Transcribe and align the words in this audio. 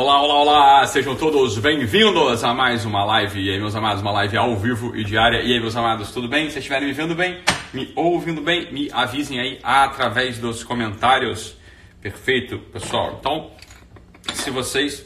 Olá, 0.00 0.22
olá, 0.22 0.34
olá! 0.34 0.86
Sejam 0.86 1.16
todos 1.16 1.58
bem-vindos 1.58 2.44
a 2.44 2.54
mais 2.54 2.84
uma 2.84 3.04
live. 3.04 3.40
E 3.40 3.50
aí, 3.50 3.58
meus 3.58 3.74
amados, 3.74 4.00
uma 4.00 4.12
live 4.12 4.36
ao 4.36 4.56
vivo 4.56 4.96
e 4.96 5.02
diária. 5.02 5.42
E 5.42 5.52
aí, 5.52 5.58
meus 5.58 5.74
amados, 5.74 6.12
tudo 6.12 6.28
bem? 6.28 6.48
Se 6.50 6.60
estiverem 6.60 6.86
me 6.86 6.94
vendo 6.94 7.16
bem, 7.16 7.40
me 7.74 7.92
ouvindo 7.96 8.40
bem, 8.40 8.72
me 8.72 8.88
avisem 8.92 9.40
aí 9.40 9.58
através 9.60 10.38
dos 10.38 10.62
comentários. 10.62 11.56
Perfeito, 12.00 12.60
pessoal. 12.72 13.16
Então, 13.18 13.50
se 14.34 14.52
vocês. 14.52 15.04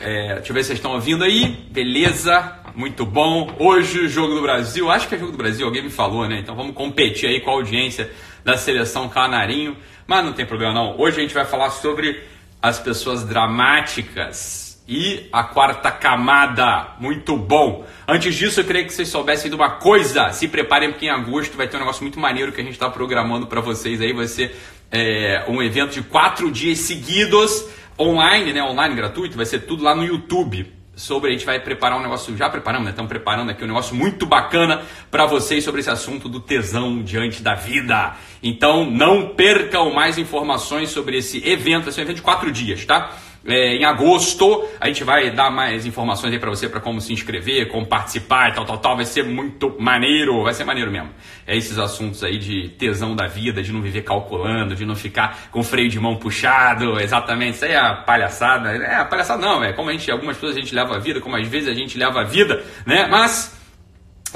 É, 0.00 0.36
deixa 0.36 0.52
eu 0.52 0.54
ver 0.54 0.62
se 0.62 0.68
vocês 0.68 0.78
estão 0.78 0.92
ouvindo 0.92 1.24
aí. 1.24 1.66
Beleza? 1.72 2.60
Muito 2.76 3.04
bom. 3.04 3.56
Hoje, 3.58 4.06
jogo 4.06 4.36
do 4.36 4.42
Brasil. 4.42 4.88
Acho 4.88 5.08
que 5.08 5.16
é 5.16 5.18
jogo 5.18 5.32
do 5.32 5.38
Brasil, 5.38 5.66
alguém 5.66 5.82
me 5.82 5.90
falou, 5.90 6.28
né? 6.28 6.38
Então 6.38 6.54
vamos 6.54 6.76
competir 6.76 7.28
aí 7.28 7.40
com 7.40 7.50
a 7.50 7.54
audiência 7.54 8.08
da 8.44 8.56
seleção 8.56 9.08
canarinho. 9.08 9.76
Mas 10.06 10.24
não 10.24 10.32
tem 10.32 10.46
problema 10.46 10.72
não. 10.72 10.96
Hoje 10.96 11.18
a 11.18 11.22
gente 11.22 11.34
vai 11.34 11.44
falar 11.44 11.70
sobre 11.70 12.35
as 12.62 12.78
pessoas 12.78 13.24
dramáticas 13.24 14.66
e 14.88 15.28
a 15.32 15.42
quarta 15.42 15.90
camada. 15.90 16.94
Muito 17.00 17.36
bom. 17.36 17.86
Antes 18.06 18.34
disso, 18.34 18.60
eu 18.60 18.64
queria 18.64 18.84
que 18.84 18.92
vocês 18.92 19.08
soubessem 19.08 19.50
de 19.50 19.56
uma 19.56 19.70
coisa. 19.70 20.32
Se 20.32 20.46
preparem 20.48 20.90
porque 20.90 21.06
em 21.06 21.10
agosto 21.10 21.56
vai 21.56 21.68
ter 21.68 21.76
um 21.76 21.80
negócio 21.80 22.02
muito 22.02 22.20
maneiro 22.20 22.52
que 22.52 22.60
a 22.60 22.64
gente 22.64 22.74
está 22.74 22.88
programando 22.88 23.46
para 23.46 23.60
vocês 23.60 24.00
aí. 24.00 24.12
Vai 24.12 24.28
ser 24.28 24.56
é, 24.90 25.44
um 25.48 25.62
evento 25.62 25.92
de 25.92 26.02
quatro 26.02 26.50
dias 26.50 26.78
seguidos 26.78 27.66
online, 27.98 28.52
né? 28.52 28.62
Online 28.62 28.94
gratuito. 28.94 29.36
Vai 29.36 29.46
ser 29.46 29.60
tudo 29.60 29.82
lá 29.82 29.94
no 29.94 30.04
YouTube 30.04 30.72
sobre 30.96 31.28
a 31.28 31.32
gente 31.34 31.44
vai 31.44 31.60
preparar 31.60 31.98
um 31.98 32.02
negócio, 32.02 32.34
já 32.34 32.48
preparamos, 32.48 32.86
né? 32.86 32.90
Estamos 32.90 33.10
preparando 33.10 33.50
aqui 33.50 33.62
um 33.62 33.66
negócio 33.66 33.94
muito 33.94 34.24
bacana 34.24 34.82
para 35.10 35.26
vocês 35.26 35.62
sobre 35.62 35.82
esse 35.82 35.90
assunto 35.90 36.26
do 36.26 36.40
tesão 36.40 37.02
diante 37.02 37.42
da 37.42 37.54
vida. 37.54 38.16
Então 38.42 38.90
não 38.90 39.28
percam 39.28 39.92
mais 39.92 40.16
informações 40.16 40.88
sobre 40.88 41.18
esse 41.18 41.46
evento, 41.46 41.90
esse 41.90 42.00
é 42.00 42.02
um 42.02 42.06
evento 42.06 42.16
de 42.16 42.22
quatro 42.22 42.50
dias, 42.50 42.86
tá? 42.86 43.14
É, 43.46 43.76
em 43.76 43.84
agosto 43.84 44.64
a 44.80 44.88
gente 44.88 45.04
vai 45.04 45.30
dar 45.30 45.50
mais 45.50 45.86
informações 45.86 46.32
aí 46.32 46.38
para 46.38 46.50
você 46.50 46.68
para 46.68 46.80
como 46.80 47.00
se 47.00 47.12
inscrever, 47.12 47.68
como 47.68 47.86
participar, 47.86 48.54
tal, 48.54 48.64
tal, 48.64 48.78
tal. 48.78 48.96
Vai 48.96 49.04
ser 49.04 49.24
muito 49.24 49.74
maneiro, 49.78 50.42
vai 50.42 50.52
ser 50.52 50.64
maneiro 50.64 50.90
mesmo. 50.90 51.10
É 51.46 51.56
esses 51.56 51.78
assuntos 51.78 52.22
aí 52.24 52.38
de 52.38 52.70
tesão 52.70 53.14
da 53.14 53.26
vida, 53.26 53.62
de 53.62 53.72
não 53.72 53.80
viver 53.80 54.02
calculando, 54.02 54.74
de 54.74 54.84
não 54.84 54.94
ficar 54.94 55.48
com 55.50 55.62
freio 55.62 55.88
de 55.88 56.00
mão 56.00 56.16
puxado, 56.16 57.00
exatamente. 57.00 57.54
Isso 57.54 57.64
aí 57.64 57.72
é 57.72 57.78
a 57.78 57.94
palhaçada. 57.94 58.70
É 58.70 58.96
a 58.96 59.04
palhaçada 59.04 59.40
não, 59.40 59.62
é 59.62 59.72
como 59.72 59.90
a 59.90 59.92
gente, 59.92 60.10
algumas 60.10 60.36
pessoas 60.36 60.56
a 60.56 60.60
gente 60.60 60.74
leva 60.74 60.96
a 60.96 60.98
vida, 60.98 61.20
como 61.20 61.36
às 61.36 61.46
vezes 61.46 61.68
a 61.68 61.74
gente 61.74 61.96
leva 61.98 62.20
a 62.20 62.24
vida, 62.24 62.64
né? 62.84 63.06
Mas 63.06 63.56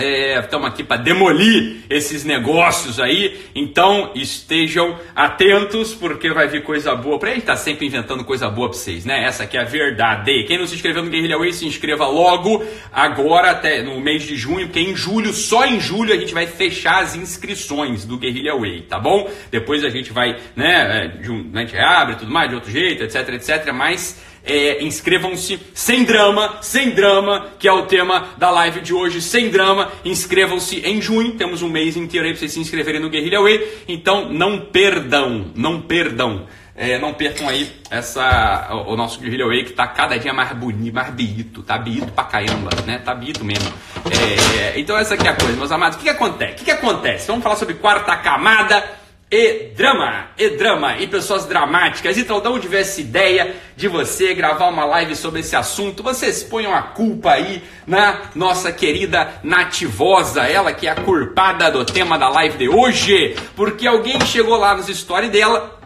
Estamos 0.01 0.67
é, 0.67 0.70
aqui 0.70 0.83
para 0.83 0.97
demolir 0.97 1.84
esses 1.89 2.25
negócios 2.25 2.98
aí, 2.98 3.41
então 3.55 4.12
estejam 4.15 4.98
atentos 5.15 5.95
porque 5.95 6.33
vai 6.33 6.48
vir 6.48 6.62
coisa 6.62 6.95
boa. 6.95 7.19
Para 7.19 7.34
estar 7.34 7.53
tá 7.53 7.56
sempre 7.56 7.87
inventando 7.87 8.25
coisa 8.25 8.48
boa 8.48 8.69
para 8.69 8.78
vocês, 8.78 9.05
né? 9.05 9.25
Essa 9.25 9.45
aqui 9.45 9.56
é 9.56 9.61
a 9.61 9.65
verdade. 9.65 10.45
Quem 10.45 10.59
não 10.59 10.67
se 10.67 10.75
inscreveu 10.75 11.03
no 11.03 11.11
Guerrilla 11.11 11.39
Way, 11.39 11.53
se 11.53 11.67
inscreva 11.67 12.06
logo, 12.06 12.65
agora 12.93 13.51
até 13.51 13.83
no 13.83 14.01
mês 14.01 14.23
de 14.23 14.37
junho, 14.37 14.67
porque 14.67 14.81
em 14.81 14.95
julho, 14.97 15.33
só 15.33 15.67
em 15.67 15.81
julho, 15.81 16.15
a 16.15 16.17
gente 16.17 16.33
vai 16.33 16.47
fechar 16.47 17.03
as 17.03 17.15
inscrições 17.15 18.05
do 18.05 18.17
Guerrilla 18.17 18.59
Way, 18.59 18.83
tá 18.83 18.98
bom? 18.98 19.31
Depois 19.51 19.84
a 19.84 19.91
gente 19.91 20.12
vai, 20.12 20.37
né, 20.56 21.11
é, 21.12 21.59
a 21.59 21.61
gente 21.61 21.77
abre 21.77 22.17
tudo 22.17 22.31
mais 22.31 22.48
de 22.48 22.55
outro 22.55 22.71
jeito, 22.71 23.03
etc, 23.03 23.28
etc, 23.31 23.73
mas 23.73 24.30
é, 24.44 24.83
Inscrevam-se 24.83 25.60
sem 25.74 26.05
drama, 26.05 26.58
sem 26.60 26.91
drama, 26.91 27.48
que 27.58 27.69
é 27.69 27.72
o 27.72 27.86
tema 27.86 28.28
da 28.38 28.50
live 28.50 28.80
de 28.80 28.94
hoje, 28.94 29.20
sem 29.20 29.50
drama. 29.50 29.91
Inscrevam-se 30.05 30.80
em 30.80 31.00
junho, 31.00 31.32
temos 31.32 31.62
um 31.62 31.69
mês 31.69 31.97
inteiro 31.97 32.27
aí 32.27 32.32
para 32.32 32.41
vocês 32.41 32.52
se 32.52 32.60
inscreverem 32.60 33.00
no 33.00 33.10
Guerrilla 33.10 33.42
Way. 33.42 33.84
Então 33.88 34.32
não 34.32 34.60
perdam, 34.66 35.47
não 35.55 35.80
perdam. 35.82 36.47
É, 36.74 36.98
não 36.98 37.12
percam 37.12 37.47
aí 37.47 37.70
essa, 37.91 38.69
o, 38.70 38.94
o 38.94 38.97
nosso 38.97 39.20
Guerrilla 39.20 39.47
Way 39.48 39.64
que 39.64 39.70
está 39.72 39.86
cada 39.86 40.19
dia 40.19 40.32
mais 40.32 40.50
bonito, 40.52 40.94
mais 40.94 41.10
bonito, 41.10 41.62
tá 41.62 41.77
bonito 41.77 42.10
pra 42.12 42.25
caramba, 42.25 42.70
né? 42.86 42.98
Tá 42.98 43.14
bonito 43.14 43.44
mesmo. 43.44 43.70
É, 44.10 44.80
então 44.80 44.97
essa 44.97 45.12
aqui 45.12 45.27
é 45.27 45.30
a 45.30 45.34
coisa, 45.34 45.54
meus 45.58 45.70
amados. 45.70 45.97
O 45.97 45.98
que, 45.98 46.04
que 46.04 46.10
acontece? 46.10 46.53
O 46.53 46.56
que, 46.56 46.65
que 46.65 46.70
acontece? 46.70 47.26
Vamos 47.26 47.42
falar 47.42 47.56
sobre 47.56 47.75
quarta 47.75 48.16
camada 48.16 49.00
e 49.30 49.70
drama, 49.76 50.30
e 50.36 50.50
drama, 50.50 50.98
e 50.98 51.06
pessoas 51.06 51.46
dramáticas. 51.46 52.18
Então, 52.18 52.41
de 52.41 52.48
onde 52.48 52.66
veio 52.66 52.80
essa 52.80 53.00
ideia 53.00 53.54
de 53.76 53.86
você 53.86 54.34
gravar 54.34 54.68
uma 54.68 54.84
live 54.84 55.14
sobre 55.14 55.38
esse 55.38 55.54
assunto? 55.54 56.02
Vocês 56.02 56.42
ponham 56.42 56.74
a 56.74 56.82
culpa 56.82 57.30
aí 57.30 57.62
na 57.86 58.22
nossa 58.34 58.72
querida 58.72 59.34
Nativosa, 59.44 60.42
ela 60.42 60.72
que 60.72 60.88
é 60.88 60.91
a 60.91 60.96
culpada 60.96 61.70
do 61.70 61.84
tema 61.84 62.18
da 62.18 62.28
live 62.28 62.58
de 62.58 62.68
hoje, 62.68 63.36
porque 63.54 63.86
alguém 63.86 64.20
chegou 64.26 64.56
lá 64.56 64.74
nos 64.74 64.86
stories 64.86 65.30
dela 65.30 65.78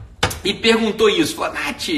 e 0.43 0.55
perguntou 0.55 1.11
isso. 1.11 1.37
Falou, 1.37 1.53
Nath, 1.53 1.89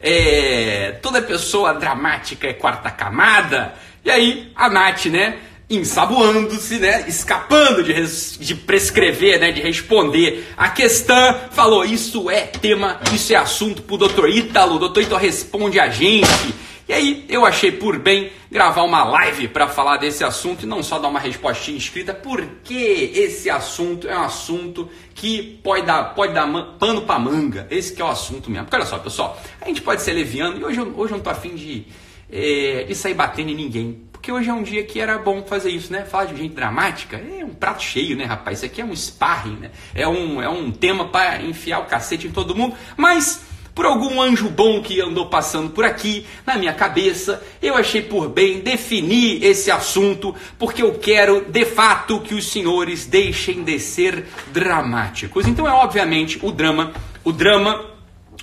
é, 0.00 0.98
toda 1.00 1.22
pessoa 1.22 1.72
dramática 1.72 2.48
é 2.48 2.52
quarta 2.52 2.90
camada? 2.90 3.74
E 4.04 4.10
aí, 4.10 4.50
a 4.56 4.68
Nath, 4.68 5.06
né? 5.06 5.38
Ensaboando-se, 5.68 6.78
né, 6.78 7.04
escapando 7.08 7.82
de, 7.82 7.92
de 8.38 8.54
prescrever, 8.54 9.40
né, 9.40 9.50
de 9.50 9.60
responder 9.60 10.46
a 10.56 10.68
questão, 10.68 11.40
falou, 11.50 11.84
isso 11.84 12.30
é 12.30 12.42
tema, 12.42 13.00
isso 13.12 13.32
é 13.32 13.36
assunto 13.36 13.82
pro 13.82 13.98
Dr. 13.98 14.28
Ítalo, 14.28 14.78
Dr. 14.78 15.00
Ítalo 15.00 15.20
responde 15.20 15.80
a 15.80 15.88
gente. 15.88 16.54
E 16.88 16.92
aí 16.92 17.24
eu 17.28 17.44
achei 17.44 17.72
por 17.72 17.98
bem 17.98 18.30
gravar 18.48 18.84
uma 18.84 19.02
live 19.02 19.48
para 19.48 19.66
falar 19.66 19.96
desse 19.96 20.22
assunto 20.22 20.62
e 20.62 20.66
não 20.66 20.84
só 20.84 21.00
dar 21.00 21.08
uma 21.08 21.18
respostinha 21.18 21.76
escrita, 21.76 22.14
porque 22.14 23.10
esse 23.12 23.50
assunto 23.50 24.06
é 24.06 24.16
um 24.16 24.22
assunto 24.22 24.88
que 25.12 25.58
pode 25.64 25.84
dar, 25.84 26.14
pode 26.14 26.32
dar 26.32 26.46
pano 26.78 27.02
para 27.02 27.18
manga. 27.18 27.66
Esse 27.72 27.92
que 27.92 28.00
é 28.00 28.04
o 28.04 28.08
assunto 28.08 28.48
mesmo. 28.48 28.66
Porque 28.66 28.76
olha 28.76 28.86
só, 28.86 28.98
pessoal, 28.98 29.36
a 29.60 29.66
gente 29.66 29.82
pode 29.82 30.00
ser 30.00 30.12
leviano 30.12 30.60
e 30.60 30.64
hoje, 30.64 30.80
hoje 30.80 31.12
eu 31.12 31.16
não 31.16 31.24
tô 31.24 31.30
afim 31.30 31.56
de, 31.56 31.86
é, 32.30 32.84
de 32.84 32.94
sair 32.94 33.14
batendo 33.14 33.50
em 33.50 33.56
ninguém. 33.56 34.06
Porque 34.26 34.40
hoje 34.40 34.50
é 34.50 34.52
um 34.52 34.64
dia 34.64 34.82
que 34.82 34.98
era 34.98 35.18
bom 35.18 35.44
fazer 35.44 35.70
isso, 35.70 35.92
né? 35.92 36.04
Falar 36.04 36.24
de 36.24 36.36
gente 36.36 36.52
dramática 36.52 37.16
é 37.16 37.44
um 37.44 37.54
prato 37.54 37.80
cheio, 37.80 38.16
né, 38.16 38.24
rapaz? 38.24 38.58
Isso 38.58 38.66
aqui 38.66 38.80
é 38.80 38.84
um 38.84 38.92
sparring, 38.92 39.54
né? 39.54 39.70
É 39.94 40.08
um, 40.08 40.42
é 40.42 40.48
um 40.48 40.72
tema 40.72 41.06
para 41.06 41.40
enfiar 41.42 41.78
o 41.78 41.84
cacete 41.84 42.26
em 42.26 42.32
todo 42.32 42.52
mundo. 42.52 42.74
Mas, 42.96 43.44
por 43.72 43.86
algum 43.86 44.20
anjo 44.20 44.48
bom 44.48 44.82
que 44.82 45.00
andou 45.00 45.26
passando 45.26 45.70
por 45.70 45.84
aqui, 45.84 46.26
na 46.44 46.56
minha 46.56 46.72
cabeça, 46.72 47.40
eu 47.62 47.76
achei 47.76 48.02
por 48.02 48.28
bem 48.28 48.58
definir 48.58 49.44
esse 49.44 49.70
assunto, 49.70 50.34
porque 50.58 50.82
eu 50.82 50.98
quero, 50.98 51.42
de 51.48 51.64
fato, 51.64 52.18
que 52.18 52.34
os 52.34 52.50
senhores 52.50 53.06
deixem 53.06 53.62
de 53.62 53.78
ser 53.78 54.26
dramáticos. 54.48 55.46
Então 55.46 55.68
é 55.68 55.72
obviamente 55.72 56.36
o 56.42 56.50
drama, 56.50 56.92
o 57.22 57.30
drama 57.30 57.95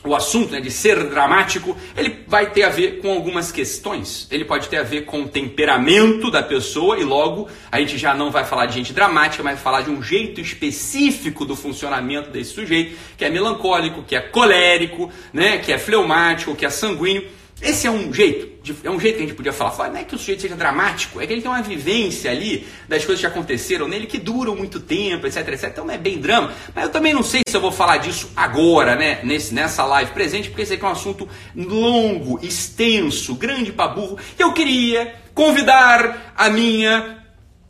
o 0.05 0.15
assunto 0.15 0.51
né, 0.51 0.59
de 0.59 0.69
ser 0.69 1.01
dramático, 1.09 1.77
ele 1.95 2.23
vai 2.27 2.51
ter 2.51 2.63
a 2.63 2.69
ver 2.69 2.99
com 2.99 3.11
algumas 3.11 3.51
questões. 3.51 4.27
Ele 4.29 4.43
pode 4.43 4.67
ter 4.67 4.77
a 4.77 4.83
ver 4.83 5.05
com 5.05 5.21
o 5.21 5.27
temperamento 5.27 6.29
da 6.29 6.43
pessoa 6.43 6.99
e 6.99 7.03
logo 7.03 7.47
a 7.71 7.79
gente 7.79 7.97
já 7.97 8.13
não 8.13 8.29
vai 8.29 8.43
falar 8.43 8.65
de 8.65 8.73
gente 8.73 8.91
dramática, 8.91 9.43
mas 9.43 9.59
falar 9.59 9.81
de 9.81 9.89
um 9.89 10.03
jeito 10.03 10.41
específico 10.41 11.45
do 11.45 11.55
funcionamento 11.55 12.29
desse 12.29 12.53
sujeito, 12.53 12.97
que 13.17 13.23
é 13.23 13.29
melancólico, 13.29 14.03
que 14.03 14.15
é 14.15 14.19
colérico, 14.19 15.09
né, 15.31 15.57
que 15.57 15.71
é 15.71 15.77
fleumático, 15.77 16.55
que 16.55 16.65
é 16.65 16.69
sanguíneo. 16.69 17.23
Esse 17.61 17.87
é 17.87 17.91
um 17.91 18.13
jeito, 18.13 18.71
é 18.83 18.89
um 18.89 18.99
jeito 18.99 19.17
que 19.17 19.23
a 19.23 19.27
gente 19.27 19.35
podia 19.35 19.53
falar. 19.53 19.71
Fala, 19.71 19.89
não 19.89 19.99
é 19.99 20.03
que 20.03 20.15
o 20.15 20.17
sujeito 20.17 20.41
seja 20.41 20.55
dramático, 20.55 21.21
é 21.21 21.27
que 21.27 21.33
ele 21.33 21.41
tem 21.41 21.49
uma 21.49 21.61
vivência 21.61 22.29
ali 22.29 22.67
das 22.89 23.05
coisas 23.05 23.21
que 23.21 23.27
aconteceram 23.27 23.87
nele 23.87 24.05
que 24.05 24.17
duram 24.17 24.55
muito 24.55 24.79
tempo, 24.79 25.25
etc, 25.25 25.47
etc. 25.47 25.69
Então 25.69 25.85
não 25.85 25.93
é 25.93 25.97
bem 25.97 26.19
drama. 26.19 26.53
Mas 26.75 26.85
eu 26.85 26.89
também 26.91 27.13
não 27.13 27.23
sei 27.23 27.41
se 27.47 27.55
eu 27.55 27.61
vou 27.61 27.71
falar 27.71 27.97
disso 27.97 28.29
agora, 28.35 28.95
né? 28.95 29.19
Nesse, 29.23 29.53
nessa 29.53 29.85
live 29.85 30.11
presente, 30.11 30.49
porque 30.49 30.63
esse 30.63 30.73
aqui 30.73 30.83
é 30.83 30.87
um 30.87 30.91
assunto 30.91 31.27
longo, 31.55 32.39
extenso, 32.43 33.35
grande 33.35 33.71
para 33.71 33.87
burro. 33.87 34.17
Eu 34.37 34.51
queria 34.51 35.15
convidar 35.33 36.33
a 36.35 36.49
minha 36.49 37.22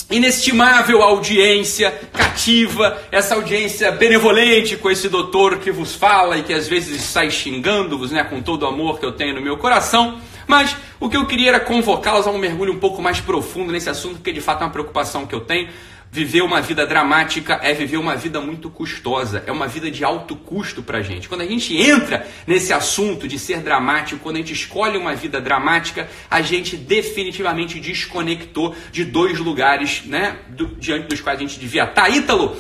inestimável 0.10 1.02
audiência 1.02 1.92
cativa, 2.12 3.02
essa 3.12 3.36
audiência 3.36 3.92
benevolente 3.92 4.78
com 4.78 4.90
esse 4.90 5.10
doutor 5.10 5.58
que 5.58 5.72
vos 5.72 5.96
fala 5.96 6.38
e 6.38 6.44
que 6.44 6.54
às 6.54 6.68
vezes 6.68 7.02
sai 7.02 7.30
xingando-vos, 7.30 8.12
né, 8.12 8.24
com 8.24 8.42
todo 8.42 8.64
o 8.64 8.68
amor 8.68 9.00
que 9.00 9.06
eu 9.06 9.12
tenho 9.12 9.36
no 9.36 9.42
meu 9.42 9.58
coração. 9.58 10.20
Mas 10.48 10.76
o 11.00 11.10
que 11.10 11.18
eu 11.18 11.26
queria 11.26 11.50
era 11.50 11.60
convocá-los 11.60 12.28
a 12.28 12.32
um 12.32 12.38
mergulho 12.38 12.74
um 12.74 12.80
pouco 12.80 13.02
mais 13.02 13.20
profundo 13.20 13.72
nesse 13.72 13.90
assunto, 13.90 14.16
porque 14.16 14.32
de 14.32 14.42
fato 14.42 14.62
é 14.62 14.66
uma 14.66 14.72
preocupação 14.72 15.26
que 15.26 15.34
eu 15.34 15.42
tenho. 15.42 15.70
Viver 16.14 16.44
uma 16.44 16.62
vida 16.62 16.86
dramática 16.86 17.60
é 17.64 17.74
viver 17.74 17.98
uma 17.98 18.16
vida 18.16 18.40
muito 18.40 18.70
custosa, 18.70 19.44
é 19.48 19.52
uma 19.52 19.68
vida 19.68 19.90
de 19.90 20.04
alto 20.04 20.36
custo 20.36 20.84
para 20.84 21.02
gente. 21.02 21.28
Quando 21.28 21.42
a 21.42 21.46
gente 21.48 21.76
entra 21.76 22.28
nesse 22.46 22.72
assunto 22.72 23.28
de 23.28 23.40
ser 23.40 23.62
dramático, 23.62 24.22
quando 24.22 24.36
a 24.36 24.38
gente 24.38 24.54
escolhe 24.54 24.96
uma 24.96 25.16
vida 25.16 25.42
dramática, 25.42 26.08
a 26.30 26.40
gente 26.40 26.78
definitivamente 26.78 27.80
desconectou 27.80 28.76
de 28.92 29.04
dois 29.04 29.40
lugares, 29.40 30.04
né, 30.06 30.38
do, 30.50 30.68
diante 30.76 31.08
dos 31.08 31.20
quais 31.20 31.40
a 31.40 31.42
gente 31.42 31.60
devia 31.60 31.86
estar. 31.86 32.04
Tá, 32.04 32.10
Ítalo, 32.10 32.56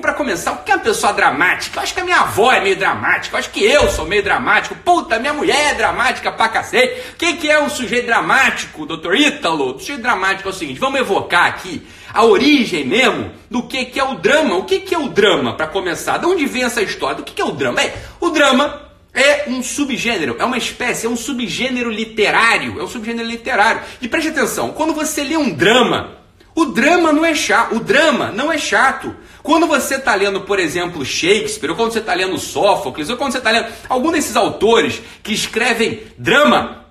para 0.00 0.12
começar, 0.12 0.50
o 0.50 0.64
que 0.64 0.72
é 0.72 0.74
uma 0.74 0.82
pessoa 0.82 1.12
dramática? 1.12 1.78
Eu 1.78 1.84
acho 1.84 1.94
que 1.94 2.00
a 2.00 2.04
minha 2.04 2.22
avó 2.22 2.50
é 2.50 2.60
meio 2.60 2.74
dramática, 2.74 3.36
eu 3.36 3.38
acho 3.38 3.50
que 3.50 3.62
eu 3.62 3.88
sou 3.88 4.04
meio 4.04 4.24
dramático. 4.24 4.74
Puta, 4.84 5.16
minha 5.20 5.32
mulher 5.32 5.70
é 5.70 5.74
dramática 5.74 6.32
pra 6.32 6.48
cacete. 6.48 7.12
O 7.12 7.16
que, 7.16 7.34
que 7.34 7.48
é 7.48 7.62
um 7.62 7.70
sujeito 7.70 8.06
dramático, 8.06 8.84
doutor 8.84 9.14
Ítalo? 9.14 9.76
O 9.76 9.78
sujeito 9.78 10.02
dramático 10.02 10.48
é 10.48 10.50
o 10.50 10.54
seguinte, 10.54 10.80
vamos 10.80 10.98
evocar 10.98 11.46
aqui 11.46 11.86
a 12.16 12.24
origem 12.24 12.84
mesmo 12.84 13.30
do 13.50 13.62
que, 13.62 13.84
que 13.84 14.00
é 14.00 14.04
o 14.04 14.14
drama. 14.14 14.56
O 14.56 14.64
que, 14.64 14.80
que 14.80 14.94
é 14.94 14.98
o 14.98 15.08
drama, 15.08 15.54
para 15.54 15.66
começar? 15.66 16.16
De 16.16 16.26
onde 16.26 16.46
vem 16.46 16.64
essa 16.64 16.80
história? 16.80 17.16
Do 17.16 17.22
que, 17.22 17.34
que 17.34 17.42
é 17.42 17.44
o 17.44 17.52
drama? 17.52 17.82
É, 17.82 17.94
o 18.18 18.30
drama 18.30 18.82
é 19.12 19.44
um 19.48 19.62
subgênero, 19.62 20.36
é 20.38 20.44
uma 20.44 20.56
espécie, 20.56 21.06
é 21.06 21.10
um 21.10 21.16
subgênero 21.16 21.90
literário, 21.90 22.80
é 22.80 22.82
um 22.82 22.88
subgênero 22.88 23.28
literário. 23.28 23.82
E 24.00 24.08
preste 24.08 24.30
atenção, 24.30 24.70
quando 24.70 24.94
você 24.94 25.22
lê 25.22 25.36
um 25.36 25.50
drama, 25.50 26.16
o 26.54 26.64
drama 26.64 27.12
não 27.12 27.24
é 27.24 27.34
chato, 27.34 27.76
o 27.76 27.80
drama 27.80 28.30
não 28.30 28.50
é 28.50 28.56
chato. 28.56 29.14
Quando 29.42 29.66
você 29.66 29.96
está 29.96 30.14
lendo, 30.14 30.40
por 30.40 30.58
exemplo, 30.58 31.04
Shakespeare, 31.04 31.70
ou 31.70 31.76
quando 31.76 31.92
você 31.92 31.98
está 31.98 32.14
lendo 32.14 32.38
Sófocles, 32.38 33.10
ou 33.10 33.16
quando 33.18 33.32
você 33.32 33.38
está 33.38 33.50
lendo 33.50 33.68
algum 33.90 34.10
desses 34.10 34.36
autores 34.36 35.02
que 35.22 35.34
escrevem 35.34 36.00
drama, 36.16 36.85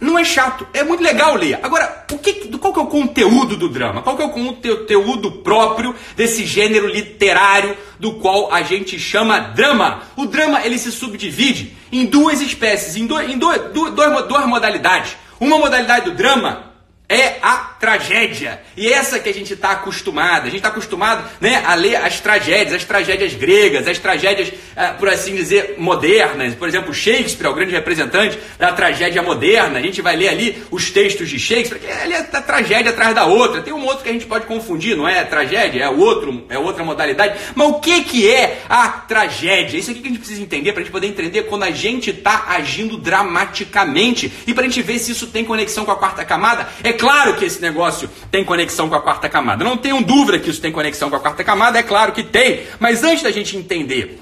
não 0.00 0.18
é 0.18 0.24
chato, 0.24 0.66
é 0.72 0.82
muito 0.82 1.02
legal 1.02 1.34
ler. 1.34 1.58
Agora, 1.62 2.06
o 2.10 2.18
que, 2.18 2.32
qual 2.58 2.72
que 2.72 2.80
é 2.80 2.82
o 2.82 2.86
conteúdo 2.86 3.56
do 3.56 3.68
drama? 3.68 4.02
Qual 4.02 4.16
que 4.16 4.22
é 4.22 4.26
o 4.26 4.30
conteúdo 4.30 5.30
próprio 5.32 5.94
desse 6.16 6.46
gênero 6.46 6.86
literário 6.86 7.76
do 7.98 8.14
qual 8.14 8.52
a 8.52 8.62
gente 8.62 8.98
chama 8.98 9.38
drama? 9.38 10.02
O 10.16 10.24
drama 10.24 10.64
ele 10.64 10.78
se 10.78 10.90
subdivide 10.90 11.76
em 11.92 12.06
duas 12.06 12.40
espécies, 12.40 12.96
em, 12.96 13.06
do, 13.06 13.20
em 13.20 13.36
do, 13.36 13.52
do, 13.72 13.90
duas, 13.90 14.26
duas 14.26 14.46
modalidades. 14.46 15.16
Uma 15.38 15.58
modalidade 15.58 16.06
do 16.06 16.16
drama 16.16 16.69
é 17.10 17.38
a 17.42 17.56
tragédia. 17.80 18.62
E 18.76 18.90
essa 18.90 19.18
que 19.18 19.28
a 19.28 19.34
gente 19.34 19.52
está 19.52 19.72
acostumado. 19.72 20.42
A 20.42 20.46
gente 20.46 20.58
está 20.58 20.68
acostumado 20.68 21.28
né, 21.40 21.60
a 21.66 21.74
ler 21.74 21.96
as 21.96 22.20
tragédias, 22.20 22.72
as 22.72 22.84
tragédias 22.84 23.34
gregas, 23.34 23.88
as 23.88 23.98
tragédias, 23.98 24.52
ah, 24.76 24.94
por 24.96 25.08
assim 25.08 25.34
dizer, 25.34 25.74
modernas. 25.76 26.54
Por 26.54 26.68
exemplo, 26.68 26.94
Shakespeare 26.94 27.46
é 27.46 27.50
o 27.50 27.54
grande 27.54 27.72
representante 27.72 28.38
da 28.56 28.72
tragédia 28.72 29.22
moderna. 29.22 29.80
A 29.80 29.82
gente 29.82 30.00
vai 30.00 30.14
ler 30.14 30.28
ali 30.28 30.62
os 30.70 30.90
textos 30.90 31.28
de 31.28 31.38
Shakespeare, 31.40 31.80
que 31.80 31.86
ele 31.86 32.12
é 32.12 32.18
a 32.18 32.40
tragédia 32.40 32.92
atrás 32.92 33.12
da 33.12 33.24
outra. 33.24 33.60
Tem 33.60 33.72
um 33.72 33.84
outro 33.84 34.04
que 34.04 34.08
a 34.08 34.12
gente 34.12 34.26
pode 34.26 34.46
confundir, 34.46 34.96
não 34.96 35.08
é 35.08 35.24
tragédia, 35.24 35.82
é 35.82 35.88
outro, 35.88 36.46
é 36.48 36.58
outra 36.58 36.84
modalidade. 36.84 37.40
Mas 37.56 37.68
o 37.68 37.80
que, 37.80 38.04
que 38.04 38.30
é 38.30 38.62
a 38.68 38.88
tragédia? 38.88 39.78
Isso 39.78 39.90
aqui 39.90 40.00
que 40.00 40.06
a 40.06 40.10
gente 40.10 40.20
precisa 40.20 40.40
entender 40.40 40.72
para 40.72 40.82
a 40.82 40.84
gente 40.84 40.92
poder 40.92 41.08
entender 41.08 41.42
quando 41.42 41.64
a 41.64 41.72
gente 41.72 42.10
está 42.10 42.44
agindo 42.50 42.96
dramaticamente 42.96 44.32
e 44.46 44.54
para 44.54 44.64
a 44.64 44.68
gente 44.68 44.80
ver 44.80 45.00
se 45.00 45.10
isso 45.10 45.26
tem 45.26 45.44
conexão 45.44 45.84
com 45.84 45.90
a 45.90 45.96
quarta 45.96 46.24
camada. 46.24 46.68
É 46.84 46.99
claro 47.00 47.34
que 47.34 47.46
esse 47.46 47.60
negócio 47.60 48.08
tem 48.30 48.44
conexão 48.44 48.88
com 48.88 48.94
a 48.94 49.00
quarta 49.00 49.28
camada. 49.28 49.64
Não 49.64 49.76
tenho 49.76 50.02
dúvida 50.04 50.38
que 50.38 50.50
isso 50.50 50.60
tem 50.60 50.70
conexão 50.70 51.08
com 51.08 51.16
a 51.16 51.20
quarta 51.20 51.42
camada, 51.42 51.78
é 51.78 51.82
claro 51.82 52.12
que 52.12 52.22
tem. 52.22 52.66
Mas 52.78 53.02
antes 53.02 53.22
da 53.22 53.30
gente 53.30 53.56
entender 53.56 54.20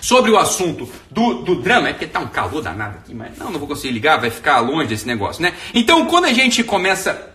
sobre 0.00 0.30
o 0.30 0.36
assunto 0.36 0.90
do, 1.10 1.42
do 1.42 1.54
drama, 1.62 1.88
é 1.88 1.92
porque 1.92 2.06
tá 2.06 2.20
um 2.20 2.28
calor 2.28 2.60
danado 2.60 2.98
aqui, 2.98 3.14
mas 3.14 3.38
não, 3.38 3.50
não 3.50 3.58
vou 3.58 3.68
conseguir 3.68 3.92
ligar, 3.92 4.20
vai 4.20 4.30
ficar 4.30 4.58
longe 4.60 4.88
desse 4.88 5.06
negócio, 5.06 5.42
né? 5.42 5.54
Então, 5.72 6.04
quando 6.06 6.26
a 6.26 6.32
gente 6.32 6.62
começa 6.62 7.34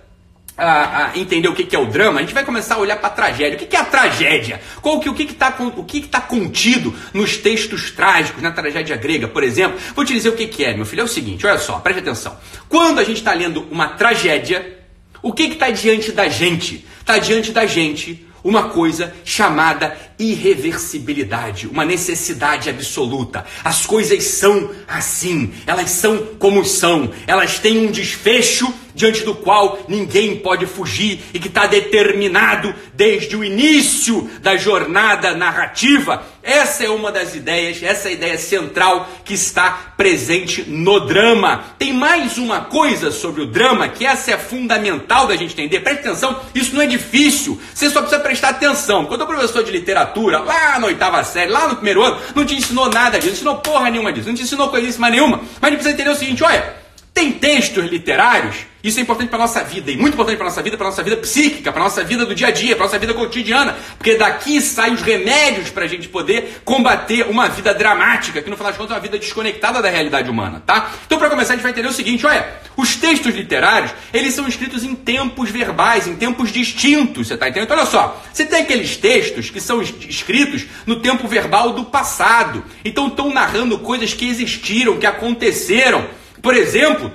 a, 0.57 1.07
a, 1.07 1.17
entender 1.17 1.47
o 1.47 1.55
que, 1.55 1.63
que, 1.63 1.75
é 1.75 1.79
o 1.79 1.85
drama, 1.85 2.19
a 2.19 2.21
gente 2.21 2.33
vai 2.33 2.45
começar 2.45 2.75
a 2.75 2.77
olhar 2.77 2.97
para 2.97 3.07
a 3.07 3.11
tragédia. 3.11 3.55
O 3.55 3.59
que, 3.59 3.65
que, 3.65 3.75
é 3.75 3.79
a 3.79 3.85
tragédia? 3.85 4.61
Qual 4.81 4.99
que, 4.99 5.09
o 5.09 5.13
que 5.13 5.23
está 5.23 5.55
o 5.75 5.83
que 5.83 5.99
está 5.99 6.21
contido 6.21 6.93
nos 7.13 7.37
textos 7.37 7.91
trágicos, 7.91 8.41
na 8.41 8.51
tragédia 8.51 8.95
grega, 8.95 9.27
por 9.27 9.43
exemplo? 9.43 9.79
Vou 9.95 10.05
te 10.05 10.13
dizer 10.13 10.29
o 10.29 10.35
que, 10.35 10.47
que 10.47 10.63
é, 10.63 10.75
meu 10.75 10.85
filho. 10.85 11.01
É 11.01 11.03
o 11.03 11.07
seguinte, 11.07 11.45
olha 11.47 11.57
só, 11.57 11.79
preste 11.79 11.99
atenção. 11.99 12.37
Quando 12.69 12.99
a 12.99 13.03
gente 13.03 13.17
está 13.17 13.33
lendo 13.33 13.67
uma 13.71 13.89
tragédia, 13.89 14.80
o 15.21 15.33
que 15.33 15.43
está 15.43 15.69
diante 15.69 16.11
da 16.11 16.27
gente? 16.27 16.85
Está 16.99 17.17
diante 17.17 17.51
da 17.51 17.65
gente 17.65 18.27
uma 18.43 18.69
coisa 18.69 19.13
chamada 19.23 19.95
irreversibilidade, 20.17 21.67
uma 21.67 21.85
necessidade 21.85 22.69
absoluta. 22.69 23.45
As 23.63 23.85
coisas 23.85 24.23
são 24.23 24.71
assim, 24.87 25.51
elas 25.65 25.91
são 25.91 26.17
como 26.39 26.65
são, 26.65 27.11
elas 27.27 27.59
têm 27.59 27.87
um 27.87 27.91
desfecho 27.91 28.73
diante 28.93 29.23
do 29.23 29.35
qual 29.35 29.79
ninguém 29.87 30.37
pode 30.37 30.65
fugir 30.65 31.21
e 31.33 31.39
que 31.39 31.47
está 31.47 31.65
determinado 31.67 32.73
desde 32.93 33.35
o 33.35 33.43
início 33.43 34.29
da 34.41 34.57
jornada 34.57 35.33
narrativa. 35.33 36.23
Essa 36.43 36.85
é 36.85 36.89
uma 36.89 37.11
das 37.11 37.35
ideias, 37.35 37.83
essa 37.83 38.09
é 38.09 38.13
ideia 38.13 38.37
central 38.37 39.07
que 39.23 39.33
está 39.33 39.93
presente 39.95 40.63
no 40.67 40.99
drama. 41.01 41.65
Tem 41.77 41.93
mais 41.93 42.37
uma 42.37 42.61
coisa 42.61 43.11
sobre 43.11 43.41
o 43.41 43.45
drama 43.45 43.87
que 43.87 44.05
essa 44.05 44.31
é 44.31 44.37
fundamental 44.37 45.27
da 45.27 45.35
gente 45.35 45.53
entender. 45.53 45.81
Preste 45.81 46.07
atenção, 46.07 46.41
isso 46.55 46.73
não 46.73 46.81
é 46.81 46.87
difícil. 46.87 47.59
Você 47.73 47.89
só 47.89 48.01
precisa 48.01 48.21
prestar 48.21 48.49
atenção. 48.49 49.05
Quando 49.05 49.21
o 49.21 49.27
professor 49.27 49.63
de 49.63 49.71
literatura, 49.71 50.39
lá 50.39 50.79
na 50.79 50.87
oitava 50.87 51.23
série, 51.23 51.51
lá 51.51 51.67
no 51.67 51.75
primeiro 51.75 52.01
ano, 52.01 52.19
não 52.35 52.45
te 52.45 52.55
ensinou 52.55 52.89
nada 52.89 53.19
disso, 53.19 53.27
não 53.27 53.33
ensinou 53.33 53.57
porra 53.57 53.89
nenhuma 53.89 54.11
disso, 54.11 54.27
não 54.27 54.35
te 54.35 54.43
ensinou 54.43 54.69
coisíssima 54.69 55.09
nenhuma. 55.09 55.37
Mas 55.37 55.63
a 55.63 55.67
gente 55.67 55.75
precisa 55.75 55.93
entender 55.93 56.09
o 56.09 56.15
seguinte, 56.15 56.43
olha, 56.43 56.75
tem 57.13 57.31
textos 57.31 57.85
literários 57.85 58.70
isso 58.83 58.99
é 58.99 59.03
importante 59.03 59.29
para 59.29 59.37
a 59.37 59.41
nossa 59.41 59.63
vida, 59.63 59.91
e 59.91 59.97
muito 59.97 60.13
importante 60.13 60.37
para 60.37 60.47
a 60.47 60.49
nossa 60.49 60.61
vida, 60.61 60.77
para 60.77 60.87
a 60.87 60.89
nossa 60.89 61.03
vida 61.03 61.17
psíquica, 61.17 61.71
para 61.71 61.81
a 61.81 61.83
nossa 61.83 62.03
vida 62.03 62.25
do 62.25 62.33
dia 62.33 62.47
a 62.47 62.51
dia, 62.51 62.75
para 62.75 62.85
a 62.85 62.87
nossa 62.87 62.99
vida 62.99 63.13
cotidiana, 63.13 63.75
porque 63.97 64.15
daqui 64.15 64.59
saem 64.61 64.93
os 64.93 65.01
remédios 65.01 65.69
para 65.69 65.85
a 65.85 65.87
gente 65.87 66.07
poder 66.07 66.61
combater 66.65 67.27
uma 67.29 67.47
vida 67.47 67.73
dramática, 67.73 68.41
que 68.41 68.49
no 68.49 68.55
final 68.55 68.71
das 68.71 68.77
contas 68.77 68.91
é 68.91 68.95
uma 68.95 69.01
vida 69.01 69.19
desconectada 69.19 69.81
da 69.81 69.89
realidade 69.89 70.29
humana, 70.29 70.61
tá? 70.65 70.91
Então, 71.05 71.19
para 71.19 71.29
começar, 71.29 71.53
a 71.53 71.55
gente 71.55 71.63
vai 71.63 71.71
entender 71.71 71.87
o 71.87 71.93
seguinte: 71.93 72.25
olha, 72.25 72.47
os 72.75 72.95
textos 72.95 73.35
literários, 73.35 73.91
eles 74.13 74.33
são 74.33 74.47
escritos 74.47 74.83
em 74.83 74.95
tempos 74.95 75.49
verbais, 75.49 76.07
em 76.07 76.15
tempos 76.15 76.51
distintos, 76.51 77.27
você 77.27 77.37
tá 77.37 77.47
entendendo? 77.49 77.65
Então, 77.65 77.77
olha 77.77 77.85
só, 77.85 78.21
você 78.33 78.45
tem 78.45 78.61
aqueles 78.61 78.97
textos 78.97 79.49
que 79.49 79.61
são 79.61 79.81
escritos 79.81 80.65
no 80.85 80.97
tempo 80.97 81.27
verbal 81.27 81.73
do 81.73 81.85
passado, 81.85 82.63
então 82.83 83.07
estão 83.07 83.31
narrando 83.31 83.77
coisas 83.79 84.13
que 84.13 84.27
existiram, 84.27 84.97
que 84.97 85.05
aconteceram. 85.05 86.07
Por 86.41 86.55
exemplo, 86.55 87.11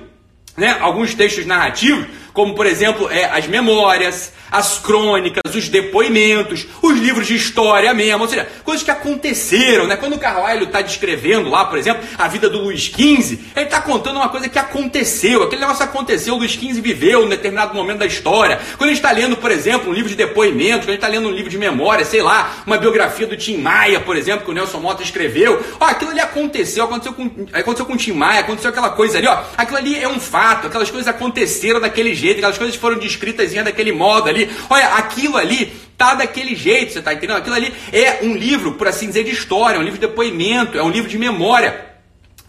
né, 0.57 0.75
alguns 0.81 1.13
textos 1.13 1.45
narrativos, 1.45 2.07
como 2.37 2.53
por 2.53 2.67
exemplo 2.67 3.09
é, 3.09 3.25
as 3.25 3.47
memórias, 3.47 4.31
as 4.51 4.77
crônicas, 4.77 5.55
os 5.55 5.69
depoimentos, 5.69 6.67
os 6.83 6.95
livros 6.95 7.25
de 7.25 7.35
história 7.35 7.91
mesmo, 7.95 8.21
ou 8.21 8.29
seja, 8.29 8.47
coisas 8.63 8.83
que 8.83 8.91
aconteceram, 8.91 9.87
né? 9.87 9.97
Quando 9.97 10.13
o 10.13 10.19
Carlyle 10.19 10.65
está 10.65 10.81
descrevendo 10.81 11.49
lá, 11.49 11.65
por 11.65 11.79
exemplo, 11.79 12.03
a 12.15 12.27
vida 12.27 12.47
do 12.47 12.59
Luiz 12.59 12.83
XV, 12.83 13.39
ele 13.55 13.65
está 13.65 13.81
contando 13.81 14.17
uma 14.17 14.29
coisa 14.29 14.47
que 14.47 14.59
aconteceu, 14.59 15.41
aquele 15.41 15.61
negócio 15.61 15.83
aconteceu, 15.83 16.35
o 16.35 16.37
Luiz 16.37 16.51
XV 16.51 16.79
viveu 16.79 17.25
em 17.25 17.29
determinado 17.29 17.73
momento 17.73 17.97
da 17.97 18.05
história. 18.05 18.59
Quando 18.77 18.91
a 18.91 18.93
gente 18.93 19.03
está 19.03 19.11
lendo, 19.11 19.35
por 19.37 19.49
exemplo, 19.49 19.89
um 19.89 19.93
livro 19.93 20.09
de 20.09 20.15
depoimentos, 20.15 20.81
quando 20.81 20.89
a 20.89 20.93
gente 20.93 21.03
está 21.03 21.07
lendo 21.07 21.29
um 21.29 21.31
livro 21.31 21.49
de 21.49 21.57
memória, 21.57 22.05
sei 22.05 22.21
lá, 22.21 22.57
uma 22.67 22.77
biografia 22.77 23.25
do 23.25 23.35
Tim 23.35 23.57
Maia, 23.57 23.99
por 23.99 24.15
exemplo, 24.15 24.45
que 24.45 24.51
o 24.51 24.53
Nelson 24.53 24.79
Mota 24.79 25.01
escreveu, 25.01 25.59
ó, 25.79 25.85
aquilo 25.85 26.11
ali 26.11 26.19
aconteceu, 26.19 26.83
aconteceu 26.83 27.13
com, 27.13 27.47
aconteceu 27.51 27.85
com 27.87 27.93
o 27.93 27.97
Tim 27.97 28.13
Maia, 28.13 28.41
aconteceu 28.41 28.69
aquela 28.69 28.91
coisa 28.91 29.17
ali, 29.17 29.25
ó, 29.25 29.39
aquilo 29.57 29.77
ali 29.79 29.99
é 29.99 30.07
um 30.07 30.19
fato, 30.19 30.67
aquelas 30.67 30.91
coisas 30.91 31.07
aconteceram 31.07 31.79
daquele 31.79 32.13
jeito, 32.13 32.26
aquelas 32.31 32.57
coisas 32.57 32.75
foram 32.75 32.97
descritas 32.97 33.53
daquele 33.53 33.91
modo 33.91 34.29
ali, 34.29 34.49
olha, 34.69 34.87
aquilo 34.95 35.37
ali 35.37 35.71
tá 35.97 36.13
daquele 36.13 36.55
jeito, 36.55 36.93
você 36.93 37.01
tá 37.01 37.13
entendendo? 37.13 37.37
Aquilo 37.37 37.55
ali 37.55 37.73
é 37.91 38.19
um 38.23 38.35
livro, 38.35 38.73
por 38.73 38.87
assim 38.87 39.07
dizer, 39.07 39.23
de 39.23 39.31
história, 39.31 39.77
é 39.77 39.79
um 39.79 39.83
livro 39.83 39.99
de 39.99 40.07
depoimento, 40.07 40.77
é 40.77 40.83
um 40.83 40.89
livro 40.89 41.09
de 41.09 41.17
memória. 41.17 41.87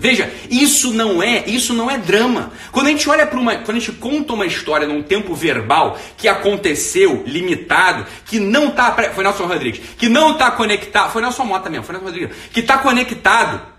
Veja, 0.01 0.31
isso 0.49 0.93
não 0.93 1.21
é, 1.21 1.43
isso 1.49 1.75
não 1.75 1.91
é 1.91 1.99
drama. 1.99 2.53
Quando 2.71 2.87
a 2.87 2.91
gente 2.91 3.09
olha 3.11 3.27
para 3.27 3.39
uma, 3.39 3.57
quando 3.57 3.79
a 3.79 3.81
gente 3.81 3.93
conta 3.93 4.33
uma 4.33 4.47
história 4.47 4.87
num 4.87 5.03
tempo 5.03 5.35
verbal 5.35 5.99
que 6.17 6.29
aconteceu, 6.29 7.25
limitado, 7.27 8.07
que 8.25 8.39
não 8.39 8.71
tá, 8.71 8.93
foi 9.13 9.25
Nelson 9.25 9.47
Rodrigues, 9.47 9.81
que 9.99 10.09
não 10.09 10.35
tá 10.35 10.53
conectado, 10.53 11.11
foi 11.11 11.21
Nelson 11.21 11.45
Mota 11.45 11.69
mesmo, 11.69 11.85
foi 11.85 11.95
Nelson 11.95 12.11
Rodrigues, 12.11 12.37
que 12.53 12.63
tá 12.63 12.79
conectado 12.79 13.78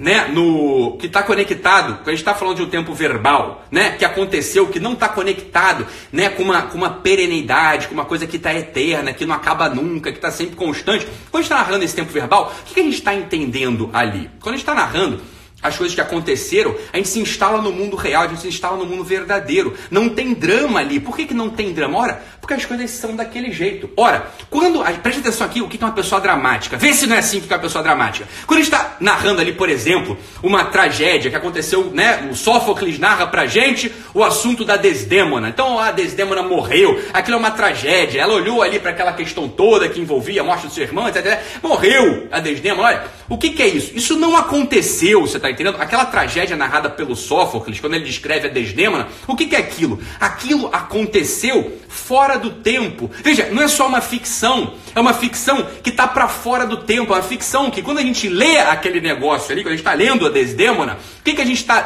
né, 0.00 0.28
no 0.28 0.96
que 0.98 1.06
está 1.06 1.22
conectado, 1.22 1.96
quando 1.98 2.08
a 2.08 2.12
gente 2.12 2.20
está 2.20 2.34
falando 2.34 2.56
de 2.56 2.62
um 2.62 2.70
tempo 2.70 2.94
verbal, 2.94 3.66
né, 3.70 3.90
que 3.90 4.04
aconteceu, 4.04 4.66
que 4.68 4.80
não 4.80 4.94
está 4.94 5.08
conectado, 5.10 5.86
né, 6.10 6.30
com 6.30 6.42
uma, 6.42 6.62
com 6.62 6.78
uma 6.78 6.90
perenidade, 6.90 7.86
com 7.86 7.92
uma 7.92 8.06
coisa 8.06 8.26
que 8.26 8.38
está 8.38 8.52
eterna, 8.54 9.12
que 9.12 9.26
não 9.26 9.34
acaba 9.34 9.68
nunca, 9.68 10.10
que 10.10 10.16
está 10.16 10.30
sempre 10.30 10.56
constante. 10.56 11.06
Quando 11.30 11.34
a 11.34 11.42
gente 11.42 11.52
está 11.52 11.56
narrando 11.56 11.84
esse 11.84 11.94
tempo 11.94 12.10
verbal, 12.10 12.50
o 12.62 12.64
que, 12.64 12.74
que 12.74 12.80
a 12.80 12.84
gente 12.84 12.94
está 12.94 13.14
entendendo 13.14 13.90
ali? 13.92 14.30
Quando 14.40 14.54
a 14.54 14.56
gente 14.56 14.62
está 14.62 14.74
narrando 14.74 15.20
as 15.62 15.76
coisas 15.76 15.94
que 15.94 16.00
aconteceram, 16.00 16.74
a 16.92 16.96
gente 16.96 17.08
se 17.08 17.20
instala 17.20 17.60
no 17.60 17.70
mundo 17.70 17.96
real, 17.96 18.24
a 18.24 18.28
gente 18.28 18.40
se 18.40 18.48
instala 18.48 18.76
no 18.76 18.86
mundo 18.86 19.04
verdadeiro. 19.04 19.74
Não 19.90 20.08
tem 20.08 20.32
drama 20.32 20.80
ali. 20.80 20.98
Por 20.98 21.14
que, 21.16 21.26
que 21.26 21.34
não 21.34 21.50
tem 21.50 21.72
drama? 21.72 21.98
Ora, 21.98 22.22
porque 22.40 22.54
as 22.54 22.64
coisas 22.64 22.90
são 22.90 23.14
daquele 23.14 23.52
jeito. 23.52 23.90
Ora, 23.96 24.30
quando. 24.48 24.80
Preste 25.02 25.20
atenção 25.20 25.46
aqui, 25.46 25.60
o 25.60 25.68
que 25.68 25.82
é 25.82 25.86
uma 25.86 25.92
pessoa 25.92 26.20
dramática. 26.20 26.76
Vê 26.76 26.92
se 26.92 27.06
não 27.06 27.16
é 27.16 27.18
assim 27.18 27.40
que 27.40 27.52
é 27.52 27.56
uma 27.56 27.62
pessoa 27.62 27.84
dramática. 27.84 28.26
Quando 28.46 28.60
a 28.60 28.62
gente 28.62 28.72
está 28.72 28.96
narrando 29.00 29.40
ali, 29.40 29.52
por 29.52 29.68
exemplo, 29.68 30.16
uma 30.42 30.64
tragédia 30.64 31.30
que 31.30 31.36
aconteceu, 31.36 31.90
né? 31.92 32.28
O 32.30 32.34
Sófocles 32.34 32.98
narra 32.98 33.26
pra 33.26 33.46
gente 33.46 33.92
o 34.14 34.24
assunto 34.24 34.64
da 34.64 34.76
Desdêmona. 34.76 35.48
Então 35.48 35.78
a 35.78 35.92
Desdêmona 35.92 36.42
morreu, 36.42 37.00
aquilo 37.12 37.36
é 37.36 37.38
uma 37.38 37.50
tragédia. 37.50 38.20
Ela 38.20 38.34
olhou 38.34 38.62
ali 38.62 38.78
para 38.78 38.90
aquela 38.90 39.12
questão 39.12 39.48
toda 39.48 39.88
que 39.88 40.00
envolvia 40.00 40.40
a 40.40 40.44
morte 40.44 40.66
do 40.66 40.72
seu 40.72 40.84
irmão, 40.84 41.08
etc. 41.08 41.40
Morreu 41.62 42.28
a 42.30 42.40
Desdêmona. 42.40 42.88
Olha, 42.88 43.04
o 43.28 43.36
que, 43.36 43.50
que 43.50 43.62
é 43.62 43.68
isso? 43.68 43.92
Isso 43.94 44.16
não 44.16 44.36
aconteceu, 44.36 45.20
você 45.20 45.36
está 45.36 45.49
entendendo? 45.50 45.76
Aquela 45.80 46.04
tragédia 46.04 46.56
narrada 46.56 46.88
pelo 46.88 47.14
Sófocles, 47.16 47.80
quando 47.80 47.94
ele 47.94 48.04
descreve 48.04 48.48
a 48.48 48.50
Desdêmona, 48.50 49.08
o 49.26 49.36
que, 49.36 49.46
que 49.46 49.56
é 49.56 49.58
aquilo? 49.58 50.00
Aquilo 50.18 50.68
aconteceu 50.72 51.78
fora 51.88 52.38
do 52.38 52.50
tempo. 52.50 53.10
Veja, 53.22 53.48
não 53.50 53.62
é 53.62 53.68
só 53.68 53.86
uma 53.86 54.00
ficção, 54.00 54.74
é 54.94 55.00
uma 55.00 55.14
ficção 55.14 55.66
que 55.82 55.90
está 55.90 56.06
para 56.06 56.28
fora 56.28 56.66
do 56.66 56.78
tempo, 56.78 57.12
é 57.12 57.16
uma 57.16 57.22
ficção 57.22 57.70
que 57.70 57.82
quando 57.82 57.98
a 57.98 58.02
gente 58.02 58.28
lê 58.28 58.58
aquele 58.58 59.00
negócio 59.00 59.52
ali, 59.52 59.62
quando 59.62 59.74
a 59.74 59.76
gente 59.76 59.86
está 59.86 59.94
lendo 59.94 60.26
a 60.26 60.30
Desdêmona, 60.30 60.98
o 61.20 61.24
que, 61.24 61.34
que 61.34 61.42
a 61.42 61.46
gente 61.46 61.58
está 61.58 61.82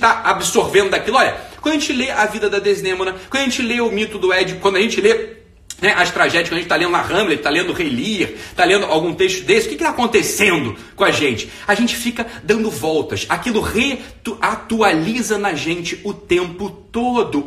tá 0.00 0.22
absorvendo 0.24 0.90
daquilo? 0.90 1.16
Olha, 1.16 1.36
quando 1.60 1.74
a 1.74 1.78
gente 1.78 1.92
lê 1.92 2.10
a 2.10 2.26
vida 2.26 2.48
da 2.48 2.58
Desdêmona, 2.58 3.14
quando 3.30 3.42
a 3.42 3.44
gente 3.44 3.62
lê 3.62 3.80
o 3.80 3.90
mito 3.90 4.18
do 4.18 4.32
Édipo, 4.32 4.60
quando 4.60 4.76
a 4.76 4.80
gente 4.80 5.00
lê 5.00 5.45
né, 5.80 5.94
as 5.96 6.10
tragédias 6.10 6.48
que 6.48 6.54
a 6.54 6.58
gente 6.58 6.66
está 6.66 6.76
lendo 6.76 6.92
na 6.92 7.00
Hamlet, 7.00 7.36
está 7.36 7.50
lendo 7.50 7.72
Rei 7.72 8.22
está 8.50 8.64
lendo 8.64 8.86
algum 8.86 9.14
texto 9.14 9.44
desse, 9.44 9.66
o 9.66 9.68
que 9.70 9.74
está 9.76 9.90
acontecendo 9.90 10.76
com 10.94 11.04
a 11.04 11.10
gente? 11.10 11.50
A 11.66 11.74
gente 11.74 11.96
fica 11.96 12.26
dando 12.42 12.70
voltas, 12.70 13.26
aquilo 13.28 13.60
reatualiza 13.60 15.38
na 15.38 15.54
gente 15.54 16.00
o 16.04 16.12
tempo 16.12 16.70
todo. 16.70 16.85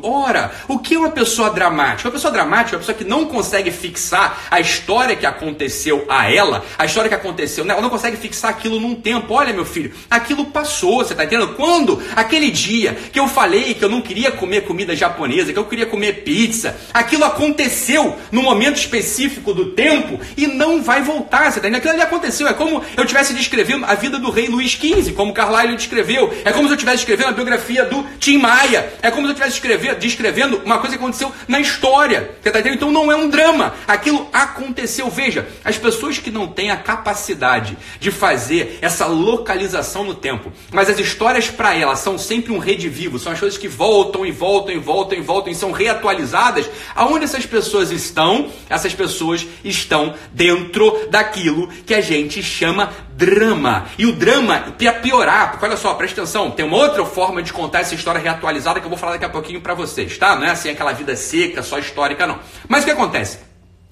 Ora, 0.04 0.52
o 0.68 0.80
que 0.80 0.96
é 0.96 1.00
uma 1.00 1.12
pessoa 1.12 1.50
dramática? 1.50 2.08
Uma 2.08 2.14
pessoa 2.14 2.32
dramática 2.32 2.76
é 2.76 2.78
uma 2.78 2.80
pessoa 2.80 2.98
que 2.98 3.04
não 3.04 3.26
consegue 3.26 3.72
fixar 3.72 4.48
a 4.50 4.60
história 4.60 5.16
que 5.16 5.26
aconteceu 5.26 6.06
a 6.10 6.32
ela, 6.32 6.64
a 6.78 6.86
história 6.86 7.10
que 7.10 7.16
aconteceu, 7.16 7.66
né? 7.66 7.74
ela 7.74 7.82
não 7.82 7.90
consegue 7.90 8.18
fixar 8.18 8.52
aquilo 8.52 8.80
num 8.80 8.96
tempo. 8.96 9.34
Olha, 9.34 9.54
meu 9.54 9.66
filho, 9.66 9.94
aquilo 10.10 10.46
passou, 10.46 10.98
você 10.98 11.14
está 11.14 11.24
entendendo? 11.24 11.56
Quando 11.56 12.02
aquele 12.16 12.52
dia 12.52 12.98
que 13.12 13.20
eu 13.20 13.28
falei 13.28 13.74
que 13.74 13.84
eu 13.84 13.90
não 13.90 14.02
queria 14.02 14.32
comer 14.32 14.66
comida 14.66 14.96
japonesa, 14.96 15.54
que 15.54 15.60
eu 15.60 15.66
queria 15.66 15.86
comer 15.86 16.24
pizza, 16.24 16.76
aquilo 16.94 17.24
aconteceu 17.24 18.16
no 18.32 18.42
momento 18.42 18.78
específico 18.78 19.54
do 19.54 19.72
tempo 19.72 20.20
e 20.38 20.48
não 20.48 20.82
vai 20.82 21.02
voltar. 21.02 21.52
Você 21.52 21.60
tá 21.60 21.68
Aquilo 21.70 21.94
ali 21.94 22.02
aconteceu. 22.02 22.48
É 22.48 22.54
como 22.54 22.84
eu 22.98 23.04
estivesse 23.04 23.34
descrevendo 23.34 23.86
a 23.86 23.96
vida 23.96 24.20
do 24.20 24.30
rei 24.30 24.48
Luís 24.48 24.72
XV, 24.72 25.14
como 25.14 25.34
Carlyle 25.34 25.76
descreveu. 25.76 26.34
É 26.44 26.52
como 26.52 26.68
se 26.68 26.74
eu 26.74 26.76
estivesse 26.76 27.00
escrevendo 27.00 27.30
a 27.30 27.32
biografia 27.32 27.86
do 27.86 28.04
Tim 28.20 28.38
Maia. 28.38 28.94
É 29.02 29.10
como 29.10 29.26
se 29.26 29.32
eu 29.32 29.36
estivesse 29.48 29.96
descrevendo 30.00 30.62
uma 30.66 30.80
coisa 30.80 30.98
que 30.98 31.04
aconteceu 31.04 31.32
na 31.48 31.60
história. 31.60 32.32
Tá? 32.44 32.60
Então 32.70 32.92
não 32.92 33.12
é 33.12 33.16
um 33.16 33.30
drama. 33.30 33.74
Aquilo 33.88 34.28
aconteceu. 34.32 35.10
Veja, 35.10 35.48
as 35.64 35.78
pessoas 35.78 36.18
que 36.18 36.32
não 36.32 36.48
têm 36.48 36.72
a 36.72 36.78
capacidade 36.78 37.78
de 38.00 38.12
fazer 38.12 38.80
essa 38.82 39.06
localização 39.06 40.04
no 40.04 40.16
tempo, 40.16 40.52
mas 40.72 40.90
as 40.90 41.00
histórias 41.00 41.50
para 41.50 41.76
elas 41.76 42.00
são 42.00 42.18
sempre 42.18 42.52
um 42.52 42.58
redivivo, 42.60 43.20
são 43.20 43.32
as 43.32 43.40
coisas 43.40 43.58
que 43.58 43.68
voltam 43.68 44.26
e 44.26 44.32
voltam 44.32 44.76
e 44.76 44.80
voltam 44.80 45.18
e 45.18 45.22
voltam 45.22 45.52
e 45.52 45.56
são 45.56 45.72
reatualizadas. 45.72 46.70
Aonde 46.96 47.26
essas 47.26 47.46
pessoas 47.46 47.92
estão, 47.92 48.52
essas 48.70 48.94
pessoas 48.94 49.46
estão 49.64 50.14
dentro 50.34 51.08
daquilo 51.10 51.68
que 51.86 51.94
a 51.94 52.02
gente 52.02 52.42
chama 52.42 52.92
drama. 53.20 53.88
E 53.98 54.06
o 54.06 54.14
drama, 54.14 54.74
para 54.78 54.94
piorar, 54.94 55.52
porque 55.52 55.66
olha 55.66 55.76
só, 55.76 55.94
presta 55.94 56.22
atenção, 56.22 56.52
tem 56.52 56.66
uma 56.66 56.78
outra 56.78 57.04
forma 57.04 57.44
de 57.44 57.52
contar 57.52 57.82
essa 57.82 57.94
história 57.94 58.20
reatualizada 58.20 58.80
que 58.80 58.86
eu 58.86 58.90
vou 58.90 58.98
falar 58.98 59.14
daqui 59.14 59.26
a 59.26 59.30
pouquinho 59.30 59.60
para 59.60 59.74
vocês, 59.74 60.18
tá? 60.18 60.36
Não 60.38 60.46
é 60.46 60.52
assim 60.52 60.70
aquela 60.70 60.94
vida 60.94 61.14
seca, 61.18 61.62
só 61.62 61.78
histórica, 61.78 62.26
não. 62.26 62.40
Mas 62.68 62.84
o 62.84 62.86
que 62.86 62.92
acontece? 62.92 63.40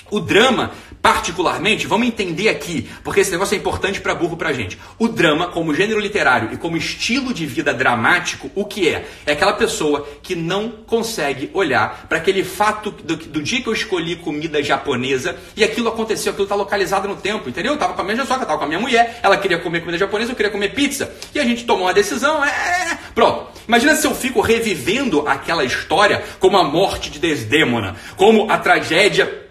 O 0.09 0.21
drama, 0.21 0.71
particularmente, 1.01 1.87
vamos 1.87 2.07
entender 2.07 2.49
aqui, 2.49 2.89
porque 3.03 3.21
esse 3.21 3.31
negócio 3.31 3.55
é 3.55 3.57
importante 3.57 4.01
para 4.01 4.13
burro 4.13 4.35
pra 4.35 4.53
gente. 4.53 4.77
O 4.99 5.07
drama, 5.07 5.47
como 5.47 5.73
gênero 5.73 5.99
literário 5.99 6.53
e 6.53 6.57
como 6.57 6.75
estilo 6.75 7.33
de 7.33 7.45
vida 7.45 7.73
dramático, 7.73 8.51
o 8.53 8.65
que 8.65 8.89
é? 8.89 9.05
É 9.25 9.31
aquela 9.31 9.53
pessoa 9.53 10.07
que 10.21 10.35
não 10.35 10.69
consegue 10.69 11.49
olhar 11.53 12.07
para 12.09 12.17
aquele 12.17 12.43
fato 12.43 12.91
do, 12.91 13.15
do, 13.15 13.41
dia 13.41 13.61
que 13.61 13.67
eu 13.67 13.73
escolhi 13.73 14.17
comida 14.17 14.61
japonesa 14.61 15.37
e 15.55 15.63
aquilo 15.63 15.89
aconteceu, 15.89 16.31
aquilo 16.31 16.45
está 16.45 16.55
localizado 16.55 17.07
no 17.07 17.15
tempo, 17.15 17.47
entendeu? 17.49 17.73
Eu 17.73 17.79
tava 17.79 17.93
com 17.93 18.01
a 18.01 18.03
minha 18.03 18.25
sogra, 18.25 18.45
tava 18.45 18.57
com 18.57 18.65
a 18.65 18.67
minha 18.67 18.79
mulher, 18.79 19.19
ela 19.23 19.37
queria 19.37 19.59
comer 19.59 19.79
comida 19.79 19.97
japonesa, 19.97 20.31
eu 20.31 20.35
queria 20.35 20.51
comer 20.51 20.73
pizza. 20.73 21.13
E 21.33 21.39
a 21.39 21.43
gente 21.43 21.65
tomou 21.65 21.85
uma 21.85 21.93
decisão, 21.93 22.43
é, 22.43 22.97
pronto. 23.15 23.47
Imagina 23.67 23.95
se 23.95 24.07
eu 24.07 24.15
fico 24.15 24.41
revivendo 24.41 25.27
aquela 25.27 25.63
história 25.63 26.23
como 26.39 26.57
a 26.57 26.63
morte 26.63 27.09
de 27.09 27.19
Desdemona, 27.19 27.95
como 28.15 28.49
a 28.51 28.57
tragédia 28.57 29.46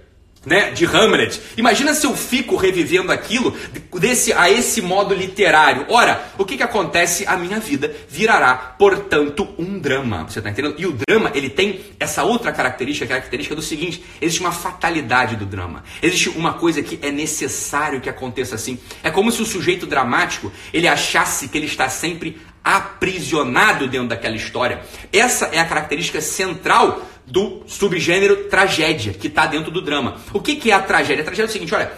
né, 0.47 0.71
de 0.71 0.87
Hamlet. 0.87 1.43
Imagina 1.57 1.93
se 1.93 2.07
eu 2.07 2.17
fico 2.17 2.55
revivendo 2.55 3.11
aquilo 3.11 3.55
desse 3.99 4.33
a 4.33 4.49
esse 4.49 4.81
modo 4.81 5.13
literário. 5.13 5.87
Ora, 5.89 6.33
o 6.39 6.45
que, 6.45 6.57
que 6.57 6.63
acontece? 6.63 7.27
A 7.27 7.37
minha 7.37 7.59
vida 7.59 7.93
virará, 8.09 8.55
portanto, 8.55 9.49
um 9.59 9.79
drama. 9.79 10.25
Você 10.25 10.39
está 10.39 10.49
entendendo? 10.49 10.77
E 10.79 10.87
o 10.87 10.93
drama, 10.93 11.33
ele 11.35 11.51
tem 11.51 11.81
essa 11.99 12.23
outra 12.23 12.53
característica, 12.53 13.05
a 13.05 13.09
característica 13.09 13.57
do 13.57 13.63
seguinte: 13.63 14.05
existe 14.21 14.41
uma 14.41 14.53
fatalidade 14.53 15.35
do 15.35 15.45
drama. 15.45 15.83
Existe 16.01 16.29
uma 16.31 16.55
coisa 16.55 16.81
que 16.83 16.99
é 17.03 17.11
necessário 17.11 18.01
que 18.01 18.09
aconteça 18.09 18.55
assim. 18.55 18.79
É 19.03 19.11
como 19.11 19.33
se 19.33 19.43
o 19.43 19.47
sujeito 19.47 19.87
dramático, 19.87 20.53
ele 20.73 20.87
achasse 20.87 21.49
que 21.49 21.59
ele 21.59 21.67
está 21.67 21.89
sempre 21.89 22.39
aprisionado 22.63 23.87
dentro 23.87 24.09
daquela 24.09 24.35
história. 24.35 24.81
Essa 25.13 25.47
é 25.47 25.59
a 25.61 25.65
característica 25.65 26.21
central 26.21 27.01
do 27.27 27.63
subgênero 27.67 28.45
tragédia, 28.45 29.13
que 29.13 29.27
está 29.27 29.47
dentro 29.47 29.71
do 29.71 29.83
drama. 29.83 30.17
O 30.33 30.41
que, 30.41 30.57
que 30.57 30.71
é 30.71 30.75
a 30.75 30.81
tragédia? 30.81 31.23
A 31.23 31.25
tragédia 31.25 31.49
é 31.49 31.51
o 31.51 31.53
seguinte: 31.53 31.75
olha, 31.75 31.91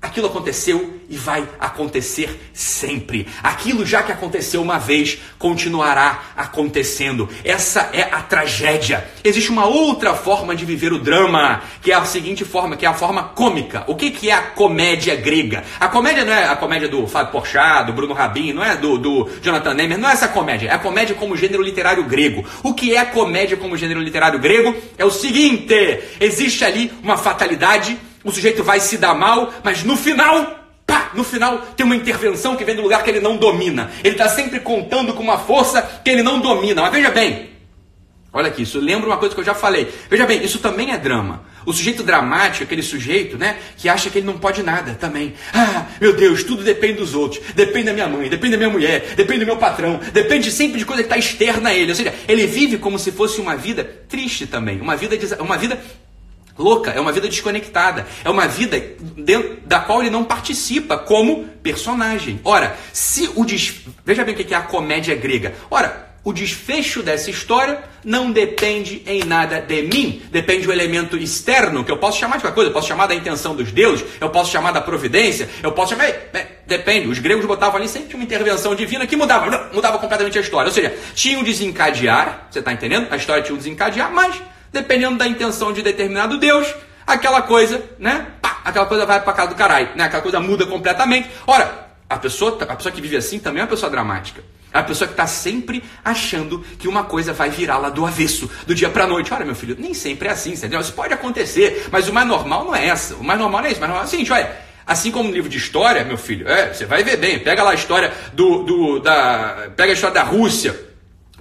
aquilo 0.00 0.26
aconteceu 0.26 1.00
e 1.08 1.16
vai 1.16 1.46
acontecer 1.58 2.50
sempre. 2.52 3.26
Aquilo 3.42 3.84
já 3.84 4.02
que 4.02 4.12
aconteceu 4.12 4.60
uma 4.62 4.78
vez, 4.78 5.18
continuará 5.38 6.32
acontecendo. 6.36 7.28
Essa 7.44 7.90
é 7.92 8.02
a 8.02 8.22
tragédia. 8.22 9.08
Existe 9.22 9.50
uma 9.50 9.66
outra 9.66 10.14
forma 10.14 10.54
de 10.54 10.64
viver 10.64 10.92
o 10.92 10.98
drama, 10.98 11.62
que 11.80 11.92
é 11.92 11.94
a 11.94 12.04
seguinte 12.04 12.44
forma, 12.44 12.76
que 12.76 12.84
é 12.84 12.88
a 12.88 12.94
forma 12.94 13.22
cômica. 13.22 13.84
O 13.86 13.94
que, 13.94 14.10
que 14.10 14.30
é 14.30 14.32
a 14.32 14.42
comédia 14.42 15.14
grega? 15.14 15.64
A 15.78 15.88
comédia 15.88 16.24
não 16.24 16.32
é 16.32 16.44
a 16.44 16.56
comédia 16.56 16.88
do 16.88 17.06
Fábio 17.06 17.32
Porchat, 17.32 17.86
do 17.86 17.92
Bruno 17.92 18.14
Rabin, 18.14 18.52
não 18.52 18.64
é 18.64 18.76
do, 18.76 18.98
do 18.98 19.28
Jonathan 19.42 19.74
Neymer, 19.74 19.98
não 19.98 20.08
é 20.08 20.12
essa 20.12 20.28
comédia. 20.28 20.68
É 20.68 20.72
a 20.72 20.78
comédia 20.78 21.14
como 21.14 21.36
gênero 21.36 21.62
literário 21.62 22.04
grego. 22.04 22.44
O 22.62 22.74
que 22.74 22.94
é 22.94 22.98
a 22.98 23.06
comédia 23.06 23.56
como 23.56 23.76
gênero 23.76 24.00
literário 24.00 24.38
grego? 24.38 24.74
É 24.98 25.04
o 25.04 25.10
seguinte, 25.10 26.00
existe 26.20 26.64
ali 26.64 26.92
uma 27.02 27.16
fatalidade 27.16 27.96
o 28.26 28.32
sujeito 28.32 28.64
vai 28.64 28.80
se 28.80 28.98
dar 28.98 29.14
mal, 29.14 29.54
mas 29.62 29.84
no 29.84 29.96
final, 29.96 30.58
pá, 30.84 31.12
no 31.14 31.22
final 31.22 31.58
tem 31.76 31.86
uma 31.86 31.94
intervenção 31.94 32.56
que 32.56 32.64
vem 32.64 32.74
do 32.74 32.82
lugar 32.82 33.04
que 33.04 33.08
ele 33.08 33.20
não 33.20 33.36
domina. 33.36 33.88
Ele 34.02 34.16
está 34.16 34.28
sempre 34.28 34.58
contando 34.58 35.14
com 35.14 35.22
uma 35.22 35.38
força 35.38 35.80
que 36.04 36.10
ele 36.10 36.24
não 36.24 36.40
domina. 36.40 36.82
Mas 36.82 36.90
veja 36.90 37.10
bem, 37.12 37.50
olha 38.32 38.48
aqui, 38.48 38.62
isso 38.62 38.80
lembra 38.80 39.06
uma 39.06 39.16
coisa 39.16 39.32
que 39.32 39.40
eu 39.40 39.44
já 39.44 39.54
falei. 39.54 39.88
Veja 40.10 40.26
bem, 40.26 40.44
isso 40.44 40.58
também 40.58 40.90
é 40.90 40.98
drama. 40.98 41.44
O 41.64 41.72
sujeito 41.72 42.02
dramático, 42.02 42.64
aquele 42.64 42.82
sujeito, 42.82 43.38
né, 43.38 43.58
que 43.76 43.88
acha 43.88 44.10
que 44.10 44.18
ele 44.18 44.26
não 44.26 44.38
pode 44.38 44.60
nada 44.64 44.94
também. 44.94 45.34
Ah, 45.54 45.86
meu 46.00 46.12
Deus, 46.12 46.42
tudo 46.42 46.64
depende 46.64 46.94
dos 46.94 47.14
outros. 47.14 47.40
Depende 47.54 47.86
da 47.86 47.92
minha 47.92 48.08
mãe, 48.08 48.28
depende 48.28 48.52
da 48.52 48.56
minha 48.56 48.70
mulher, 48.70 49.14
depende 49.16 49.40
do 49.40 49.46
meu 49.46 49.56
patrão, 49.56 50.00
depende 50.12 50.50
sempre 50.50 50.80
de 50.80 50.84
coisa 50.84 51.02
que 51.02 51.06
está 51.06 51.16
externa 51.16 51.70
a 51.70 51.74
ele. 51.74 51.90
Ou 51.90 51.96
seja, 51.96 52.12
ele 52.26 52.44
vive 52.44 52.76
como 52.76 52.98
se 52.98 53.12
fosse 53.12 53.40
uma 53.40 53.56
vida 53.56 53.84
triste 54.08 54.48
também, 54.48 54.80
uma 54.80 54.96
vida, 54.96 55.16
uma 55.40 55.56
vida 55.56 55.80
louca, 56.58 56.90
é 56.90 57.00
uma 57.00 57.12
vida 57.12 57.28
desconectada, 57.28 58.06
é 58.24 58.30
uma 58.30 58.46
vida 58.46 58.82
da 59.64 59.80
qual 59.80 60.00
ele 60.00 60.10
não 60.10 60.24
participa 60.24 60.96
como 60.96 61.44
personagem. 61.62 62.40
Ora, 62.44 62.76
se 62.92 63.30
o 63.34 63.44
des... 63.44 63.80
veja 64.04 64.24
bem 64.24 64.34
o 64.34 64.36
que 64.36 64.54
é 64.54 64.56
a 64.56 64.62
comédia 64.62 65.14
grega. 65.14 65.54
Ora, 65.70 66.06
o 66.26 66.32
desfecho 66.32 67.04
dessa 67.04 67.30
história 67.30 67.84
não 68.04 68.32
depende 68.32 69.00
em 69.06 69.22
nada 69.22 69.60
de 69.60 69.82
mim, 69.82 70.20
depende 70.28 70.66
do 70.66 70.72
elemento 70.72 71.16
externo, 71.16 71.84
que 71.84 71.92
eu 71.92 71.98
posso 71.98 72.18
chamar 72.18 72.38
de 72.38 72.42
qualquer 72.42 72.54
coisa, 72.56 72.70
eu 72.70 72.74
posso 72.74 72.88
chamar 72.88 73.06
da 73.06 73.14
intenção 73.14 73.54
dos 73.54 73.70
deuses, 73.70 74.04
eu 74.20 74.28
posso 74.28 74.50
chamar 74.50 74.72
da 74.72 74.80
providência, 74.80 75.48
eu 75.62 75.70
posso 75.70 75.90
chamar. 75.90 76.10
depende, 76.66 77.06
os 77.06 77.20
gregos 77.20 77.46
botavam 77.46 77.76
ali 77.76 77.88
sempre 77.88 78.16
uma 78.16 78.24
intervenção 78.24 78.74
divina 78.74 79.06
que 79.06 79.14
mudava, 79.14 79.70
mudava 79.72 80.00
completamente 80.00 80.36
a 80.36 80.40
história. 80.40 80.66
Ou 80.66 80.74
seja, 80.74 80.92
tinha 81.14 81.38
um 81.38 81.44
desencadear, 81.44 82.48
você 82.50 82.58
está 82.58 82.72
entendendo? 82.72 83.06
A 83.12 83.16
história 83.16 83.44
tinha 83.44 83.54
um 83.54 83.58
desencadear, 83.58 84.12
mas 84.12 84.34
dependendo 84.72 85.18
da 85.18 85.26
intenção 85.26 85.72
de 85.72 85.82
determinado 85.82 86.38
Deus, 86.38 86.74
aquela 87.06 87.42
coisa, 87.42 87.82
né? 87.98 88.26
Pá, 88.42 88.60
aquela 88.64 88.86
coisa 88.86 89.06
vai 89.06 89.20
para 89.20 89.32
casa 89.32 89.48
do 89.48 89.54
caralho, 89.54 89.90
né? 89.94 90.04
Aquela 90.04 90.22
coisa 90.22 90.40
muda 90.40 90.66
completamente. 90.66 91.30
Ora, 91.46 91.86
a 92.08 92.16
pessoa, 92.16 92.58
a 92.62 92.76
pessoa 92.76 92.92
que 92.92 93.00
vive 93.00 93.16
assim 93.16 93.38
também 93.38 93.60
é 93.60 93.64
uma 93.64 93.70
pessoa 93.70 93.90
dramática. 93.90 94.42
É 94.72 94.78
uma 94.78 94.84
pessoa 94.84 95.08
que 95.08 95.14
está 95.14 95.26
sempre 95.26 95.82
achando 96.04 96.60
que 96.78 96.86
uma 96.86 97.04
coisa 97.04 97.32
vai 97.32 97.48
virar 97.48 97.78
lá 97.78 97.88
do 97.88 98.04
avesso, 98.04 98.50
do 98.66 98.74
dia 98.74 98.90
para 98.90 99.06
noite. 99.06 99.32
Olha, 99.32 99.44
meu 99.44 99.54
filho, 99.54 99.76
nem 99.78 99.94
sempre 99.94 100.28
é 100.28 100.32
assim, 100.32 100.52
entendeu? 100.52 100.80
Isso 100.80 100.92
pode 100.92 101.14
acontecer, 101.14 101.88
mas 101.90 102.08
o 102.08 102.12
mais 102.12 102.26
normal 102.28 102.64
não 102.64 102.74
é 102.74 102.86
essa. 102.86 103.14
O 103.14 103.24
mais 103.24 103.38
normal 103.38 103.62
não 103.62 103.68
é 103.68 103.72
isso. 103.72 103.78
O 103.78 103.80
mais 103.80 103.90
normal 103.90 104.04
é 104.04 104.06
o 104.06 104.10
seguinte, 104.10 104.32
olha. 104.32 104.66
Assim 104.86 105.10
como 105.10 105.28
no 105.28 105.34
livro 105.34 105.50
de 105.50 105.56
história, 105.56 106.04
meu 106.04 106.16
filho, 106.16 106.46
é, 106.46 106.72
você 106.72 106.86
vai 106.86 107.02
ver 107.02 107.16
bem. 107.16 107.40
Pega 107.40 107.60
lá 107.60 107.72
a 107.72 107.74
história 107.74 108.12
do, 108.32 108.62
do 108.62 109.00
da, 109.00 109.68
pega 109.74 109.90
a 109.90 109.94
história 109.94 110.14
da 110.14 110.22
Rússia, 110.22 110.78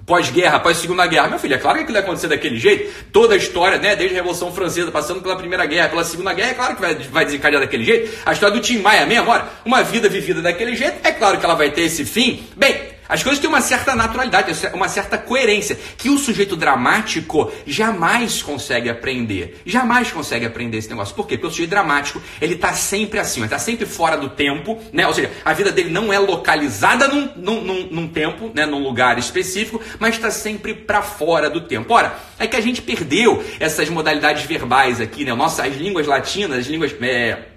pós-guerra, 0.05 0.59
pós-segunda 0.59 1.05
guerra. 1.07 1.27
Meu 1.27 1.39
filho, 1.39 1.55
é 1.55 1.57
claro 1.57 1.77
que 1.77 1.83
aquilo 1.83 1.95
vai 1.95 2.03
acontecer 2.03 2.27
daquele 2.27 2.57
jeito. 2.57 3.05
Toda 3.11 3.33
a 3.33 3.37
história, 3.37 3.77
né, 3.77 3.95
desde 3.95 4.15
a 4.15 4.19
Revolução 4.19 4.51
Francesa, 4.51 4.91
passando 4.91 5.21
pela 5.21 5.35
Primeira 5.35 5.65
Guerra, 5.65 5.89
pela 5.89 6.03
Segunda 6.03 6.33
Guerra, 6.33 6.51
é 6.51 6.53
claro 6.53 6.75
que 6.75 6.81
vai, 6.81 6.95
vai 6.95 7.25
desencadear 7.25 7.61
daquele 7.61 7.83
jeito. 7.83 8.17
A 8.25 8.33
história 8.33 8.55
do 8.55 8.61
Tim 8.61 8.79
Maia 8.79 9.05
mesmo, 9.05 9.23
agora, 9.23 9.49
uma 9.65 9.81
vida 9.83 10.07
vivida 10.07 10.41
daquele 10.41 10.75
jeito, 10.75 10.97
é 11.03 11.11
claro 11.11 11.39
que 11.39 11.45
ela 11.45 11.55
vai 11.55 11.71
ter 11.71 11.81
esse 11.81 12.05
fim. 12.05 12.45
Bem, 12.55 12.94
as 13.07 13.23
coisas 13.23 13.39
têm 13.39 13.49
uma 13.49 13.61
certa 13.61 13.95
naturalidade, 13.95 14.51
uma 14.73 14.87
certa 14.87 15.17
coerência, 15.17 15.77
que 15.97 16.09
o 16.09 16.17
sujeito 16.17 16.55
dramático 16.55 17.51
jamais 17.65 18.41
consegue 18.41 18.89
aprender. 18.89 19.61
Jamais 19.65 20.11
consegue 20.11 20.45
aprender 20.45 20.77
esse 20.77 20.89
negócio. 20.89 21.15
Por 21.15 21.27
quê? 21.27 21.35
Porque 21.35 21.47
o 21.47 21.51
sujeito 21.51 21.69
dramático, 21.69 22.21
ele 22.41 22.55
está 22.55 22.73
sempre 22.73 23.19
assim, 23.19 23.41
ele 23.41 23.47
está 23.47 23.59
sempre 23.59 23.85
fora 23.85 24.17
do 24.17 24.29
tempo, 24.29 24.81
né? 24.91 25.07
Ou 25.07 25.13
seja, 25.13 25.31
a 25.43 25.53
vida 25.53 25.71
dele 25.71 25.89
não 25.89 26.11
é 26.11 26.19
localizada 26.19 27.07
num, 27.07 27.29
num, 27.35 27.61
num, 27.61 27.87
num 27.91 28.07
tempo, 28.07 28.51
né? 28.53 28.65
num 28.65 28.83
lugar 28.83 29.17
específico, 29.17 29.81
mas 29.99 30.15
está 30.15 30.31
sempre 30.31 30.73
para 30.73 31.01
fora 31.01 31.49
do 31.49 31.61
tempo. 31.61 31.93
Ora, 31.93 32.17
é 32.39 32.47
que 32.47 32.55
a 32.55 32.61
gente 32.61 32.81
perdeu 32.81 33.43
essas 33.59 33.89
modalidades 33.89 34.43
verbais 34.45 34.99
aqui, 34.99 35.23
né? 35.23 35.33
Nossas 35.33 35.75
línguas 35.75 36.07
latinas, 36.07 36.59
as 36.59 36.67
línguas. 36.67 36.93
É 37.01 37.54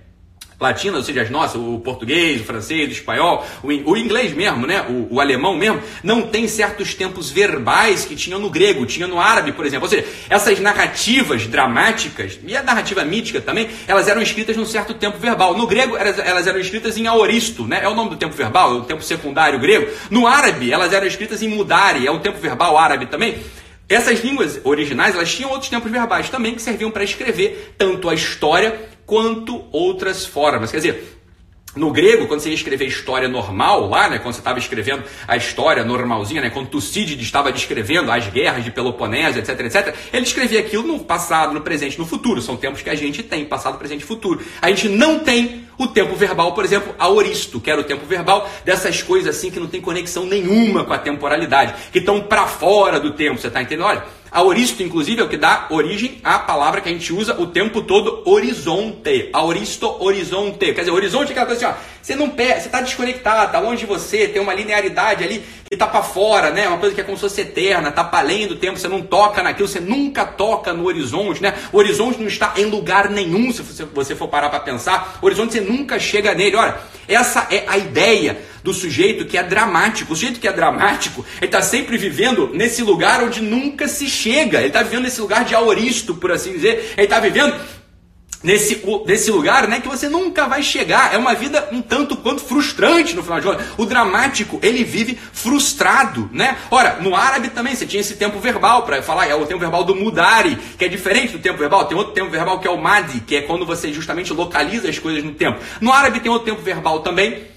latinas, 0.61 0.97
ou 0.97 1.05
seja, 1.05 1.23
as 1.23 1.31
nossas, 1.31 1.57
o 1.57 1.79
português, 1.79 2.41
o 2.41 2.45
francês, 2.45 2.88
o 2.88 2.93
espanhol, 2.93 3.47
o, 3.62 3.69
o 3.69 3.97
inglês 3.97 4.33
mesmo, 4.33 4.67
né? 4.67 4.85
O, 4.88 5.15
o, 5.15 5.21
alemão 5.21 5.57
mesmo, 5.57 5.81
não 6.03 6.23
tem 6.23 6.49
certos 6.49 6.95
tempos 6.95 7.31
verbais 7.31 8.05
que 8.05 8.17
tinham 8.17 8.41
no 8.41 8.50
grego, 8.50 8.85
tinha 8.85 9.07
no 9.07 9.21
árabe, 9.21 9.53
por 9.53 9.65
exemplo. 9.65 9.85
Ou 9.85 9.91
seja, 9.91 10.05
essas 10.29 10.59
narrativas 10.59 11.47
dramáticas 11.47 12.41
e 12.45 12.57
a 12.57 12.62
narrativa 12.62 13.05
mítica 13.05 13.41
também, 13.41 13.69
elas 13.87 14.09
eram 14.09 14.21
escritas 14.21 14.57
num 14.57 14.67
certo 14.67 14.95
tempo 14.95 15.19
verbal. 15.19 15.57
No 15.57 15.67
grego, 15.67 15.97
elas, 15.97 16.19
elas 16.19 16.47
eram 16.47 16.59
escritas 16.59 16.97
em 16.97 17.07
aoristo, 17.07 17.65
né? 17.65 17.81
É 17.83 17.88
o 17.88 17.95
nome 17.95 18.11
do 18.11 18.17
tempo 18.17 18.35
verbal, 18.35 18.75
é 18.75 18.79
o 18.79 18.85
tempo 18.85 19.03
secundário 19.03 19.61
grego. 19.61 19.88
No 20.11 20.27
árabe, 20.27 20.73
elas 20.73 20.93
eram 20.93 21.07
escritas 21.07 21.41
em 21.41 21.49
mudari, 21.49 22.07
é 22.07 22.11
o 22.11 22.19
tempo 22.19 22.38
verbal 22.38 22.77
árabe 22.77 23.07
também. 23.07 23.38
Essas 23.88 24.23
línguas 24.23 24.61
originais, 24.65 25.15
elas 25.15 25.33
tinham 25.33 25.50
outros 25.50 25.71
tempos 25.71 25.91
verbais 25.91 26.29
também 26.29 26.55
que 26.55 26.61
serviam 26.61 26.91
para 26.91 27.05
escrever 27.05 27.75
tanto 27.79 28.11
a 28.11 28.15
história 28.15 28.98
quanto 29.09 29.65
outras 29.73 30.27
formas. 30.27 30.71
Quer 30.71 30.77
dizer, 30.77 31.19
no 31.75 31.91
grego, 31.91 32.27
quando 32.27 32.41
você 32.41 32.50
ia 32.50 32.55
escrever 32.55 32.85
história 32.87 33.27
normal 33.27 33.88
lá, 33.88 34.07
né, 34.11 34.19
quando 34.19 34.35
você 34.35 34.41
estava 34.41 34.59
escrevendo 34.59 35.03
a 35.27 35.35
história 35.35 35.83
normalzinha, 35.83 36.43
né, 36.43 36.50
quando 36.50 36.69
Tucídides 36.69 37.25
estava 37.25 37.50
descrevendo 37.50 38.12
as 38.12 38.29
guerras 38.29 38.65
de 38.65 38.71
Peloponeso, 38.71 39.38
etc, 39.38 39.61
etc, 39.61 39.97
ele 40.12 40.25
escrevia 40.25 40.61
aquilo 40.61 40.83
no 40.83 41.00
passado, 41.00 41.55
no 41.55 41.62
presente, 41.62 41.99
no 41.99 42.05
futuro. 42.05 42.43
São 42.43 42.55
tempos 42.55 42.83
que 42.83 42.91
a 42.91 42.95
gente 42.95 43.23
tem, 43.23 43.47
passado, 43.47 43.79
presente 43.79 44.03
e 44.03 44.07
futuro. 44.07 44.45
A 44.61 44.69
gente 44.69 44.91
não 44.91 45.21
tem 45.21 45.67
o 45.79 45.87
tempo 45.87 46.15
verbal, 46.15 46.53
por 46.53 46.65
exemplo, 46.65 46.95
aoristo, 46.99 47.61
que 47.61 47.71
era 47.71 47.81
o 47.81 47.85
tempo 47.85 48.05
verbal 48.05 48.50
dessas 48.62 49.03
coisas 49.03 49.35
assim 49.35 49.50
que 49.50 49.61
não 49.61 49.69
tem 49.69 49.81
conexão 49.81 50.27
nenhuma 50.27 50.85
com 50.85 50.93
a 50.93 50.99
temporalidade, 50.99 51.75
que 51.93 52.00
estão 52.00 52.21
para 52.21 52.47
fora 52.47 53.00
do 53.00 53.12
tempo, 53.12 53.41
você 53.41 53.47
está 53.47 53.62
entendendo? 53.62 53.87
Olha, 53.87 54.05
Aoristo, 54.31 54.83
inclusive, 54.83 55.21
é 55.21 55.25
o 55.25 55.29
que 55.29 55.37
dá 55.37 55.67
origem 55.71 56.21
à 56.23 56.39
palavra 56.39 56.81
que 56.81 56.89
a 56.89 56.93
gente 56.93 57.13
usa 57.13 57.41
o 57.41 57.47
tempo 57.47 57.83
todo, 57.83 58.23
horizonte. 58.25 59.31
Aoristo, 59.33 59.97
horizonte. 60.01 60.73
Quer 60.73 60.81
dizer, 60.81 60.91
horizonte 60.91 61.29
é 61.29 61.31
aquela 61.33 61.47
coisa 61.47 61.67
assim, 61.67 61.79
ó, 61.79 61.99
você 62.03 62.15
não 62.15 62.33
está 62.37 62.81
desconectado, 62.81 63.47
está 63.47 63.59
longe 63.59 63.81
de 63.81 63.87
você, 63.87 64.29
tem 64.29 64.41
uma 64.41 64.55
linearidade 64.55 65.25
ali 65.25 65.43
que 65.69 65.75
está 65.75 65.87
para 65.87 66.03
fora, 66.03 66.51
né? 66.51 66.69
Uma 66.69 66.79
coisa 66.79 66.95
que 66.95 67.01
é 67.01 67.05
como 67.05 67.17
se 67.17 67.23
fosse 67.23 67.43
eterna, 67.43 67.91
está 67.91 68.03
para 68.03 68.21
além 68.21 68.47
do 68.47 68.57
tempo, 68.57 68.79
você 68.79 68.89
não 68.89 69.03
toca 69.03 69.43
naquilo, 69.43 69.69
você 69.69 69.81
nunca 69.81 70.25
toca 70.25 70.73
no 70.73 70.87
horizonte, 70.87 71.43
né? 71.43 71.55
O 71.73 71.79
horizonte 71.79 72.19
não 72.19 72.29
está 72.29 72.55
em 72.57 72.65
lugar 72.65 73.11
nenhum, 73.11 73.53
se 73.53 73.63
você 73.63 74.15
for 74.15 74.29
parar 74.29 74.49
para 74.49 74.61
pensar. 74.61 75.19
O 75.21 75.27
horizonte 75.27 75.53
você 75.53 75.61
nunca 75.61 75.99
chega 75.99 76.35
nele. 76.35 76.57
Olha, 76.57 76.77
essa 77.07 77.47
é 77.51 77.65
a 77.67 77.77
ideia 77.77 78.39
do 78.69 78.75
sujeito 78.75 79.25
que 79.25 79.39
é 79.39 79.43
dramático. 79.43 80.13
O 80.13 80.17
sujeito 80.17 80.39
que 80.39 80.47
é 80.47 80.53
dramático, 80.53 81.25
ele 81.39 81.47
está 81.47 81.63
sempre 81.63 81.97
vivendo 81.97 82.51
nesse 82.53 82.83
lugar 82.83 83.25
onde 83.25 83.41
nunca 83.41 83.89
se 83.89 84.07
chega. 84.07 84.59
Ele 84.59 84.69
está 84.69 84.83
vivendo 84.83 85.05
nesse 85.05 85.21
lugar 85.21 85.45
de 85.45 85.55
aoristo, 85.55 86.15
por 86.15 86.31
assim 86.31 86.53
dizer. 86.53 86.93
Ele 86.97 87.07
está 87.07 87.19
vivendo 87.19 87.55
nesse, 88.43 88.83
nesse 89.07 89.31
lugar 89.31 89.67
né, 89.67 89.81
que 89.81 89.89
você 89.89 90.07
nunca 90.07 90.47
vai 90.47 90.63
chegar. 90.63 91.15
É 91.15 91.17
uma 91.17 91.35
vida 91.35 91.67
um 91.73 91.81
tanto 91.81 92.15
quanto 92.15 92.43
frustrante 92.43 93.17
no 93.17 93.23
final 93.23 93.41
de 93.41 93.47
contas. 93.47 93.67
O 93.79 93.87
dramático, 93.87 94.61
ele 94.63 94.85
vive 94.85 95.19
frustrado, 95.33 96.29
né? 96.31 96.59
Ora, 96.71 96.99
no 97.01 97.17
árabe 97.17 97.49
também 97.49 97.75
você 97.75 97.87
tinha 97.87 98.01
esse 98.01 98.17
tempo 98.17 98.39
verbal 98.39 98.83
para 98.83 99.03
falar, 99.03 99.29
é 99.29 99.35
o 99.35 99.47
tempo 99.47 99.61
verbal 99.61 99.83
do 99.83 99.97
mudari, 99.97 100.59
que 100.77 100.85
é 100.85 100.89
diferente 100.89 101.33
do 101.33 101.39
tempo 101.39 101.59
verbal. 101.59 101.87
Tem 101.87 101.97
outro 101.97 102.13
tempo 102.13 102.31
verbal 102.31 102.61
que 102.61 102.69
é 102.69 102.71
o 102.71 102.77
madi, 102.77 103.21
que 103.21 103.37
é 103.37 103.41
quando 103.41 103.65
você 103.65 103.95
justamente 103.95 104.31
localiza 104.35 104.91
as 104.91 104.99
coisas 104.99 105.25
no 105.25 105.33
tempo. 105.33 105.59
No 105.81 105.91
árabe 105.91 106.21
tem 106.21 106.31
outro 106.31 106.45
tempo 106.45 106.61
verbal 106.61 107.01
também, 107.01 107.57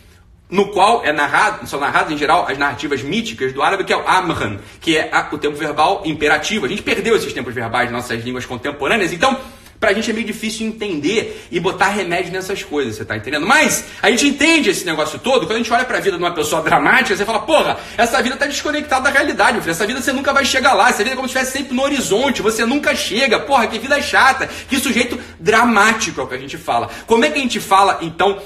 no 0.52 0.68
qual 0.68 1.04
é 1.06 1.14
narrado, 1.14 1.66
são 1.66 1.80
narradas 1.80 2.12
em 2.12 2.18
geral 2.18 2.46
as 2.48 2.58
narrativas 2.58 3.02
míticas 3.02 3.54
do 3.54 3.64
árabe, 3.64 3.86
que 3.86 3.94
é 3.94 3.98
o 3.98 4.08
amran, 4.08 4.60
que 4.82 4.98
é 4.98 5.10
o 5.32 5.38
tempo 5.38 5.56
verbal 5.56 6.04
imperativo. 6.06 6.66
A 6.66 6.70
gente 6.70 6.84
perdeu 6.84 7.16
esses 7.16 7.32
tempos 7.32 7.56
verbais 7.56 7.90
nas 7.90 8.04
nossas 8.04 8.24
línguas 8.24 8.46
contemporâneas, 8.46 9.14
então 9.14 9.40
pra 9.80 9.94
gente 9.94 10.12
é 10.12 10.14
meio 10.14 10.28
difícil 10.28 10.68
entender 10.68 11.48
e 11.50 11.60
botar 11.60 11.88
remédio 11.88 12.32
nessas 12.32 12.62
coisas, 12.62 12.96
você 12.96 13.04
tá 13.04 13.18
entendendo? 13.18 13.48
Mas 13.48 13.86
a 14.00 14.12
gente 14.12 14.28
entende 14.28 14.70
esse 14.70 14.86
negócio 14.86 15.18
todo, 15.18 15.48
quando 15.48 15.56
a 15.56 15.58
gente 15.58 15.74
olha 15.74 15.84
pra 15.84 16.00
vida 16.00 16.18
de 16.18 16.24
uma 16.24 16.36
pessoa 16.36 16.62
dramática, 16.62 17.16
você 17.16 17.26
fala, 17.26 17.40
porra, 17.40 17.80
essa 17.98 18.22
vida 18.22 18.36
tá 18.36 18.46
desconectada 18.46 19.06
da 19.06 19.10
realidade, 19.10 19.54
meu 19.54 19.62
filho. 19.62 19.72
Essa 19.72 19.88
vida 19.88 20.00
você 20.00 20.14
nunca 20.14 20.32
vai 20.32 20.46
chegar 20.46 20.74
lá, 20.74 20.90
essa 20.90 21.00
vida 21.00 21.14
é 21.14 21.16
como 21.16 21.28
se 21.28 21.36
estivesse 21.36 21.58
sempre 21.58 21.76
no 21.76 21.82
horizonte, 21.82 22.44
você 22.44 22.64
nunca 22.64 22.94
chega, 22.94 23.40
porra, 23.40 23.66
que 23.66 23.80
vida 23.80 24.00
chata, 24.04 24.48
que 24.70 24.78
sujeito 24.78 25.20
dramático 25.40 26.22
é 26.22 26.24
o 26.26 26.28
que 26.28 26.36
a 26.36 26.40
gente 26.40 26.58
fala. 26.60 26.88
Como 27.08 27.26
é 27.26 27.32
que 27.32 27.40
a 27.40 27.42
gente 27.42 27.60
fala, 27.60 27.98
então, 28.04 28.40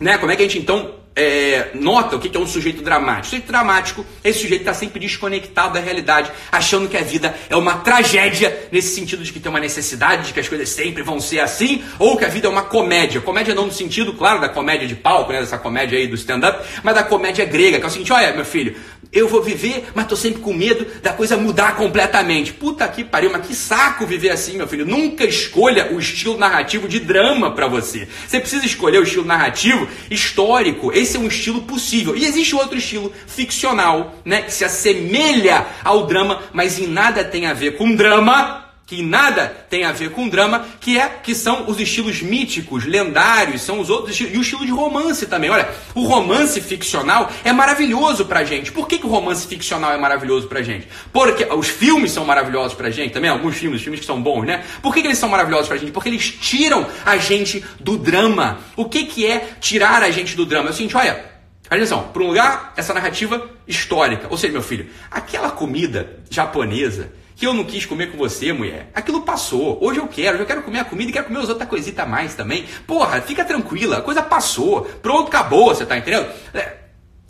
né? 0.00 0.18
Como 0.18 0.32
é 0.32 0.36
que 0.36 0.42
a 0.42 0.46
gente 0.46 0.58
então 0.58 0.95
é, 1.16 1.70
nota 1.72 2.16
o 2.16 2.20
que 2.20 2.36
é 2.36 2.38
um 2.38 2.46
sujeito 2.46 2.82
dramático. 2.82 3.22
O 3.22 3.30
sujeito 3.30 3.46
dramático 3.48 4.04
é 4.22 4.28
esse 4.28 4.40
sujeito 4.40 4.62
que 4.62 4.68
está 4.68 4.74
sempre 4.74 5.00
desconectado 5.00 5.72
da 5.72 5.80
realidade, 5.80 6.30
achando 6.52 6.88
que 6.88 6.96
a 6.96 7.02
vida 7.02 7.34
é 7.48 7.56
uma 7.56 7.76
tragédia, 7.76 8.68
nesse 8.70 8.94
sentido 8.94 9.24
de 9.24 9.32
que 9.32 9.40
tem 9.40 9.48
uma 9.48 9.58
necessidade 9.58 10.28
de 10.28 10.34
que 10.34 10.40
as 10.40 10.48
coisas 10.48 10.68
sempre 10.68 11.02
vão 11.02 11.18
ser 11.18 11.40
assim, 11.40 11.82
ou 11.98 12.16
que 12.18 12.24
a 12.24 12.28
vida 12.28 12.46
é 12.46 12.50
uma 12.50 12.62
comédia. 12.62 13.20
Comédia 13.22 13.54
não 13.54 13.66
no 13.66 13.72
sentido, 13.72 14.12
claro, 14.12 14.40
da 14.40 14.48
comédia 14.48 14.86
de 14.86 14.94
palco, 14.94 15.32
né, 15.32 15.40
dessa 15.40 15.56
comédia 15.56 15.98
aí 15.98 16.06
do 16.06 16.14
stand-up, 16.14 16.62
mas 16.82 16.94
da 16.94 17.02
comédia 17.02 17.46
grega, 17.46 17.78
que 17.78 17.84
é 17.84 17.88
o 17.88 17.90
seguinte: 17.90 18.12
olha, 18.12 18.34
meu 18.34 18.44
filho, 18.44 18.76
eu 19.12 19.28
vou 19.28 19.42
viver, 19.42 19.88
mas 19.94 20.06
tô 20.06 20.16
sempre 20.16 20.40
com 20.40 20.52
medo 20.52 20.86
da 21.02 21.12
coisa 21.12 21.36
mudar 21.36 21.76
completamente. 21.76 22.52
Puta 22.52 22.86
que 22.88 23.04
pariu, 23.04 23.30
mas 23.30 23.46
que 23.46 23.54
saco 23.54 24.06
viver 24.06 24.30
assim, 24.30 24.56
meu 24.56 24.66
filho. 24.66 24.84
Nunca 24.84 25.24
escolha 25.24 25.92
o 25.92 25.98
estilo 25.98 26.36
narrativo 26.36 26.88
de 26.88 27.00
drama 27.00 27.50
para 27.52 27.66
você. 27.66 28.06
Você 28.26 28.40
precisa 28.40 28.66
escolher 28.66 28.98
o 28.98 29.04
estilo 29.04 29.24
narrativo 29.24 29.88
histórico. 30.10 30.92
Esse 31.06 31.16
é 31.16 31.20
um 31.20 31.28
estilo 31.28 31.62
possível. 31.62 32.16
E 32.16 32.24
existe 32.24 32.56
outro 32.56 32.76
estilo 32.76 33.12
ficcional, 33.28 34.16
né, 34.24 34.42
que 34.42 34.52
se 34.52 34.64
assemelha 34.64 35.64
ao 35.84 36.04
drama, 36.04 36.42
mas 36.52 36.80
em 36.80 36.88
nada 36.88 37.22
tem 37.22 37.46
a 37.46 37.54
ver 37.54 37.76
com 37.76 37.94
drama 37.94 38.65
que 38.86 39.02
nada 39.02 39.48
tem 39.68 39.84
a 39.84 39.90
ver 39.90 40.10
com 40.10 40.28
drama, 40.28 40.64
que 40.80 40.96
é 40.96 41.08
que 41.08 41.34
são 41.34 41.68
os 41.68 41.80
estilos 41.80 42.22
míticos, 42.22 42.84
lendários, 42.84 43.62
são 43.62 43.80
os 43.80 43.90
outros 43.90 44.12
estilos, 44.12 44.32
e 44.32 44.38
o 44.38 44.42
estilo 44.42 44.64
de 44.64 44.70
romance 44.70 45.26
também. 45.26 45.50
Olha, 45.50 45.68
o 45.92 46.06
romance 46.06 46.60
ficcional 46.60 47.28
é 47.42 47.52
maravilhoso 47.52 48.26
pra 48.26 48.44
gente. 48.44 48.70
Por 48.70 48.86
que, 48.86 48.98
que 48.98 49.06
o 49.06 49.08
romance 49.08 49.44
ficcional 49.44 49.92
é 49.92 49.98
maravilhoso 49.98 50.46
pra 50.46 50.62
gente? 50.62 50.86
Porque 51.12 51.44
os 51.52 51.66
filmes 51.66 52.12
são 52.12 52.24
maravilhosos 52.24 52.74
pra 52.74 52.88
gente 52.88 53.12
também, 53.12 53.28
alguns 53.28 53.56
filmes, 53.56 53.82
filmes 53.82 53.98
que 53.98 54.06
são 54.06 54.22
bons, 54.22 54.44
né? 54.44 54.64
Por 54.80 54.94
que, 54.94 55.00
que 55.00 55.08
eles 55.08 55.18
são 55.18 55.28
maravilhosos 55.28 55.66
pra 55.66 55.76
gente? 55.76 55.90
Porque 55.90 56.08
eles 56.08 56.30
tiram 56.30 56.86
a 57.04 57.16
gente 57.16 57.64
do 57.80 57.98
drama. 57.98 58.60
O 58.76 58.84
que, 58.84 59.06
que 59.06 59.26
é 59.26 59.48
tirar 59.60 60.04
a 60.04 60.10
gente 60.12 60.36
do 60.36 60.46
drama? 60.46 60.68
É 60.68 60.70
o 60.70 60.74
seguinte, 60.74 60.96
olha, 60.96 61.24
atenção, 61.68 62.04
para 62.12 62.22
um 62.22 62.28
lugar, 62.28 62.72
essa 62.76 62.94
narrativa 62.94 63.50
histórica. 63.66 64.28
Ou 64.30 64.38
seja, 64.38 64.52
meu 64.52 64.62
filho, 64.62 64.88
aquela 65.10 65.50
comida 65.50 66.20
japonesa 66.30 67.10
que 67.36 67.46
eu 67.46 67.52
não 67.52 67.64
quis 67.64 67.84
comer 67.84 68.10
com 68.10 68.16
você, 68.16 68.50
mulher. 68.50 68.90
Aquilo 68.94 69.20
passou. 69.20 69.78
Hoje 69.82 70.00
eu 70.00 70.08
quero. 70.08 70.38
Eu 70.38 70.46
quero 70.46 70.62
comer 70.62 70.80
a 70.80 70.84
comida 70.84 71.10
e 71.10 71.12
quero 71.12 71.26
comer 71.26 71.40
as 71.40 71.50
outras 71.50 71.68
coisitas 71.68 72.04
a 72.04 72.08
mais 72.08 72.34
também. 72.34 72.64
Porra, 72.86 73.20
fica 73.20 73.44
tranquila. 73.44 73.98
A 73.98 74.02
coisa 74.02 74.22
passou. 74.22 74.82
Pronto, 75.02 75.28
acabou. 75.28 75.68
Você 75.68 75.84
tá 75.84 75.98
entendendo? 75.98 76.26
É, 76.54 76.85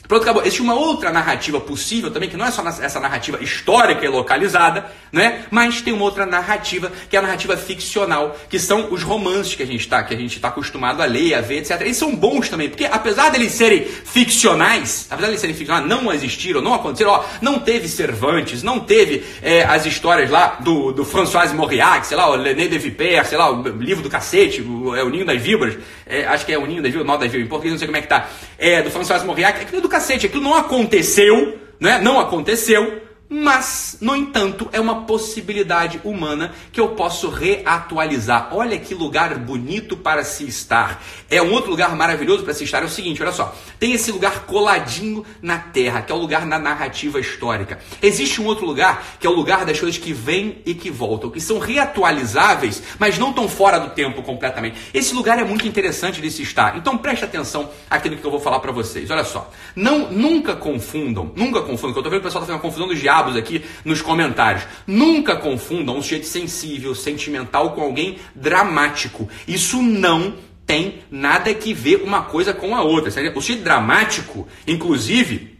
Pronto, 0.08 0.22
acabou. 0.22 0.42
Existe 0.42 0.62
uma 0.62 0.74
outra 0.74 1.10
narrativa 1.10 1.60
possível 1.60 2.10
também, 2.10 2.28
que 2.28 2.36
não 2.36 2.46
é 2.46 2.50
só 2.50 2.66
essa 2.66 3.00
narrativa 3.00 3.42
histórica 3.42 4.04
e 4.04 4.08
localizada, 4.08 4.86
né? 5.12 5.44
Mas 5.50 5.80
tem 5.80 5.92
uma 5.92 6.04
outra 6.04 6.24
narrativa, 6.24 6.92
que 7.10 7.16
é 7.16 7.18
a 7.18 7.22
narrativa 7.22 7.56
ficcional, 7.56 8.36
que 8.48 8.58
são 8.58 8.92
os 8.92 9.02
romances 9.02 9.54
que 9.54 9.62
a 9.62 9.66
gente 9.66 9.80
está, 9.80 10.02
que 10.02 10.14
está 10.14 10.48
acostumado 10.48 11.02
a 11.02 11.06
ler, 11.06 11.34
a 11.34 11.40
ver, 11.40 11.58
etc. 11.58 11.80
Eles 11.80 11.96
são 11.96 12.14
bons 12.14 12.48
também, 12.48 12.68
porque 12.68 12.84
apesar 12.84 13.30
deles 13.30 13.52
serem 13.52 13.84
ficcionais, 13.84 15.06
apesar 15.10 15.26
deles 15.26 15.40
serem 15.40 15.56
ficcionais, 15.56 15.88
não 15.88 16.12
existiram, 16.12 16.60
não 16.60 16.74
aconteceram, 16.74 17.12
ó, 17.12 17.24
não 17.40 17.58
teve 17.58 17.88
Cervantes, 17.88 18.62
não 18.62 18.80
teve 18.80 19.24
é, 19.42 19.64
as 19.64 19.86
histórias 19.86 20.30
lá 20.30 20.58
do, 20.60 20.92
do 20.92 21.04
François 21.04 21.52
Mauriac, 21.52 22.06
sei 22.06 22.16
lá, 22.16 22.30
o 22.30 22.40
René 22.40 22.68
de 22.68 22.78
Viper, 22.78 23.26
sei 23.26 23.38
lá, 23.38 23.50
o 23.50 23.62
livro 23.62 24.02
do 24.02 24.10
cacete, 24.10 24.62
o, 24.62 24.94
é 24.94 25.02
o 25.02 25.08
Ninho 25.08 25.24
das 25.24 25.40
Víboras, 25.40 25.76
é, 26.06 26.24
acho 26.26 26.44
que 26.46 26.52
é 26.52 26.58
o 26.58 26.66
Ninho 26.66 26.82
das 26.82 26.92
Víboras, 26.92 27.06
Nó 27.06 27.16
das 27.16 27.30
Víboras, 27.30 27.46
em 27.46 27.48
português 27.48 27.72
não 27.72 27.78
sei 27.78 27.88
como 27.88 27.96
é 27.96 28.02
que 28.02 28.08
tá, 28.08 28.28
é, 28.58 28.82
do 28.82 28.90
François 28.90 29.22
Mauriac, 29.24 29.74
é 29.74 29.80
do 29.80 29.88
cacete, 29.96 30.26
aquilo 30.26 30.42
não 30.42 30.54
aconteceu, 30.54 31.58
né? 31.80 31.98
Não 31.98 32.20
aconteceu, 32.20 33.02
mas, 33.28 33.98
no 34.00 34.14
entanto, 34.14 34.68
é 34.72 34.80
uma 34.80 35.02
possibilidade 35.02 36.00
humana 36.04 36.52
que 36.70 36.80
eu 36.80 36.90
posso 36.90 37.28
reatualizar. 37.28 38.50
Olha 38.52 38.78
que 38.78 38.94
lugar 38.94 39.36
bonito 39.38 39.96
para 39.96 40.22
se 40.22 40.44
estar. 40.44 41.02
É 41.28 41.42
um 41.42 41.52
outro 41.52 41.70
lugar 41.70 41.96
maravilhoso 41.96 42.44
para 42.44 42.54
se 42.54 42.62
estar. 42.62 42.82
É 42.82 42.86
o 42.86 42.88
seguinte, 42.88 43.20
olha 43.22 43.32
só. 43.32 43.54
Tem 43.80 43.92
esse 43.92 44.12
lugar 44.12 44.46
coladinho 44.46 45.24
na 45.42 45.58
terra, 45.58 46.02
que 46.02 46.12
é 46.12 46.14
o 46.14 46.18
lugar 46.18 46.46
na 46.46 46.58
narrativa 46.58 47.18
histórica. 47.18 47.80
Existe 48.00 48.40
um 48.40 48.46
outro 48.46 48.64
lugar, 48.64 49.04
que 49.18 49.26
é 49.26 49.30
o 49.30 49.34
lugar 49.34 49.64
das 49.64 49.78
coisas 49.78 49.98
que 49.98 50.12
vêm 50.12 50.62
e 50.64 50.74
que 50.74 50.90
voltam, 50.90 51.28
que 51.28 51.40
são 51.40 51.58
reatualizáveis, 51.58 52.80
mas 52.98 53.18
não 53.18 53.30
estão 53.30 53.48
fora 53.48 53.80
do 53.80 53.90
tempo 53.90 54.22
completamente. 54.22 54.76
Esse 54.94 55.14
lugar 55.14 55.38
é 55.38 55.44
muito 55.44 55.66
interessante 55.66 56.20
de 56.20 56.30
se 56.30 56.42
estar. 56.42 56.76
Então 56.76 56.96
preste 56.96 57.24
atenção 57.24 57.70
aqui 57.90 58.08
no 58.08 58.16
que 58.16 58.24
eu 58.24 58.30
vou 58.30 58.40
falar 58.40 58.60
para 58.60 58.70
vocês. 58.70 59.10
Olha 59.10 59.24
só. 59.24 59.50
Não, 59.74 60.12
nunca 60.12 60.54
confundam, 60.54 61.32
nunca 61.34 61.60
confundam, 61.62 61.92
que 61.92 61.98
eu 61.98 62.02
tô 62.04 62.10
vendo 62.10 62.20
o 62.20 62.22
pessoal 62.22 62.42
tá 62.42 62.46
fazendo 62.46 62.62
confusão 62.62 62.86
dos 62.86 63.00
diabos 63.00 63.15
aqui 63.36 63.64
nos 63.84 64.02
comentários. 64.02 64.64
Nunca 64.86 65.36
confundam 65.36 65.96
um 65.96 66.02
sujeito 66.02 66.26
sensível, 66.26 66.94
sentimental 66.94 67.70
com 67.72 67.80
alguém 67.80 68.18
dramático. 68.34 69.28
Isso 69.46 69.80
não 69.80 70.34
tem 70.66 71.00
nada 71.10 71.54
que 71.54 71.72
ver 71.72 72.02
uma 72.02 72.22
coisa 72.22 72.52
com 72.52 72.74
a 72.74 72.82
outra. 72.82 73.10
O 73.34 73.40
sujeito 73.40 73.62
dramático, 73.62 74.46
inclusive, 74.66 75.56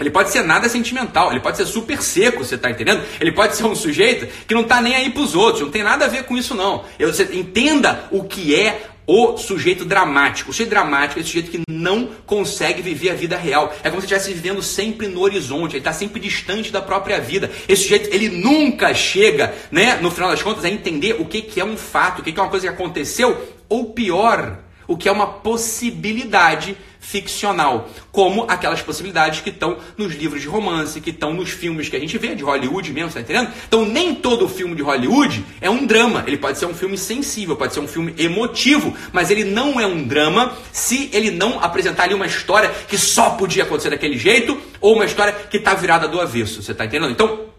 ele 0.00 0.10
pode 0.10 0.30
ser 0.30 0.42
nada 0.42 0.66
sentimental, 0.68 1.30
ele 1.30 1.40
pode 1.40 1.58
ser 1.58 1.66
super 1.66 2.00
seco, 2.00 2.42
você 2.42 2.54
está 2.54 2.70
entendendo? 2.70 3.02
Ele 3.20 3.32
pode 3.32 3.54
ser 3.54 3.64
um 3.64 3.74
sujeito 3.74 4.26
que 4.46 4.54
não 4.54 4.62
está 4.62 4.80
nem 4.80 4.94
aí 4.94 5.10
para 5.10 5.22
os 5.22 5.34
outros, 5.34 5.62
não 5.62 5.70
tem 5.70 5.82
nada 5.82 6.06
a 6.06 6.08
ver 6.08 6.24
com 6.24 6.38
isso 6.38 6.54
não. 6.54 6.84
Eu, 6.98 7.12
você 7.12 7.24
entenda 7.34 8.08
o 8.10 8.24
que 8.24 8.54
é 8.54 8.89
o 9.12 9.36
sujeito 9.36 9.84
dramático. 9.84 10.50
O 10.50 10.52
sujeito 10.52 10.70
dramático 10.70 11.18
é 11.18 11.22
o 11.22 11.26
sujeito 11.26 11.50
que 11.50 11.62
não 11.68 12.10
consegue 12.24 12.80
viver 12.80 13.10
a 13.10 13.14
vida 13.14 13.36
real. 13.36 13.74
É 13.82 13.90
como 13.90 14.00
se 14.00 14.06
estivesse 14.06 14.32
vivendo 14.32 14.62
sempre 14.62 15.08
no 15.08 15.20
horizonte, 15.20 15.72
ele 15.72 15.78
está 15.78 15.92
sempre 15.92 16.20
distante 16.20 16.70
da 16.70 16.80
própria 16.80 17.20
vida. 17.20 17.50
Esse 17.68 17.82
sujeito, 17.82 18.08
ele 18.14 18.28
nunca 18.28 18.94
chega, 18.94 19.52
né, 19.68 19.96
no 19.96 20.12
final 20.12 20.30
das 20.30 20.40
contas, 20.40 20.64
a 20.64 20.70
entender 20.70 21.16
o 21.18 21.24
que, 21.24 21.42
que 21.42 21.60
é 21.60 21.64
um 21.64 21.76
fato, 21.76 22.20
o 22.20 22.22
que, 22.22 22.30
que 22.30 22.38
é 22.38 22.42
uma 22.42 22.48
coisa 22.48 22.68
que 22.68 22.72
aconteceu, 22.72 23.36
ou 23.68 23.86
pior, 23.86 24.60
o 24.86 24.96
que 24.96 25.08
é 25.08 25.12
uma 25.12 25.26
possibilidade 25.26 26.76
ficcional, 27.10 27.88
como 28.12 28.44
aquelas 28.48 28.80
possibilidades 28.80 29.40
que 29.40 29.50
estão 29.50 29.78
nos 29.96 30.14
livros 30.14 30.40
de 30.40 30.46
romance, 30.46 31.00
que 31.00 31.10
estão 31.10 31.34
nos 31.34 31.50
filmes 31.50 31.88
que 31.88 31.96
a 31.96 32.00
gente 32.00 32.16
vê, 32.16 32.36
de 32.36 32.44
Hollywood 32.44 32.92
mesmo, 32.92 33.10
tá 33.10 33.20
entendendo? 33.20 33.50
Então 33.66 33.84
nem 33.84 34.14
todo 34.14 34.48
filme 34.48 34.76
de 34.76 34.82
Hollywood 34.82 35.44
é 35.60 35.68
um 35.68 35.86
drama, 35.86 36.22
ele 36.26 36.36
pode 36.36 36.58
ser 36.58 36.66
um 36.66 36.74
filme 36.74 36.96
sensível, 36.96 37.56
pode 37.56 37.74
ser 37.74 37.80
um 37.80 37.88
filme 37.88 38.14
emotivo, 38.16 38.94
mas 39.12 39.30
ele 39.30 39.42
não 39.42 39.80
é 39.80 39.86
um 39.86 40.06
drama 40.06 40.56
se 40.70 41.10
ele 41.12 41.32
não 41.32 41.58
apresentar 41.60 42.04
ali 42.04 42.14
uma 42.14 42.26
história 42.26 42.70
que 42.88 42.96
só 42.96 43.30
podia 43.30 43.64
acontecer 43.64 43.90
daquele 43.90 44.16
jeito, 44.16 44.56
ou 44.80 44.94
uma 44.94 45.04
história 45.04 45.32
que 45.32 45.56
está 45.56 45.74
virada 45.74 46.06
do 46.06 46.20
avesso, 46.20 46.62
você 46.62 46.72
está 46.72 46.84
entendendo? 46.84 47.10
Então, 47.10 47.49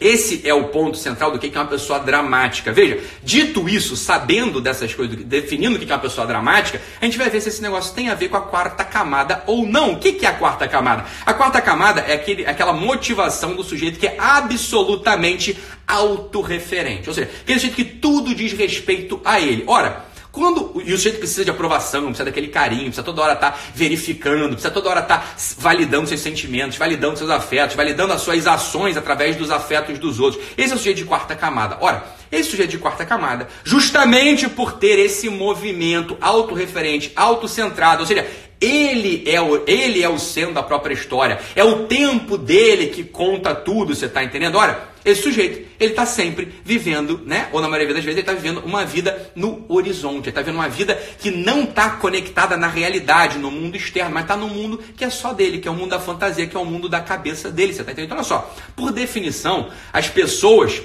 esse 0.00 0.48
é 0.48 0.54
o 0.54 0.68
ponto 0.68 0.96
central 0.96 1.32
do 1.32 1.38
que 1.38 1.46
é 1.56 1.60
uma 1.60 1.66
pessoa 1.66 1.98
dramática. 1.98 2.72
Veja, 2.72 3.00
dito 3.22 3.68
isso, 3.68 3.96
sabendo 3.96 4.60
dessas 4.60 4.94
coisas, 4.94 5.16
definindo 5.24 5.76
o 5.76 5.78
que 5.78 5.90
é 5.90 5.94
uma 5.94 6.00
pessoa 6.00 6.26
dramática, 6.26 6.80
a 7.00 7.04
gente 7.04 7.18
vai 7.18 7.28
ver 7.28 7.40
se 7.40 7.48
esse 7.48 7.60
negócio 7.60 7.94
tem 7.94 8.08
a 8.08 8.14
ver 8.14 8.28
com 8.28 8.36
a 8.36 8.42
quarta 8.42 8.84
camada 8.84 9.42
ou 9.46 9.66
não. 9.66 9.94
O 9.94 9.98
que 9.98 10.24
é 10.24 10.28
a 10.28 10.34
quarta 10.34 10.68
camada? 10.68 11.04
A 11.26 11.34
quarta 11.34 11.60
camada 11.60 12.00
é 12.00 12.14
aquele, 12.14 12.46
aquela 12.46 12.72
motivação 12.72 13.56
do 13.56 13.64
sujeito 13.64 13.98
que 13.98 14.06
é 14.06 14.14
absolutamente 14.18 15.58
autorreferente. 15.86 17.08
Ou 17.08 17.14
seja, 17.14 17.28
aquele 17.40 17.58
sujeito 17.58 17.76
que 17.76 17.84
tudo 17.84 18.34
diz 18.34 18.52
respeito 18.52 19.20
a 19.24 19.40
ele. 19.40 19.64
Ora, 19.66 20.04
quando, 20.38 20.80
e 20.84 20.92
o 20.92 20.96
sujeito 20.96 21.18
precisa 21.18 21.44
de 21.44 21.50
aprovação, 21.50 22.04
precisa 22.04 22.24
daquele 22.24 22.46
carinho, 22.46 22.84
precisa 22.84 23.02
toda 23.02 23.20
hora 23.22 23.32
estar 23.32 23.50
tá 23.50 23.58
verificando, 23.74 24.50
precisa 24.50 24.70
toda 24.70 24.88
hora 24.88 25.00
estar 25.00 25.18
tá 25.18 25.34
validando 25.58 26.06
seus 26.06 26.20
sentimentos, 26.20 26.78
validando 26.78 27.18
seus 27.18 27.28
afetos, 27.28 27.74
validando 27.74 28.12
as 28.12 28.22
suas 28.22 28.46
ações 28.46 28.96
através 28.96 29.34
dos 29.34 29.50
afetos 29.50 29.98
dos 29.98 30.20
outros. 30.20 30.40
Esse 30.56 30.72
é 30.72 30.76
o 30.76 30.78
sujeito 30.78 30.98
de 30.98 31.04
quarta 31.04 31.34
camada. 31.34 31.76
Ora, 31.80 32.04
esse 32.30 32.50
sujeito 32.50 32.70
de 32.70 32.78
quarta 32.78 33.04
camada, 33.04 33.48
justamente 33.64 34.48
por 34.48 34.74
ter 34.74 34.96
esse 35.00 35.28
movimento 35.28 36.16
autorreferente, 36.20 37.10
autocentrado, 37.16 38.02
ou 38.02 38.06
seja, 38.06 38.24
ele 38.60 39.24
é, 39.26 39.40
o, 39.40 39.64
ele 39.66 40.02
é 40.02 40.08
o 40.08 40.18
centro 40.18 40.54
da 40.54 40.62
própria 40.62 40.94
história. 40.94 41.38
É 41.54 41.62
o 41.62 41.86
tempo 41.86 42.36
dele 42.36 42.88
que 42.88 43.04
conta 43.04 43.54
tudo, 43.54 43.94
você 43.94 44.06
está 44.06 44.22
entendendo? 44.22 44.56
Ora, 44.56 44.88
esse 45.04 45.22
sujeito, 45.22 45.66
ele 45.78 45.92
está 45.92 46.04
sempre 46.04 46.52
vivendo, 46.64 47.22
né? 47.24 47.48
Ou 47.52 47.60
na 47.60 47.68
maioria 47.68 47.94
das 47.94 48.04
vezes, 48.04 48.18
ele 48.18 48.28
está 48.28 48.32
vivendo 48.32 48.58
uma 48.64 48.84
vida 48.84 49.30
no 49.34 49.64
horizonte. 49.68 50.24
Ele 50.24 50.28
está 50.30 50.40
vivendo 50.40 50.56
uma 50.56 50.68
vida 50.68 51.00
que 51.18 51.30
não 51.30 51.64
está 51.64 51.90
conectada 51.90 52.56
na 52.56 52.68
realidade, 52.68 53.38
no 53.38 53.50
mundo 53.50 53.76
externo, 53.76 54.12
mas 54.12 54.24
está 54.24 54.36
no 54.36 54.48
mundo 54.48 54.82
que 54.96 55.04
é 55.04 55.10
só 55.10 55.32
dele, 55.32 55.58
que 55.58 55.68
é 55.68 55.70
o 55.70 55.74
mundo 55.74 55.90
da 55.90 56.00
fantasia, 56.00 56.46
que 56.46 56.56
é 56.56 56.60
o 56.60 56.64
mundo 56.64 56.88
da 56.88 57.00
cabeça 57.00 57.50
dele. 57.50 57.72
Você 57.72 57.80
está 57.80 57.92
entendendo? 57.92 58.06
Então, 58.06 58.18
olha 58.18 58.26
só. 58.26 58.54
Por 58.74 58.92
definição, 58.92 59.70
as 59.92 60.08
pessoas 60.08 60.82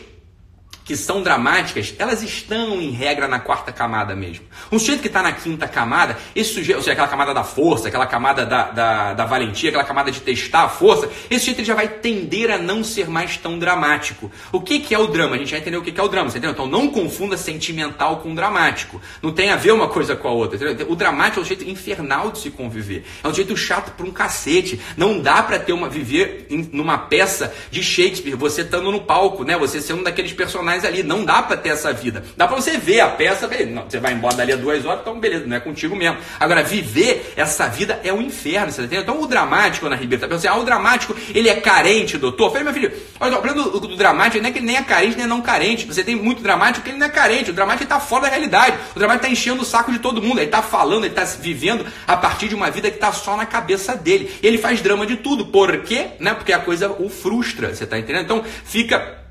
que 0.85 0.95
são 0.95 1.21
dramáticas, 1.21 1.93
elas 1.97 2.21
estão 2.21 2.81
em 2.81 2.91
regra 2.91 3.27
na 3.27 3.39
quarta 3.39 3.71
camada 3.71 4.15
mesmo. 4.15 4.45
Um 4.71 4.77
sujeito 4.77 5.01
que 5.01 5.07
está 5.07 5.21
na 5.21 5.31
quinta 5.31 5.67
camada, 5.67 6.17
esse 6.35 6.53
sujeito, 6.53 6.77
ou 6.77 6.83
seja, 6.83 6.93
aquela 6.93 7.07
camada 7.07 7.33
da 7.33 7.43
força, 7.43 7.87
aquela 7.87 8.05
camada 8.05 8.45
da, 8.45 8.63
da, 8.71 9.13
da 9.13 9.25
valentia, 9.25 9.69
aquela 9.69 9.83
camada 9.83 10.11
de 10.11 10.19
testar 10.19 10.63
a 10.63 10.69
força, 10.69 11.09
esse 11.29 11.45
sujeito 11.45 11.63
já 11.63 11.73
vai 11.73 11.87
tender 11.87 12.51
a 12.51 12.57
não 12.57 12.83
ser 12.83 13.09
mais 13.09 13.37
tão 13.37 13.57
dramático. 13.57 14.31
O 14.51 14.61
que, 14.61 14.79
que 14.79 14.93
é 14.93 14.99
o 14.99 15.07
drama? 15.07 15.35
A 15.35 15.37
gente 15.37 15.51
já 15.51 15.57
entendeu 15.57 15.79
o 15.79 15.83
que, 15.83 15.91
que 15.91 15.99
é 15.99 16.03
o 16.03 16.07
drama, 16.07 16.29
entendeu? 16.29 16.51
Então 16.51 16.67
não 16.67 16.89
confunda 16.89 17.37
sentimental 17.37 18.17
com 18.17 18.35
dramático. 18.35 19.01
Não 19.21 19.31
tem 19.31 19.51
a 19.51 19.55
ver 19.55 19.71
uma 19.71 19.87
coisa 19.87 20.15
com 20.15 20.27
a 20.27 20.31
outra. 20.31 20.57
Entendeu? 20.57 20.91
O 20.91 20.95
dramático 20.95 21.39
é 21.39 21.43
um 21.43 21.45
jeito 21.45 21.63
infernal 21.63 22.31
de 22.31 22.39
se 22.39 22.51
conviver. 22.51 23.05
É 23.23 23.27
um 23.27 23.33
jeito 23.33 23.55
chato 23.55 23.91
por 23.95 24.05
um 24.05 24.11
cacete. 24.11 24.79
Não 24.97 25.19
dá 25.19 25.41
para 25.41 25.59
ter 25.59 25.73
uma 25.73 25.87
viver 25.87 26.47
em, 26.49 26.69
numa 26.71 26.97
peça 26.97 27.53
de 27.71 27.83
Shakespeare, 27.83 28.35
você 28.35 28.61
estando 28.61 28.91
no 28.91 29.01
palco, 29.01 29.43
né? 29.43 29.57
Você 29.57 29.81
sendo 29.81 30.01
um 30.01 30.03
daqueles 30.03 30.33
personagens 30.33 30.72
mais 30.73 30.85
ali. 30.85 31.03
Não 31.03 31.23
dá 31.23 31.41
para 31.41 31.55
ter 31.55 31.69
essa 31.69 31.93
vida. 31.93 32.23
Dá 32.35 32.47
para 32.47 32.55
você 32.55 32.77
ver 32.77 33.01
a 33.01 33.09
peça, 33.09 33.47
não, 33.69 33.83
você 33.83 33.99
vai 33.99 34.13
embora 34.13 34.35
dali 34.35 34.51
a 34.51 34.55
duas 34.55 34.85
horas, 34.85 35.01
então 35.01 35.19
beleza, 35.19 35.45
não 35.45 35.55
é 35.55 35.59
contigo 35.59 35.95
mesmo. 35.95 36.17
Agora, 36.39 36.63
viver 36.63 37.33
essa 37.35 37.67
vida 37.67 37.99
é 38.03 38.11
um 38.11 38.21
inferno, 38.21 38.71
você 38.71 38.77
tá 38.77 38.83
entendendo? 38.83 39.03
Então 39.03 39.21
o 39.21 39.27
dramático, 39.27 39.85
Ana 39.85 39.95
Ribeiro, 39.95 40.21
tá 40.21 40.27
pensando 40.27 40.47
assim, 40.47 40.59
ah, 40.59 40.61
o 40.61 40.65
dramático, 40.65 41.15
ele 41.33 41.49
é 41.49 41.55
carente, 41.55 42.17
doutor? 42.17 42.49
Falei, 42.49 42.63
meu 42.63 42.73
filho, 42.73 42.91
olha, 43.19 43.37
o 43.37 43.41
problema 43.41 43.69
do, 43.69 43.79
do, 43.79 43.95
dramático 43.95 44.41
não 44.41 44.49
é 44.49 44.51
que 44.51 44.59
ele 44.59 44.65
nem 44.65 44.77
é 44.77 44.83
carente, 44.83 45.15
nem 45.15 45.25
é 45.25 45.27
não 45.27 45.41
carente. 45.41 45.85
Você 45.85 46.03
tem 46.03 46.15
muito 46.15 46.41
dramático 46.41 46.83
que 46.83 46.89
ele 46.89 46.97
não 46.97 47.07
é 47.07 47.09
carente. 47.09 47.51
O 47.51 47.53
dramático 47.53 47.83
está 47.83 47.99
fora 47.99 48.23
da 48.23 48.29
realidade. 48.29 48.77
O 48.95 48.99
dramático 48.99 49.25
está 49.25 49.31
enchendo 49.31 49.61
o 49.61 49.65
saco 49.65 49.91
de 49.91 49.99
todo 49.99 50.21
mundo. 50.21 50.39
Ele 50.39 50.45
está 50.45 50.61
falando, 50.61 51.05
ele 51.05 51.13
está 51.13 51.23
vivendo 51.23 51.85
a 52.07 52.17
partir 52.17 52.47
de 52.47 52.55
uma 52.55 52.71
vida 52.71 52.89
que 52.89 52.97
está 52.97 53.11
só 53.11 53.37
na 53.37 53.45
cabeça 53.45 53.95
dele. 53.95 54.31
E 54.41 54.47
ele 54.47 54.57
faz 54.57 54.81
drama 54.81 55.05
de 55.05 55.17
tudo. 55.17 55.47
Por 55.47 55.77
quê? 55.83 56.07
Né? 56.19 56.33
Porque 56.33 56.51
a 56.53 56.59
coisa 56.59 56.89
o 56.91 57.09
frustra, 57.09 57.73
você 57.73 57.83
está 57.83 57.97
entendendo? 57.97 58.23
Então 58.23 58.43
fica 58.65 59.22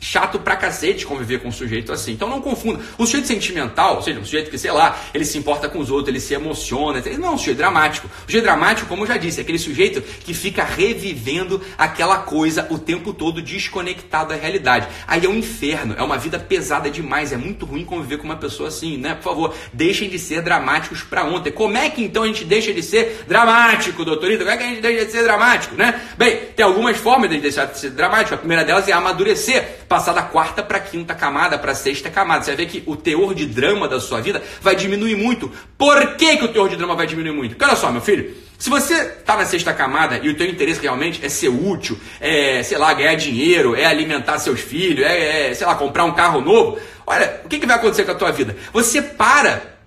chato 0.00 0.38
pra 0.38 0.56
cacete 0.56 1.04
conviver 1.04 1.38
com 1.40 1.48
um 1.48 1.52
sujeito 1.52 1.92
assim. 1.92 2.12
Então 2.12 2.28
não 2.28 2.40
confunda. 2.40 2.82
O 2.96 3.04
sujeito 3.04 3.26
sentimental, 3.26 3.96
ou 3.96 4.02
seja, 4.02 4.20
um 4.20 4.24
sujeito 4.24 4.50
que, 4.50 4.58
sei 4.58 4.70
lá, 4.70 4.98
ele 5.12 5.24
se 5.24 5.38
importa 5.38 5.68
com 5.68 5.78
os 5.78 5.90
outros, 5.90 6.08
ele 6.08 6.20
se 6.20 6.34
emociona, 6.34 7.02
ele 7.04 7.18
não 7.18 7.28
é 7.28 7.30
um 7.32 7.38
sujeito 7.38 7.58
dramático. 7.58 8.06
O 8.06 8.26
sujeito 8.26 8.44
dramático, 8.44 8.88
como 8.88 9.02
eu 9.02 9.06
já 9.06 9.16
disse, 9.16 9.40
é 9.40 9.42
aquele 9.42 9.58
sujeito 9.58 10.00
que 10.02 10.34
fica 10.34 10.64
revivendo 10.64 11.60
aquela 11.76 12.18
coisa 12.18 12.66
o 12.70 12.78
tempo 12.78 13.12
todo 13.12 13.42
desconectado 13.42 14.30
da 14.30 14.36
realidade. 14.36 14.88
Aí 15.06 15.24
é 15.24 15.28
um 15.28 15.34
inferno, 15.34 15.94
é 15.98 16.02
uma 16.02 16.18
vida 16.18 16.38
pesada 16.38 16.90
demais, 16.90 17.32
é 17.32 17.36
muito 17.36 17.66
ruim 17.66 17.84
conviver 17.84 18.18
com 18.18 18.24
uma 18.24 18.36
pessoa 18.36 18.68
assim, 18.68 18.96
né? 18.96 19.14
Por 19.14 19.24
favor, 19.24 19.54
deixem 19.72 20.08
de 20.08 20.18
ser 20.18 20.42
dramáticos 20.42 21.02
para 21.02 21.24
ontem. 21.24 21.50
Como 21.50 21.76
é 21.76 21.88
que 21.90 22.02
então 22.02 22.22
a 22.22 22.26
gente 22.26 22.44
deixa 22.44 22.72
de 22.72 22.82
ser 22.82 23.24
dramático, 23.26 24.04
doutorita? 24.04 24.44
Como 24.44 24.50
é 24.50 24.56
que 24.56 24.64
a 24.64 24.66
gente 24.68 24.80
deixa 24.80 25.06
de 25.06 25.12
ser 25.12 25.22
dramático, 25.22 25.74
né? 25.74 26.00
Bem, 26.16 26.36
tem 26.54 26.64
algumas 26.64 26.96
formas 26.96 27.30
de 27.30 27.38
deixar 27.38 27.66
de 27.66 27.78
ser 27.78 27.90
dramático. 27.90 28.34
A 28.34 28.38
primeira 28.38 28.64
delas 28.64 28.88
é 28.88 28.92
amadurecer 28.92 29.86
passar 29.88 30.12
da 30.12 30.22
quarta 30.22 30.62
para 30.62 30.78
quinta 30.78 31.14
camada, 31.14 31.58
para 31.58 31.74
sexta 31.74 32.10
camada. 32.10 32.44
Você 32.44 32.54
vai 32.54 32.64
ver 32.64 32.70
que 32.70 32.82
o 32.86 32.94
teor 32.94 33.34
de 33.34 33.46
drama 33.46 33.88
da 33.88 33.98
sua 33.98 34.20
vida 34.20 34.42
vai 34.60 34.76
diminuir 34.76 35.16
muito. 35.16 35.50
Por 35.76 36.16
que, 36.16 36.36
que 36.36 36.44
o 36.44 36.48
teor 36.48 36.68
de 36.68 36.76
drama 36.76 36.94
vai 36.94 37.06
diminuir 37.06 37.32
muito? 37.32 37.52
Porque 37.52 37.64
olha 37.64 37.76
só, 37.76 37.90
meu 37.90 38.00
filho, 38.02 38.34
se 38.58 38.68
você 38.68 38.94
está 38.94 39.36
na 39.36 39.44
sexta 39.44 39.72
camada 39.72 40.18
e 40.22 40.28
o 40.28 40.36
teu 40.36 40.46
interesse 40.46 40.80
realmente 40.80 41.24
é 41.24 41.28
ser 41.28 41.48
útil, 41.48 41.98
é, 42.20 42.62
sei 42.62 42.76
lá, 42.76 42.92
ganhar 42.92 43.14
dinheiro, 43.14 43.74
é 43.74 43.86
alimentar 43.86 44.38
seus 44.38 44.60
filhos, 44.60 45.06
é, 45.06 45.50
é 45.50 45.54
sei 45.54 45.66
lá, 45.66 45.74
comprar 45.74 46.04
um 46.04 46.12
carro 46.12 46.40
novo, 46.40 46.78
olha, 47.06 47.40
o 47.44 47.48
que, 47.48 47.58
que 47.58 47.66
vai 47.66 47.76
acontecer 47.76 48.04
com 48.04 48.12
a 48.12 48.16
tua 48.16 48.32
vida? 48.32 48.56
Você 48.72 49.00
para 49.00 49.77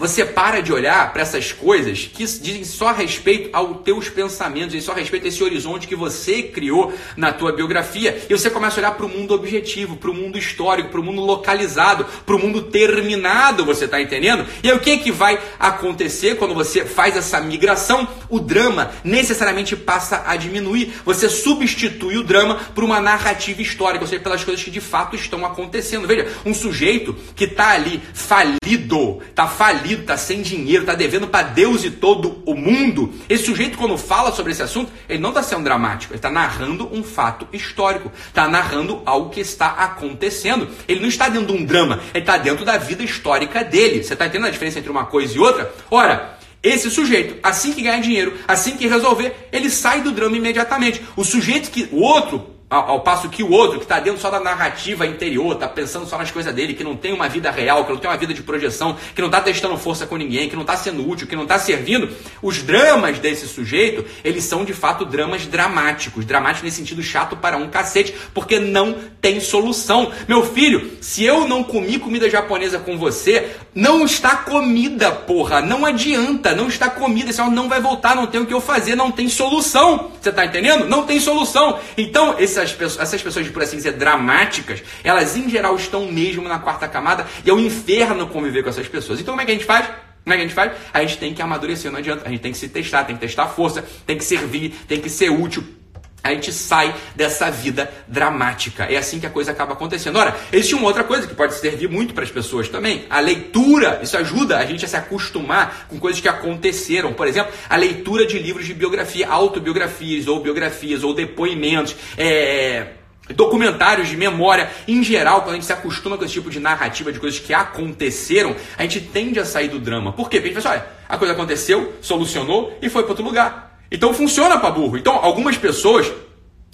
você 0.00 0.24
para 0.24 0.62
de 0.62 0.72
olhar 0.72 1.12
para 1.12 1.20
essas 1.20 1.52
coisas 1.52 2.10
que 2.12 2.24
dizem 2.24 2.64
só 2.64 2.90
respeito 2.90 3.50
aos 3.52 3.82
teus 3.82 4.08
pensamentos, 4.08 4.72
dizem 4.72 4.80
só 4.80 4.94
respeito 4.94 5.26
a 5.26 5.28
esse 5.28 5.44
horizonte 5.44 5.86
que 5.86 5.94
você 5.94 6.42
criou 6.42 6.92
na 7.16 7.32
tua 7.32 7.52
biografia, 7.52 8.22
e 8.28 8.32
você 8.32 8.48
começa 8.48 8.76
a 8.76 8.78
olhar 8.80 8.92
para 8.92 9.04
o 9.04 9.08
mundo 9.08 9.34
objetivo, 9.34 9.96
para 9.96 10.10
o 10.10 10.14
mundo 10.14 10.38
histórico, 10.38 10.88
para 10.88 11.00
o 11.00 11.04
mundo 11.04 11.20
localizado, 11.20 12.06
para 12.24 12.34
o 12.34 12.38
mundo 12.38 12.62
terminado, 12.62 13.64
você 13.64 13.84
está 13.84 14.00
entendendo? 14.00 14.46
E 14.62 14.70
aí, 14.70 14.76
o 14.76 14.80
que, 14.80 14.96
que 14.96 15.12
vai 15.12 15.38
acontecer 15.58 16.36
quando 16.36 16.54
você 16.54 16.86
faz 16.86 17.14
essa 17.14 17.38
migração? 17.38 18.08
O 18.30 18.40
drama 18.40 18.92
necessariamente 19.04 19.76
passa 19.76 20.24
a 20.26 20.34
diminuir. 20.34 20.94
Você 21.04 21.28
substitui 21.28 22.16
o 22.16 22.24
drama 22.24 22.54
por 22.74 22.84
uma 22.84 23.00
narrativa 23.00 23.60
histórica, 23.60 24.04
ou 24.04 24.08
seja, 24.08 24.22
pelas 24.22 24.42
coisas 24.42 24.64
que 24.64 24.70
de 24.70 24.80
fato 24.80 25.14
estão 25.14 25.44
acontecendo. 25.44 26.06
Veja, 26.06 26.26
um 26.46 26.54
sujeito 26.54 27.14
que 27.36 27.44
está 27.44 27.72
ali 27.72 28.00
falido, 28.14 29.20
está 29.28 29.46
falido 29.46 29.89
está 29.94 30.16
sem 30.16 30.42
dinheiro, 30.42 30.82
está 30.82 30.94
devendo 30.94 31.26
para 31.26 31.48
Deus 31.48 31.84
e 31.84 31.90
todo 31.90 32.42
o 32.46 32.54
mundo. 32.54 33.12
Esse 33.28 33.44
sujeito, 33.44 33.76
quando 33.76 33.98
fala 33.98 34.32
sobre 34.32 34.52
esse 34.52 34.62
assunto, 34.62 34.90
ele 35.08 35.18
não 35.18 35.30
está 35.30 35.42
sendo 35.42 35.64
dramático, 35.64 36.12
ele 36.12 36.18
está 36.18 36.30
narrando 36.30 36.88
um 36.92 37.02
fato 37.02 37.46
histórico, 37.52 38.10
está 38.28 38.48
narrando 38.48 39.02
algo 39.04 39.30
que 39.30 39.40
está 39.40 39.68
acontecendo. 39.68 40.68
Ele 40.86 41.00
não 41.00 41.08
está 41.08 41.28
dentro 41.28 41.54
de 41.54 41.62
um 41.62 41.64
drama, 41.64 42.00
ele 42.14 42.22
está 42.22 42.38
dentro 42.38 42.64
da 42.64 42.78
vida 42.78 43.02
histórica 43.02 43.64
dele. 43.64 44.02
Você 44.02 44.12
está 44.12 44.26
entendendo 44.26 44.48
a 44.48 44.50
diferença 44.50 44.78
entre 44.78 44.90
uma 44.90 45.06
coisa 45.06 45.36
e 45.36 45.38
outra? 45.38 45.72
Ora, 45.90 46.38
esse 46.62 46.90
sujeito, 46.90 47.38
assim 47.42 47.72
que 47.72 47.82
ganhar 47.82 48.00
dinheiro, 48.00 48.34
assim 48.46 48.76
que 48.76 48.86
resolver, 48.86 49.48
ele 49.50 49.70
sai 49.70 50.02
do 50.02 50.12
drama 50.12 50.36
imediatamente. 50.36 51.02
O 51.16 51.24
sujeito 51.24 51.70
que. 51.70 51.88
O 51.90 52.02
outro 52.02 52.59
ao, 52.70 52.88
ao, 52.88 53.00
passo 53.00 53.28
que 53.28 53.42
o 53.42 53.50
outro, 53.50 53.78
que 53.78 53.84
está 53.84 53.98
dentro 53.98 54.20
só 54.20 54.30
da 54.30 54.38
narrativa 54.38 55.04
interior, 55.04 55.54
está 55.54 55.66
pensando 55.66 56.06
só 56.06 56.16
nas 56.16 56.30
coisas 56.30 56.54
dele, 56.54 56.72
que 56.72 56.84
não 56.84 56.96
tem 56.96 57.12
uma 57.12 57.28
vida 57.28 57.50
real, 57.50 57.84
que 57.84 57.90
não 57.90 57.98
tem 57.98 58.08
uma 58.08 58.16
vida 58.16 58.32
de 58.32 58.44
projeção, 58.44 58.96
que 59.12 59.20
não 59.20 59.26
está 59.26 59.40
testando 59.40 59.76
força 59.76 60.06
com 60.06 60.16
ninguém, 60.16 60.48
que 60.48 60.54
não 60.54 60.62
está 60.62 60.76
sendo 60.76 61.06
útil, 61.08 61.26
que 61.26 61.34
não 61.34 61.42
está 61.42 61.58
servindo, 61.58 62.08
os 62.40 62.62
dramas 62.62 63.18
desse 63.18 63.48
sujeito, 63.48 64.04
eles 64.22 64.44
são 64.44 64.64
de 64.64 64.72
fato 64.72 65.04
dramas 65.04 65.46
dramáticos. 65.46 66.24
Dramáticos 66.24 66.62
nesse 66.62 66.76
sentido 66.76 67.02
chato 67.02 67.36
para 67.36 67.56
um 67.56 67.68
cacete, 67.68 68.14
porque 68.32 68.60
não 68.60 68.94
tem 69.20 69.40
solução. 69.40 70.12
Meu 70.28 70.44
filho, 70.44 70.92
se 71.00 71.24
eu 71.24 71.48
não 71.48 71.64
comi 71.64 71.98
comida 71.98 72.30
japonesa 72.30 72.78
com 72.78 72.96
você, 72.96 73.50
não 73.74 74.04
está 74.04 74.36
comida, 74.36 75.10
porra. 75.10 75.60
Não 75.60 75.84
adianta, 75.84 76.54
não 76.54 76.68
está 76.68 76.88
comida, 76.88 77.32
senão 77.32 77.50
não 77.50 77.68
vai 77.68 77.80
voltar, 77.80 78.14
não 78.14 78.28
tem 78.28 78.40
o 78.40 78.46
que 78.46 78.54
eu 78.54 78.60
fazer, 78.60 78.94
não 78.94 79.10
tem 79.10 79.28
solução. 79.28 80.12
Você 80.20 80.30
está 80.30 80.44
entendendo? 80.44 80.86
Não 80.86 81.02
tem 81.02 81.18
solução. 81.18 81.80
Então, 81.98 82.36
esse 82.38 82.59
essas 82.62 82.76
pessoas, 82.76 83.02
essas 83.02 83.22
pessoas, 83.22 83.48
por 83.48 83.62
assim 83.62 83.76
dizer, 83.76 83.92
dramáticas, 83.92 84.82
elas 85.02 85.36
em 85.36 85.48
geral 85.48 85.74
estão 85.76 86.10
mesmo 86.10 86.48
na 86.48 86.58
quarta 86.58 86.86
camada 86.88 87.26
e 87.44 87.50
é 87.50 87.52
um 87.52 87.60
inferno 87.60 88.26
conviver 88.26 88.62
com 88.62 88.68
essas 88.68 88.88
pessoas. 88.88 89.20
Então 89.20 89.32
como 89.32 89.42
é 89.42 89.44
que 89.44 89.50
a 89.50 89.54
gente 89.54 89.66
faz? 89.66 89.86
Como 90.22 90.34
é 90.34 90.36
que 90.36 90.42
a 90.42 90.46
gente 90.46 90.54
faz? 90.54 90.72
A 90.92 91.00
gente 91.00 91.18
tem 91.18 91.34
que 91.34 91.40
amadurecer, 91.40 91.90
não 91.90 91.98
adianta. 91.98 92.26
A 92.26 92.30
gente 92.30 92.40
tem 92.40 92.52
que 92.52 92.58
se 92.58 92.68
testar, 92.68 93.04
tem 93.04 93.16
que 93.16 93.20
testar 93.22 93.44
a 93.44 93.48
força, 93.48 93.84
tem 94.06 94.16
que 94.16 94.24
servir, 94.24 94.74
tem 94.86 95.00
que 95.00 95.08
ser 95.08 95.30
útil 95.30 95.79
a 96.22 96.30
gente 96.32 96.52
sai 96.52 96.94
dessa 97.14 97.50
vida 97.50 97.90
dramática. 98.06 98.84
É 98.84 98.96
assim 98.96 99.18
que 99.18 99.26
a 99.26 99.30
coisa 99.30 99.50
acaba 99.52 99.72
acontecendo. 99.72 100.16
Ora, 100.16 100.36
existe 100.52 100.74
uma 100.74 100.86
outra 100.86 101.04
coisa 101.04 101.26
que 101.26 101.34
pode 101.34 101.54
servir 101.54 101.88
muito 101.88 102.14
para 102.14 102.24
as 102.24 102.30
pessoas 102.30 102.68
também. 102.68 103.04
A 103.08 103.20
leitura, 103.20 104.00
isso 104.02 104.16
ajuda 104.16 104.58
a 104.58 104.66
gente 104.66 104.84
a 104.84 104.88
se 104.88 104.96
acostumar 104.96 105.86
com 105.88 105.98
coisas 105.98 106.20
que 106.20 106.28
aconteceram. 106.28 107.12
Por 107.12 107.26
exemplo, 107.26 107.52
a 107.68 107.76
leitura 107.76 108.26
de 108.26 108.38
livros 108.38 108.66
de 108.66 108.74
biografia, 108.74 109.28
autobiografias, 109.28 110.26
ou 110.26 110.40
biografias, 110.40 111.02
ou 111.02 111.14
depoimentos. 111.14 111.96
É 112.16 112.94
documentários 113.34 114.08
de 114.08 114.16
memória, 114.16 114.70
em 114.88 115.02
geral, 115.04 115.42
quando 115.42 115.50
a 115.50 115.54
gente 115.54 115.66
se 115.66 115.72
acostuma 115.72 116.18
com 116.18 116.24
esse 116.24 116.34
tipo 116.34 116.50
de 116.50 116.58
narrativa 116.58 117.12
de 117.12 117.20
coisas 117.20 117.38
que 117.38 117.54
aconteceram, 117.54 118.56
a 118.76 118.82
gente 118.82 119.00
tende 119.00 119.38
a 119.38 119.44
sair 119.44 119.68
do 119.68 119.78
drama. 119.78 120.12
Por 120.12 120.28
quê? 120.28 120.38
Porque 120.38 120.48
a 120.48 120.60
gente 120.60 120.62
pensa, 120.64 120.70
olha, 120.70 120.86
a 121.08 121.16
coisa 121.16 121.32
aconteceu, 121.32 121.94
solucionou 122.00 122.76
e 122.82 122.88
foi 122.88 123.02
para 123.02 123.12
outro 123.12 123.24
lugar. 123.24 123.69
Então 123.90 124.14
funciona 124.14 124.58
para 124.58 124.70
burro. 124.70 124.96
Então 124.96 125.14
algumas 125.16 125.56
pessoas 125.56 126.10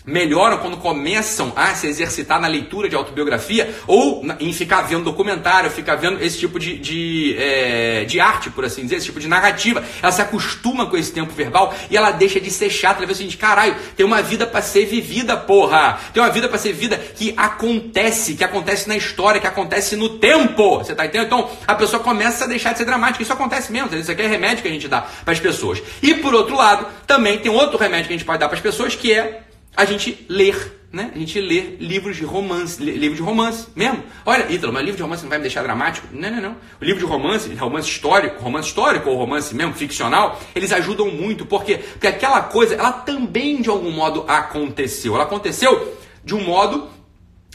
melhoram 0.07 0.59
quando 0.59 0.77
começam 0.77 1.53
a 1.57 1.75
se 1.75 1.89
exercitar 1.89 2.41
na 2.41 2.47
leitura 2.47 2.89
de 2.89 2.95
autobiografia 2.95 3.75
ou 3.87 4.25
em 4.39 4.53
ficar 4.53 4.83
vendo 4.83 5.05
documentário, 5.05 5.71
ficar 5.71 5.97
vendo 5.97 6.23
esse 6.23 6.39
tipo 6.39 6.59
de, 6.59 6.79
de, 6.79 7.37
é, 7.37 8.05
de 8.05 8.21
arte, 8.21 8.49
por 8.51 8.65
assim 8.65 8.83
dizer, 8.83 8.97
esse 8.97 9.07
tipo 9.07 9.19
de 9.19 9.27
narrativa. 9.27 9.85
Ela 10.01 10.13
se 10.13 10.23
acostuma 10.23 10.87
com 10.87 10.97
esse 10.97 11.13
tempo 11.13 11.33
verbal 11.33 11.75
e 11.91 11.97
ela 11.97 12.13
deixa 12.13 12.41
de 12.41 12.51
ser 12.51 12.71
chata. 12.71 13.01
Ela 13.01 13.07
vê 13.07 13.13
o 13.13 13.17
seguinte, 13.17 13.37
caralho, 13.37 13.75
tem 13.97 14.07
uma 14.07 14.23
vida 14.23 14.47
para 14.47 14.63
ser 14.63 14.87
vivida, 14.87 15.37
porra. 15.37 15.99
Tem 16.13 16.23
uma 16.23 16.31
vida 16.31 16.49
para 16.49 16.59
ser 16.59 16.73
vivida 16.73 16.97
que 16.97 17.35
acontece, 17.37 18.35
que 18.35 18.45
acontece 18.45 18.89
na 18.89 18.97
história, 18.97 19.41
que 19.41 19.47
acontece 19.47 19.97
no 19.97 20.19
tempo. 20.19 20.79
Você 20.79 20.95
tá 20.95 21.05
entendendo? 21.05 21.27
Então 21.27 21.51
a 21.67 21.75
pessoa 21.75 22.03
começa 22.03 22.45
a 22.45 22.47
deixar 22.47 22.73
de 22.73 22.79
ser 22.79 22.85
dramática. 22.85 23.23
Isso 23.23 23.33
acontece 23.33 23.73
mesmo. 23.73 23.95
Isso 23.97 24.11
aqui 24.11 24.23
é 24.23 24.27
remédio 24.27 24.63
que 24.63 24.69
a 24.69 24.73
gente 24.73 24.87
dá 24.87 25.03
para 25.25 25.33
as 25.33 25.41
pessoas. 25.41 25.83
E 26.01 26.15
por 26.15 26.33
outro 26.33 26.57
lado, 26.57 26.87
também 27.07 27.39
tem 27.39 27.51
outro 27.51 27.77
remédio 27.77 28.07
que 28.07 28.15
a 28.15 28.17
gente 28.17 28.27
pode 28.27 28.39
dar 28.39 28.49
para 28.49 28.57
as 28.57 28.63
pessoas 28.63 28.95
que 28.95 29.13
é 29.13 29.46
a 29.77 29.85
gente 29.85 30.25
ler, 30.29 30.81
né? 30.91 31.11
A 31.15 31.19
gente 31.19 31.39
lê 31.41 31.77
livros 31.79 32.17
de 32.17 32.25
romance, 32.25 32.83
livro 32.83 33.17
de 33.17 33.23
romance 33.23 33.67
mesmo. 33.77 34.03
Olha, 34.25 34.51
Ítalo, 34.51 34.73
mas 34.73 34.83
livro 34.83 34.97
de 34.97 35.03
romance 35.03 35.23
não 35.23 35.29
vai 35.29 35.39
me 35.39 35.43
deixar 35.43 35.63
dramático? 35.63 36.09
Não, 36.13 36.31
não, 36.31 36.41
não. 36.41 36.57
O 36.81 36.85
livro 36.85 37.01
de 37.01 37.07
romance, 37.07 37.53
romance 37.55 37.89
histórico, 37.89 38.43
romance 38.43 38.69
histórico 38.69 39.11
ou 39.11 39.17
romance 39.17 39.55
mesmo, 39.55 39.75
ficcional, 39.75 40.41
eles 40.55 40.73
ajudam 40.73 41.11
muito. 41.11 41.45
Por 41.45 41.65
quê? 41.65 41.77
Porque 41.77 42.07
aquela 42.07 42.41
coisa, 42.43 42.75
ela 42.75 42.93
também 42.93 43.61
de 43.61 43.69
algum 43.69 43.91
modo 43.91 44.25
aconteceu. 44.27 45.15
Ela 45.15 45.25
aconteceu 45.25 45.97
de 46.25 46.35
um 46.35 46.43
modo 46.43 46.97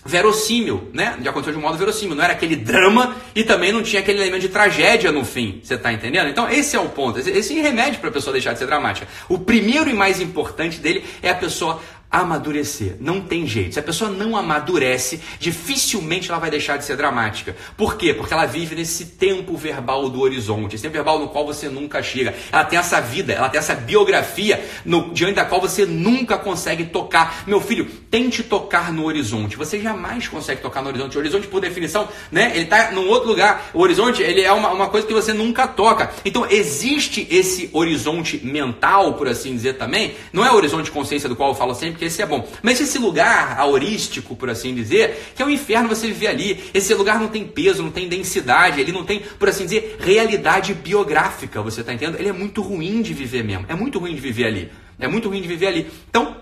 verossímil, 0.04 0.90
né? 0.94 1.18
Já 1.22 1.30
aconteceu 1.30 1.54
de 1.54 1.60
um 1.60 1.62
modo 1.62 1.78
verossímil, 1.78 2.16
não 2.16 2.24
era 2.24 2.34
aquele 2.34 2.56
drama 2.56 3.16
e 3.36 3.44
também 3.44 3.72
não 3.72 3.84
tinha 3.84 4.02
aquele 4.02 4.20
elemento 4.20 4.42
de 4.42 4.50
tragédia 4.50 5.12
no 5.12 5.24
fim, 5.24 5.62
você 5.64 5.78
tá 5.78 5.94
entendendo? 5.94 6.28
Então 6.28 6.50
esse 6.50 6.76
é 6.76 6.80
o 6.80 6.90
ponto, 6.90 7.20
esse, 7.20 7.30
esse 7.30 7.54
remédio 7.62 8.00
para 8.00 8.10
a 8.10 8.12
pessoa 8.12 8.34
deixar 8.34 8.54
de 8.54 8.60
ser 8.60 8.66
dramática. 8.66 9.08
O 9.30 9.38
primeiro 9.38 9.90
e 9.90 9.94
mais 9.94 10.20
importante 10.20 10.80
dele 10.80 11.04
é 11.22 11.30
a 11.30 11.36
pessoa 11.36 11.80
amadurecer. 12.12 12.98
Não 13.00 13.22
tem 13.22 13.48
jeito. 13.48 13.74
Se 13.74 13.80
a 13.80 13.84
pessoa 13.84 14.10
não 14.10 14.36
amadurece, 14.36 15.22
dificilmente 15.40 16.30
ela 16.30 16.40
vai 16.40 16.50
deixar 16.50 16.78
de 16.78 16.84
ser 16.84 16.98
dramática. 16.98 17.56
Por 17.78 17.96
quê? 17.96 18.14
Porque 18.14 18.34
ela 18.34 18.46
vive 18.46 18.76
nesse 18.76 19.06
tempo 19.06 19.56
verbal 19.56 20.10
do 20.10 20.20
horizonte, 20.20 20.76
esse 20.76 20.84
tempo 20.84 20.94
verbal 20.94 21.20
no 21.20 21.30
qual 21.30 21.46
você 21.46 21.70
nunca 21.70 22.04
chega. 22.04 22.36
Ela 22.52 22.66
tem 22.66 22.78
essa 22.78 23.00
vida, 23.00 23.32
ela 23.34 23.48
tem 23.48 23.60
essa 23.60 23.74
biografia 23.76 24.64
no, 24.84 25.14
diante 25.14 25.36
da 25.36 25.46
qual 25.46 25.62
você 25.62 25.86
nunca 25.86 26.38
consegue 26.38 26.86
tocar. 26.86 27.44
Meu 27.48 27.62
filho, 27.62 27.86
tente 28.10 28.44
tocar 28.44 28.92
no 28.92 29.06
horizonte. 29.06 29.56
Você 29.56 29.80
jamais 29.80 30.28
consegue 30.28 30.62
tocar 30.62 30.82
no 30.82 30.90
horizonte. 30.90 31.16
O 31.16 31.20
horizonte, 31.20 31.48
por 31.48 31.62
definição, 31.62 32.10
né, 32.30 32.52
ele 32.54 32.66
está 32.66 32.92
num 32.92 33.08
outro 33.08 33.30
lugar. 33.30 33.70
O 33.74 33.80
horizonte, 33.80 34.22
ele 34.22 34.42
é 34.42 34.52
uma, 34.52 34.70
uma 34.70 34.90
coisa 34.90 35.08
que 35.08 35.14
você 35.14 35.32
nunca 35.32 35.66
toca. 35.68 36.12
Então, 36.26 36.46
existe 36.50 37.26
esse 37.32 37.70
horizonte 37.72 38.42
mental, 38.44 39.14
por 39.14 39.30
assim 39.30 39.54
dizer 39.54 39.78
também. 39.78 40.14
Não 40.34 40.46
é 40.46 40.52
o 40.52 40.56
horizonte 40.56 40.86
de 40.86 40.92
consciência 40.92 41.30
do 41.30 41.36
qual 41.36 41.50
eu 41.50 41.56
falo 41.56 41.74
sempre, 41.74 42.01
porque 42.02 42.06
esse 42.06 42.22
é 42.22 42.26
bom. 42.26 42.48
Mas 42.64 42.82
esse 42.82 42.98
lugar 42.98 43.60
aurístico, 43.60 44.36
por 44.36 44.50
assim 44.50 44.74
dizer, 44.74 45.34
que 45.36 45.42
é 45.42 45.46
o 45.46 45.48
um 45.48 45.52
inferno 45.52 45.88
você 45.88 46.08
viver 46.08 46.28
ali. 46.28 46.64
Esse 46.74 46.96
lugar 46.96 47.20
não 47.20 47.28
tem 47.28 47.46
peso, 47.46 47.84
não 47.84 47.92
tem 47.92 48.10
densidade, 48.10 48.82
ele 48.82 48.92
não 48.92 49.04
tem, 49.04 49.20
por 49.20 49.48
assim 49.48 49.66
dizer, 49.66 49.98
realidade 50.00 50.74
biográfica, 50.74 51.62
você 51.62 51.82
está 51.82 51.94
entendendo? 51.94 52.18
Ele 52.20 52.30
é 52.30 52.34
muito 52.34 52.64
ruim 52.64 53.04
de 53.04 53.14
viver 53.14 53.44
mesmo. 53.44 53.66
É 53.70 53.76
muito 53.76 54.00
ruim 54.00 54.16
de 54.16 54.22
viver 54.22 54.46
ali. 54.46 54.72
É 54.98 55.08
muito 55.08 55.30
ruim 55.30 55.44
de 55.44 55.48
viver 55.48 55.68
ali. 55.68 55.92
Então, 56.10 56.38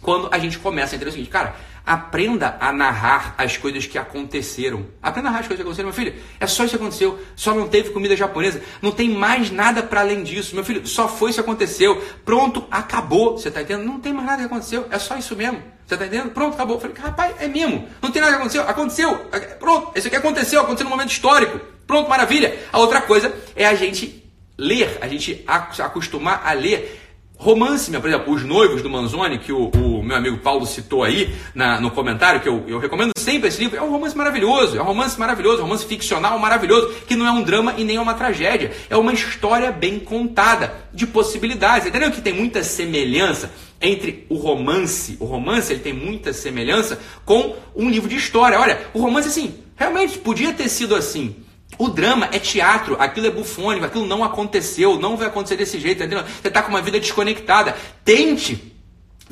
quando 0.00 0.28
a 0.32 0.38
gente 0.40 0.58
começa 0.58 0.94
a 0.94 0.96
entender 0.96 1.10
o 1.10 1.12
seguinte, 1.12 1.30
cara, 1.30 1.54
Aprenda 1.84 2.56
a 2.60 2.72
narrar 2.72 3.34
as 3.36 3.56
coisas 3.56 3.86
que 3.86 3.98
aconteceram. 3.98 4.86
Aprenda 5.02 5.28
a 5.28 5.32
narrar 5.32 5.40
as 5.40 5.48
coisas 5.48 5.56
que 5.56 5.62
aconteceram, 5.62 5.88
meu 5.88 5.94
filho. 5.94 6.14
É 6.38 6.46
só 6.46 6.64
isso 6.64 6.76
que 6.76 6.82
aconteceu. 6.82 7.18
Só 7.34 7.54
não 7.54 7.68
teve 7.68 7.90
comida 7.90 8.16
japonesa. 8.16 8.62
Não 8.80 8.92
tem 8.92 9.10
mais 9.10 9.50
nada 9.50 9.82
para 9.82 10.00
além 10.00 10.22
disso. 10.22 10.54
Meu 10.54 10.64
filho, 10.64 10.86
só 10.86 11.08
foi 11.08 11.30
isso 11.30 11.42
que 11.42 11.48
aconteceu. 11.48 12.00
Pronto, 12.24 12.64
acabou. 12.70 13.36
Você 13.36 13.50
tá 13.50 13.62
entendendo? 13.62 13.86
Não 13.86 13.98
tem 13.98 14.12
mais 14.12 14.26
nada 14.26 14.38
que 14.38 14.46
aconteceu. 14.46 14.86
É 14.90 14.98
só 14.98 15.16
isso 15.16 15.34
mesmo. 15.34 15.62
Você 15.86 15.96
tá 15.96 16.06
entendendo? 16.06 16.30
Pronto, 16.30 16.54
acabou. 16.54 16.76
Eu 16.76 16.80
falei, 16.80 16.96
rapaz, 16.96 17.34
é 17.40 17.48
mesmo. 17.48 17.88
Não 18.00 18.12
tem 18.12 18.22
nada 18.22 18.34
que 18.34 18.38
aconteceu. 18.38 18.62
Aconteceu. 18.68 19.18
Pronto, 19.58 19.92
isso 19.98 20.06
aqui 20.06 20.16
aconteceu. 20.16 20.60
Aconteceu 20.60 20.84
num 20.84 20.90
momento 20.90 21.10
histórico. 21.10 21.60
Pronto, 21.86 22.08
maravilha. 22.08 22.58
A 22.72 22.78
outra 22.78 23.00
coisa 23.02 23.34
é 23.56 23.66
a 23.66 23.74
gente 23.74 24.22
ler, 24.56 24.98
a 25.00 25.08
gente 25.08 25.44
acostumar 25.46 26.42
a 26.44 26.52
ler 26.52 27.01
Romance, 27.42 27.90
por 27.90 28.08
exemplo, 28.08 28.32
Os 28.32 28.44
Noivos 28.44 28.82
do 28.82 28.88
Manzoni, 28.88 29.36
que 29.40 29.52
o, 29.52 29.68
o 29.70 30.00
meu 30.00 30.16
amigo 30.16 30.38
Paulo 30.38 30.64
citou 30.64 31.02
aí 31.02 31.34
na, 31.52 31.80
no 31.80 31.90
comentário, 31.90 32.40
que 32.40 32.48
eu, 32.48 32.62
eu, 32.68 32.78
recomendo 32.78 33.10
sempre 33.18 33.48
esse 33.48 33.60
livro, 33.60 33.76
é 33.76 33.82
um 33.82 33.90
romance 33.90 34.16
maravilhoso, 34.16 34.78
é 34.78 34.80
um 34.80 34.84
romance 34.84 35.18
maravilhoso, 35.18 35.58
um 35.58 35.62
romance 35.62 35.84
ficcional 35.84 36.38
maravilhoso, 36.38 36.94
que 37.04 37.16
não 37.16 37.26
é 37.26 37.32
um 37.32 37.42
drama 37.42 37.74
e 37.76 37.82
nem 37.82 37.96
é 37.96 38.00
uma 38.00 38.14
tragédia, 38.14 38.70
é 38.88 38.96
uma 38.96 39.12
história 39.12 39.72
bem 39.72 39.98
contada, 39.98 40.72
de 40.94 41.04
possibilidades, 41.04 41.88
entendeu? 41.88 42.12
Que 42.12 42.20
tem 42.20 42.32
muita 42.32 42.62
semelhança 42.62 43.52
entre 43.80 44.24
o 44.28 44.36
romance, 44.36 45.16
o 45.18 45.24
romance 45.24 45.72
ele 45.72 45.80
tem 45.80 45.92
muita 45.92 46.32
semelhança 46.32 47.00
com 47.24 47.56
um 47.74 47.90
livro 47.90 48.08
de 48.08 48.14
história. 48.14 48.60
Olha, 48.60 48.86
o 48.94 49.00
romance 49.00 49.26
assim, 49.26 49.52
realmente 49.74 50.16
podia 50.16 50.52
ter 50.52 50.68
sido 50.68 50.94
assim, 50.94 51.34
o 51.78 51.88
drama 51.88 52.28
é 52.32 52.38
teatro, 52.38 52.96
aquilo 52.98 53.26
é 53.26 53.30
bufônico, 53.30 53.86
aquilo 53.86 54.06
não 54.06 54.22
aconteceu, 54.22 54.98
não 54.98 55.16
vai 55.16 55.28
acontecer 55.28 55.56
desse 55.56 55.80
jeito, 55.80 56.02
entendeu? 56.02 56.24
Você 56.24 56.48
está 56.48 56.62
com 56.62 56.70
uma 56.70 56.82
vida 56.82 57.00
desconectada. 57.00 57.74
Tente 58.04 58.72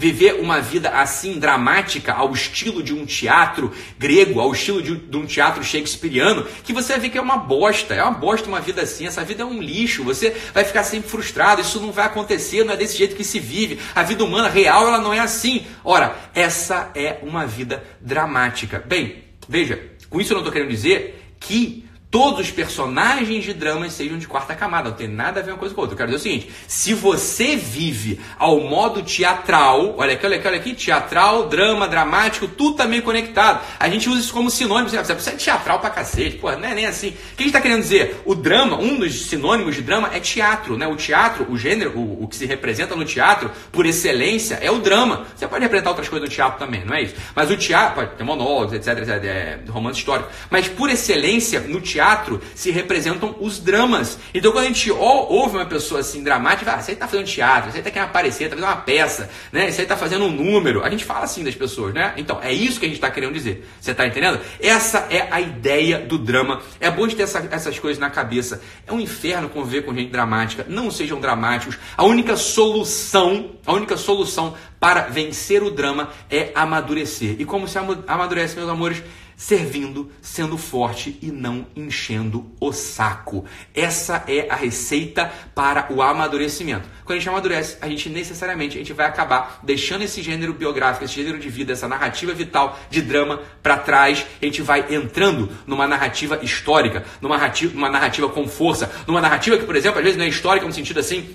viver 0.00 0.40
uma 0.40 0.62
vida 0.62 0.88
assim 0.88 1.38
dramática, 1.38 2.14
ao 2.14 2.32
estilo 2.32 2.82
de 2.82 2.94
um 2.94 3.04
teatro 3.04 3.70
grego, 3.98 4.40
ao 4.40 4.50
estilo 4.50 4.82
de, 4.82 4.96
de, 4.96 5.16
um 5.16 5.26
teatro 5.26 5.62
shakespeariano, 5.62 6.46
que 6.64 6.72
você 6.72 6.94
vai 6.94 7.00
ver 7.02 7.10
que 7.10 7.18
é 7.18 7.20
uma 7.20 7.36
bosta, 7.36 7.92
é 7.94 8.02
uma 8.02 8.12
bosta 8.12 8.48
uma 8.48 8.60
vida 8.60 8.80
assim, 8.80 9.06
essa 9.06 9.22
vida 9.22 9.42
é 9.42 9.44
um 9.44 9.60
lixo, 9.60 10.02
você 10.02 10.34
vai 10.54 10.64
ficar 10.64 10.84
sempre 10.84 11.10
frustrado, 11.10 11.60
isso 11.60 11.78
não 11.80 11.92
vai 11.92 12.06
acontecer, 12.06 12.64
não 12.64 12.72
é 12.72 12.78
desse 12.78 12.96
jeito 12.96 13.14
que 13.14 13.22
se 13.22 13.38
vive, 13.38 13.78
a 13.94 14.02
vida 14.02 14.24
humana 14.24 14.48
real 14.48 14.88
ela 14.88 14.98
não 14.98 15.12
é 15.12 15.18
assim. 15.18 15.66
Ora, 15.84 16.16
essa 16.34 16.90
é 16.94 17.18
uma 17.22 17.46
vida 17.46 17.84
dramática. 18.00 18.82
Bem, 18.86 19.22
veja, 19.46 19.82
com 20.08 20.18
isso 20.18 20.32
eu 20.32 20.36
não 20.36 20.40
estou 20.40 20.52
querendo 20.52 20.70
dizer 20.70 21.34
que 21.38 21.84
todos 22.10 22.40
os 22.40 22.50
personagens 22.50 23.44
de 23.44 23.54
dramas 23.54 23.92
sejam 23.92 24.18
de 24.18 24.26
quarta 24.26 24.54
camada. 24.54 24.90
Não 24.90 24.96
tem 24.96 25.06
nada 25.06 25.40
a 25.40 25.42
ver 25.42 25.52
uma 25.52 25.58
coisa 25.58 25.74
com 25.74 25.80
a 25.80 25.84
outra. 25.84 25.94
Eu 25.94 25.98
quero 25.98 26.10
dizer 26.10 26.20
o 26.20 26.22
seguinte: 26.22 26.50
se 26.66 26.92
você 26.92 27.56
vive 27.56 28.20
ao 28.38 28.60
modo 28.60 29.02
teatral, 29.02 29.94
olha 29.96 30.14
aqui, 30.14 30.26
olha 30.26 30.36
aqui, 30.36 30.48
olha 30.48 30.56
aqui, 30.56 30.74
teatral, 30.74 31.48
drama, 31.48 31.86
dramático, 31.86 32.48
tudo 32.48 32.76
tá 32.76 32.86
meio 32.86 33.02
conectado. 33.02 33.64
A 33.78 33.88
gente 33.88 34.08
usa 34.08 34.20
isso 34.20 34.32
como 34.32 34.50
sinônimo. 34.50 34.88
Você 34.88 35.30
é 35.30 35.34
teatral 35.34 35.78
pra 35.78 35.90
cacete, 35.90 36.36
pô, 36.36 36.50
não 36.52 36.68
é 36.68 36.74
nem 36.74 36.86
assim. 36.86 37.10
O 37.10 37.36
que 37.36 37.42
a 37.42 37.42
gente 37.44 37.52
tá 37.52 37.60
querendo 37.60 37.82
dizer? 37.82 38.20
O 38.24 38.34
drama, 38.34 38.76
um 38.76 38.98
dos 38.98 39.26
sinônimos 39.26 39.76
de 39.76 39.82
drama 39.82 40.10
é 40.12 40.18
teatro, 40.18 40.76
né? 40.76 40.86
O 40.88 40.96
teatro, 40.96 41.46
o 41.48 41.56
gênero, 41.56 41.96
o, 41.96 42.24
o 42.24 42.28
que 42.28 42.34
se 42.34 42.46
representa 42.46 42.96
no 42.96 43.04
teatro, 43.04 43.50
por 43.70 43.86
excelência, 43.86 44.56
é 44.56 44.70
o 44.70 44.78
drama. 44.78 45.26
Você 45.36 45.46
pode 45.46 45.62
representar 45.62 45.90
outras 45.90 46.08
coisas 46.08 46.28
no 46.28 46.34
teatro 46.34 46.58
também, 46.58 46.84
não 46.84 46.94
é 46.94 47.02
isso? 47.02 47.14
Mas 47.34 47.50
o 47.50 47.56
teatro, 47.56 47.94
pode 47.94 48.16
ter 48.16 48.24
monólogos, 48.24 48.72
etc, 48.72 48.98
etc, 48.98 49.24
é, 49.24 49.58
romance 49.68 49.98
histórico. 49.98 50.28
Mas 50.50 50.66
por 50.66 50.90
excelência, 50.90 51.60
no 51.60 51.80
teatro, 51.80 51.99
teatro 52.00 52.40
se 52.54 52.70
representam 52.70 53.36
os 53.40 53.58
dramas. 53.58 54.18
Então 54.32 54.52
quando 54.52 54.64
a 54.64 54.68
gente 54.68 54.90
ouve 54.90 55.56
uma 55.56 55.66
pessoa 55.66 56.00
assim 56.00 56.24
dramática, 56.24 56.72
ah, 56.72 56.80
você 56.80 56.92
aí 56.92 56.96
tá 56.96 57.06
fazendo 57.06 57.26
teatro, 57.26 57.70
você 57.70 57.82
tá 57.82 57.90
querendo 57.90 58.08
aparecer, 58.08 58.44
tá 58.48 58.56
fazendo 58.56 58.70
uma 58.70 58.76
peça, 58.76 59.28
né? 59.52 59.70
Você 59.70 59.84
tá 59.84 59.96
fazendo 59.96 60.24
um 60.24 60.30
número. 60.30 60.82
A 60.82 60.88
gente 60.88 61.04
fala 61.04 61.24
assim 61.24 61.44
das 61.44 61.54
pessoas, 61.54 61.92
né? 61.92 62.14
Então, 62.16 62.40
é 62.42 62.52
isso 62.52 62.80
que 62.80 62.86
a 62.86 62.88
gente 62.88 62.96
está 62.96 63.10
querendo 63.10 63.34
dizer. 63.34 63.68
Você 63.78 63.92
tá 63.92 64.06
entendendo? 64.06 64.40
Essa 64.60 65.06
é 65.10 65.28
a 65.30 65.40
ideia 65.40 65.98
do 65.98 66.16
drama. 66.18 66.62
É 66.80 66.90
bom 66.90 67.06
de 67.06 67.14
ter 67.14 67.24
essa, 67.24 67.46
essas 67.50 67.78
coisas 67.78 68.00
na 68.00 68.08
cabeça. 68.08 68.62
É 68.86 68.92
um 68.92 69.00
inferno 69.00 69.48
conviver 69.48 69.82
com 69.82 69.94
gente 69.94 70.10
dramática. 70.10 70.64
Não 70.68 70.90
sejam 70.90 71.20
dramáticos. 71.20 71.78
A 71.96 72.04
única 72.04 72.36
solução, 72.36 73.52
a 73.66 73.72
única 73.72 73.96
solução 73.96 74.54
para 74.78 75.02
vencer 75.02 75.62
o 75.62 75.70
drama 75.70 76.08
é 76.30 76.50
amadurecer. 76.54 77.36
E 77.38 77.44
como 77.44 77.68
se 77.68 77.78
amadurece, 77.78 78.56
meus 78.56 78.70
amores? 78.70 79.02
Servindo, 79.40 80.12
sendo 80.20 80.58
forte 80.58 81.18
e 81.22 81.32
não 81.32 81.66
enchendo 81.74 82.54
o 82.60 82.74
saco. 82.74 83.46
Essa 83.74 84.22
é 84.28 84.46
a 84.50 84.54
receita 84.54 85.32
para 85.54 85.90
o 85.90 86.02
amadurecimento. 86.02 86.86
Quando 87.06 87.16
a 87.16 87.18
gente 87.20 87.28
amadurece, 87.30 87.78
a 87.80 87.88
gente 87.88 88.10
necessariamente 88.10 88.76
a 88.76 88.80
gente 88.80 88.92
vai 88.92 89.06
acabar 89.06 89.58
deixando 89.62 90.02
esse 90.02 90.20
gênero 90.20 90.52
biográfico, 90.52 91.06
esse 91.06 91.14
gênero 91.14 91.38
de 91.38 91.48
vida, 91.48 91.72
essa 91.72 91.88
narrativa 91.88 92.34
vital 92.34 92.78
de 92.90 93.00
drama 93.00 93.40
para 93.62 93.78
trás. 93.78 94.26
A 94.42 94.44
gente 94.44 94.60
vai 94.60 94.84
entrando 94.94 95.48
numa 95.66 95.86
narrativa 95.86 96.38
histórica, 96.42 97.02
numa 97.18 97.38
narrativa, 97.38 97.72
numa 97.72 97.88
narrativa 97.88 98.28
com 98.28 98.46
força, 98.46 98.92
numa 99.06 99.22
narrativa 99.22 99.56
que, 99.56 99.64
por 99.64 99.74
exemplo, 99.74 100.00
às 100.00 100.04
vezes 100.04 100.18
não 100.18 100.26
é 100.26 100.28
histórica 100.28 100.66
no 100.66 100.72
sentido 100.72 101.00
assim 101.00 101.34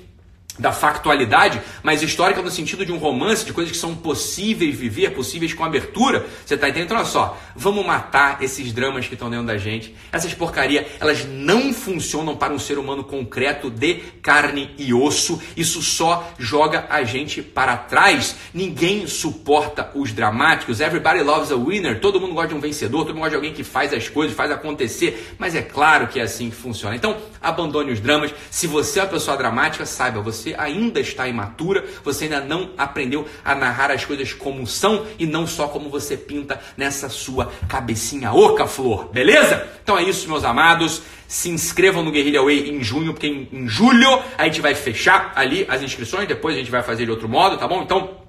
da 0.57 0.71
factualidade, 0.71 1.61
mas 1.83 2.01
histórica 2.01 2.41
no 2.41 2.49
sentido 2.49 2.85
de 2.85 2.91
um 2.91 2.97
romance, 2.97 3.45
de 3.45 3.53
coisas 3.53 3.71
que 3.71 3.77
são 3.77 3.95
possíveis 3.95 4.75
viver, 4.75 5.11
possíveis 5.11 5.53
com 5.53 5.63
abertura. 5.63 6.25
Você 6.45 6.55
está 6.55 6.69
entendendo? 6.69 6.85
Então, 6.85 6.97
olha 6.97 7.05
só, 7.05 7.37
vamos 7.55 7.85
matar 7.85 8.41
esses 8.41 8.71
dramas 8.71 9.07
que 9.07 9.13
estão 9.13 9.29
dentro 9.29 9.45
da 9.45 9.57
gente. 9.57 9.95
Essas 10.11 10.33
porcaria, 10.33 10.87
elas 10.99 11.25
não 11.25 11.73
funcionam 11.73 12.35
para 12.35 12.53
um 12.53 12.59
ser 12.59 12.77
humano 12.77 13.03
concreto 13.03 13.69
de 13.69 13.95
carne 14.21 14.73
e 14.77 14.93
osso. 14.93 15.41
Isso 15.57 15.81
só 15.81 16.31
joga 16.37 16.85
a 16.89 17.03
gente 17.03 17.41
para 17.41 17.75
trás. 17.77 18.35
Ninguém 18.53 19.07
suporta 19.07 19.91
os 19.93 20.11
dramáticos. 20.13 20.79
Everybody 20.79 21.21
loves 21.21 21.51
a 21.51 21.55
winner. 21.55 21.99
Todo 21.99 22.19
mundo 22.19 22.33
gosta 22.33 22.49
de 22.49 22.55
um 22.55 22.59
vencedor, 22.59 22.99
todo 22.99 23.09
mundo 23.09 23.23
gosta 23.23 23.31
de 23.31 23.35
alguém 23.35 23.53
que 23.53 23.63
faz 23.63 23.93
as 23.93 24.07
coisas, 24.07 24.35
faz 24.35 24.51
acontecer. 24.51 25.35
Mas 25.37 25.55
é 25.55 25.61
claro 25.61 26.07
que 26.07 26.19
é 26.19 26.23
assim 26.23 26.49
que 26.49 26.55
funciona. 26.55 26.95
Então, 26.95 27.17
abandone 27.45 27.91
os 27.91 27.99
dramas. 27.99 28.33
Se 28.49 28.67
você 28.67 28.99
é 28.99 29.03
uma 29.03 29.09
pessoa 29.09 29.37
dramática, 29.37 29.85
saiba, 29.85 30.21
você 30.21 30.55
ainda 30.57 30.99
está 30.99 31.27
imatura, 31.27 31.85
você 32.03 32.25
ainda 32.25 32.41
não 32.41 32.71
aprendeu 32.77 33.25
a 33.43 33.55
narrar 33.55 33.91
as 33.91 34.03
coisas 34.03 34.33
como 34.33 34.65
são 34.65 35.05
e 35.19 35.25
não 35.25 35.45
só 35.45 35.67
como 35.67 35.89
você 35.89 36.17
pinta 36.17 36.59
nessa 36.75 37.09
sua 37.09 37.51
cabecinha 37.67 38.33
oca, 38.33 38.67
flor, 38.67 39.09
beleza? 39.09 39.67
Então 39.83 39.97
é 39.97 40.03
isso, 40.03 40.27
meus 40.27 40.43
amados. 40.43 41.01
Se 41.27 41.49
inscrevam 41.49 42.03
no 42.03 42.11
Guerrilla 42.11 42.43
Way 42.43 42.69
em 42.69 42.83
junho, 42.83 43.13
porque 43.13 43.27
em, 43.27 43.49
em 43.51 43.67
julho 43.67 44.21
a 44.37 44.45
gente 44.45 44.61
vai 44.61 44.75
fechar 44.75 45.33
ali 45.35 45.65
as 45.67 45.81
inscrições, 45.81 46.27
depois 46.27 46.55
a 46.55 46.59
gente 46.59 46.69
vai 46.69 46.83
fazer 46.83 47.05
de 47.05 47.11
outro 47.11 47.27
modo, 47.27 47.57
tá 47.57 47.67
bom? 47.67 47.81
Então 47.81 48.24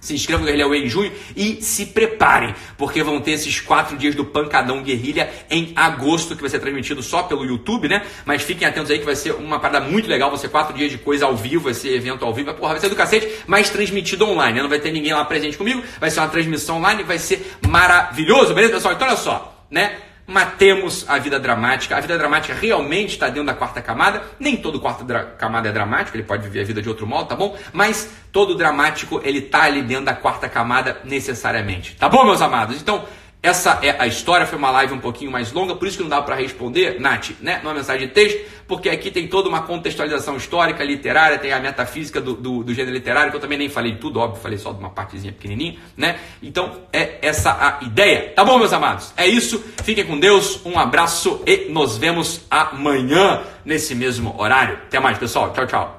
se 0.00 0.14
inscrevam 0.14 0.40
no 0.40 0.46
Guerrilha 0.46 0.68
Way 0.68 0.84
em 0.84 0.88
junho 0.88 1.12
e 1.36 1.60
se 1.62 1.86
preparem, 1.86 2.54
porque 2.76 3.02
vão 3.02 3.20
ter 3.20 3.32
esses 3.32 3.60
quatro 3.60 3.96
dias 3.96 4.14
do 4.14 4.24
Pancadão 4.24 4.82
Guerrilha 4.82 5.30
em 5.50 5.72
agosto, 5.74 6.36
que 6.36 6.40
vai 6.40 6.50
ser 6.50 6.60
transmitido 6.60 7.02
só 7.02 7.24
pelo 7.24 7.44
YouTube, 7.44 7.88
né? 7.88 8.02
Mas 8.24 8.42
fiquem 8.42 8.66
atentos 8.66 8.90
aí 8.90 8.98
que 8.98 9.04
vai 9.04 9.16
ser 9.16 9.32
uma 9.32 9.58
parada 9.58 9.84
muito 9.84 10.08
legal, 10.08 10.30
vão 10.30 10.38
ser 10.38 10.48
quatro 10.48 10.76
dias 10.76 10.90
de 10.90 10.98
coisa 10.98 11.26
ao 11.26 11.36
vivo, 11.36 11.64
vai 11.64 11.74
ser 11.74 11.94
evento 11.94 12.24
ao 12.24 12.32
vivo, 12.32 12.52
porra, 12.54 12.72
vai 12.72 12.80
ser 12.80 12.88
do 12.88 12.96
cacete, 12.96 13.28
mas 13.46 13.70
transmitido 13.70 14.26
online, 14.26 14.54
né? 14.56 14.62
Não 14.62 14.68
vai 14.68 14.78
ter 14.78 14.92
ninguém 14.92 15.12
lá 15.12 15.24
presente 15.24 15.56
comigo, 15.56 15.82
vai 16.00 16.10
ser 16.10 16.20
uma 16.20 16.28
transmissão 16.28 16.76
online, 16.78 17.02
vai 17.02 17.18
ser 17.18 17.58
maravilhoso, 17.66 18.54
beleza, 18.54 18.74
pessoal? 18.74 18.94
Então 18.94 19.08
olha 19.08 19.16
só, 19.16 19.66
né? 19.70 20.07
Matemos 20.28 21.06
a 21.08 21.18
vida 21.18 21.40
dramática. 21.40 21.96
A 21.96 22.00
vida 22.00 22.18
dramática 22.18 22.52
realmente 22.52 23.12
está 23.12 23.28
dentro 23.28 23.46
da 23.46 23.54
quarta 23.54 23.80
camada. 23.80 24.22
Nem 24.38 24.58
todo 24.58 24.78
quarta 24.78 25.24
camada 25.38 25.70
é 25.70 25.72
dramático, 25.72 26.14
ele 26.16 26.24
pode 26.24 26.42
viver 26.42 26.60
a 26.60 26.64
vida 26.64 26.82
de 26.82 26.88
outro 26.88 27.06
modo, 27.06 27.28
tá 27.28 27.34
bom? 27.34 27.56
Mas 27.72 28.10
todo 28.30 28.54
dramático, 28.54 29.22
ele 29.24 29.40
tá 29.40 29.62
ali 29.62 29.80
dentro 29.80 30.04
da 30.04 30.14
quarta 30.14 30.46
camada 30.46 30.98
necessariamente. 31.02 31.96
Tá 31.96 32.10
bom, 32.10 32.24
meus 32.24 32.42
amados? 32.42 32.78
Então, 32.78 33.06
essa 33.40 33.78
é 33.82 33.94
a 33.98 34.06
história, 34.06 34.46
foi 34.46 34.58
uma 34.58 34.70
live 34.70 34.94
um 34.94 34.98
pouquinho 34.98 35.30
mais 35.30 35.52
longa, 35.52 35.76
por 35.76 35.86
isso 35.86 35.96
que 35.96 36.02
não 36.02 36.10
dá 36.10 36.20
para 36.20 36.34
responder, 36.34 37.00
Nath, 37.00 37.30
né, 37.40 37.60
numa 37.62 37.72
mensagem 37.72 38.08
de 38.08 38.12
texto, 38.12 38.40
porque 38.66 38.88
aqui 38.90 39.12
tem 39.12 39.28
toda 39.28 39.48
uma 39.48 39.62
contextualização 39.62 40.36
histórica, 40.36 40.82
literária, 40.82 41.38
tem 41.38 41.52
a 41.52 41.60
metafísica 41.60 42.20
do, 42.20 42.34
do, 42.34 42.64
do, 42.64 42.74
gênero 42.74 42.94
literário, 42.94 43.30
que 43.30 43.36
eu 43.36 43.40
também 43.40 43.56
nem 43.56 43.68
falei 43.68 43.92
de 43.92 43.98
tudo, 43.98 44.18
óbvio, 44.18 44.42
falei 44.42 44.58
só 44.58 44.72
de 44.72 44.80
uma 44.80 44.90
partezinha 44.90 45.32
pequenininha, 45.32 45.78
né? 45.96 46.18
Então 46.42 46.82
é 46.92 47.18
essa 47.22 47.52
a 47.52 47.84
ideia. 47.84 48.32
Tá 48.34 48.44
bom, 48.44 48.58
meus 48.58 48.72
amados? 48.72 49.12
É 49.16 49.26
isso, 49.26 49.62
fiquem 49.84 50.04
com 50.04 50.18
Deus, 50.18 50.60
um 50.66 50.78
abraço 50.78 51.40
e 51.46 51.70
nos 51.70 51.96
vemos 51.96 52.40
amanhã 52.50 53.42
nesse 53.64 53.94
mesmo 53.94 54.34
horário. 54.36 54.74
Até 54.74 54.98
mais, 54.98 55.16
pessoal. 55.16 55.52
Tchau, 55.52 55.66
tchau. 55.66 55.97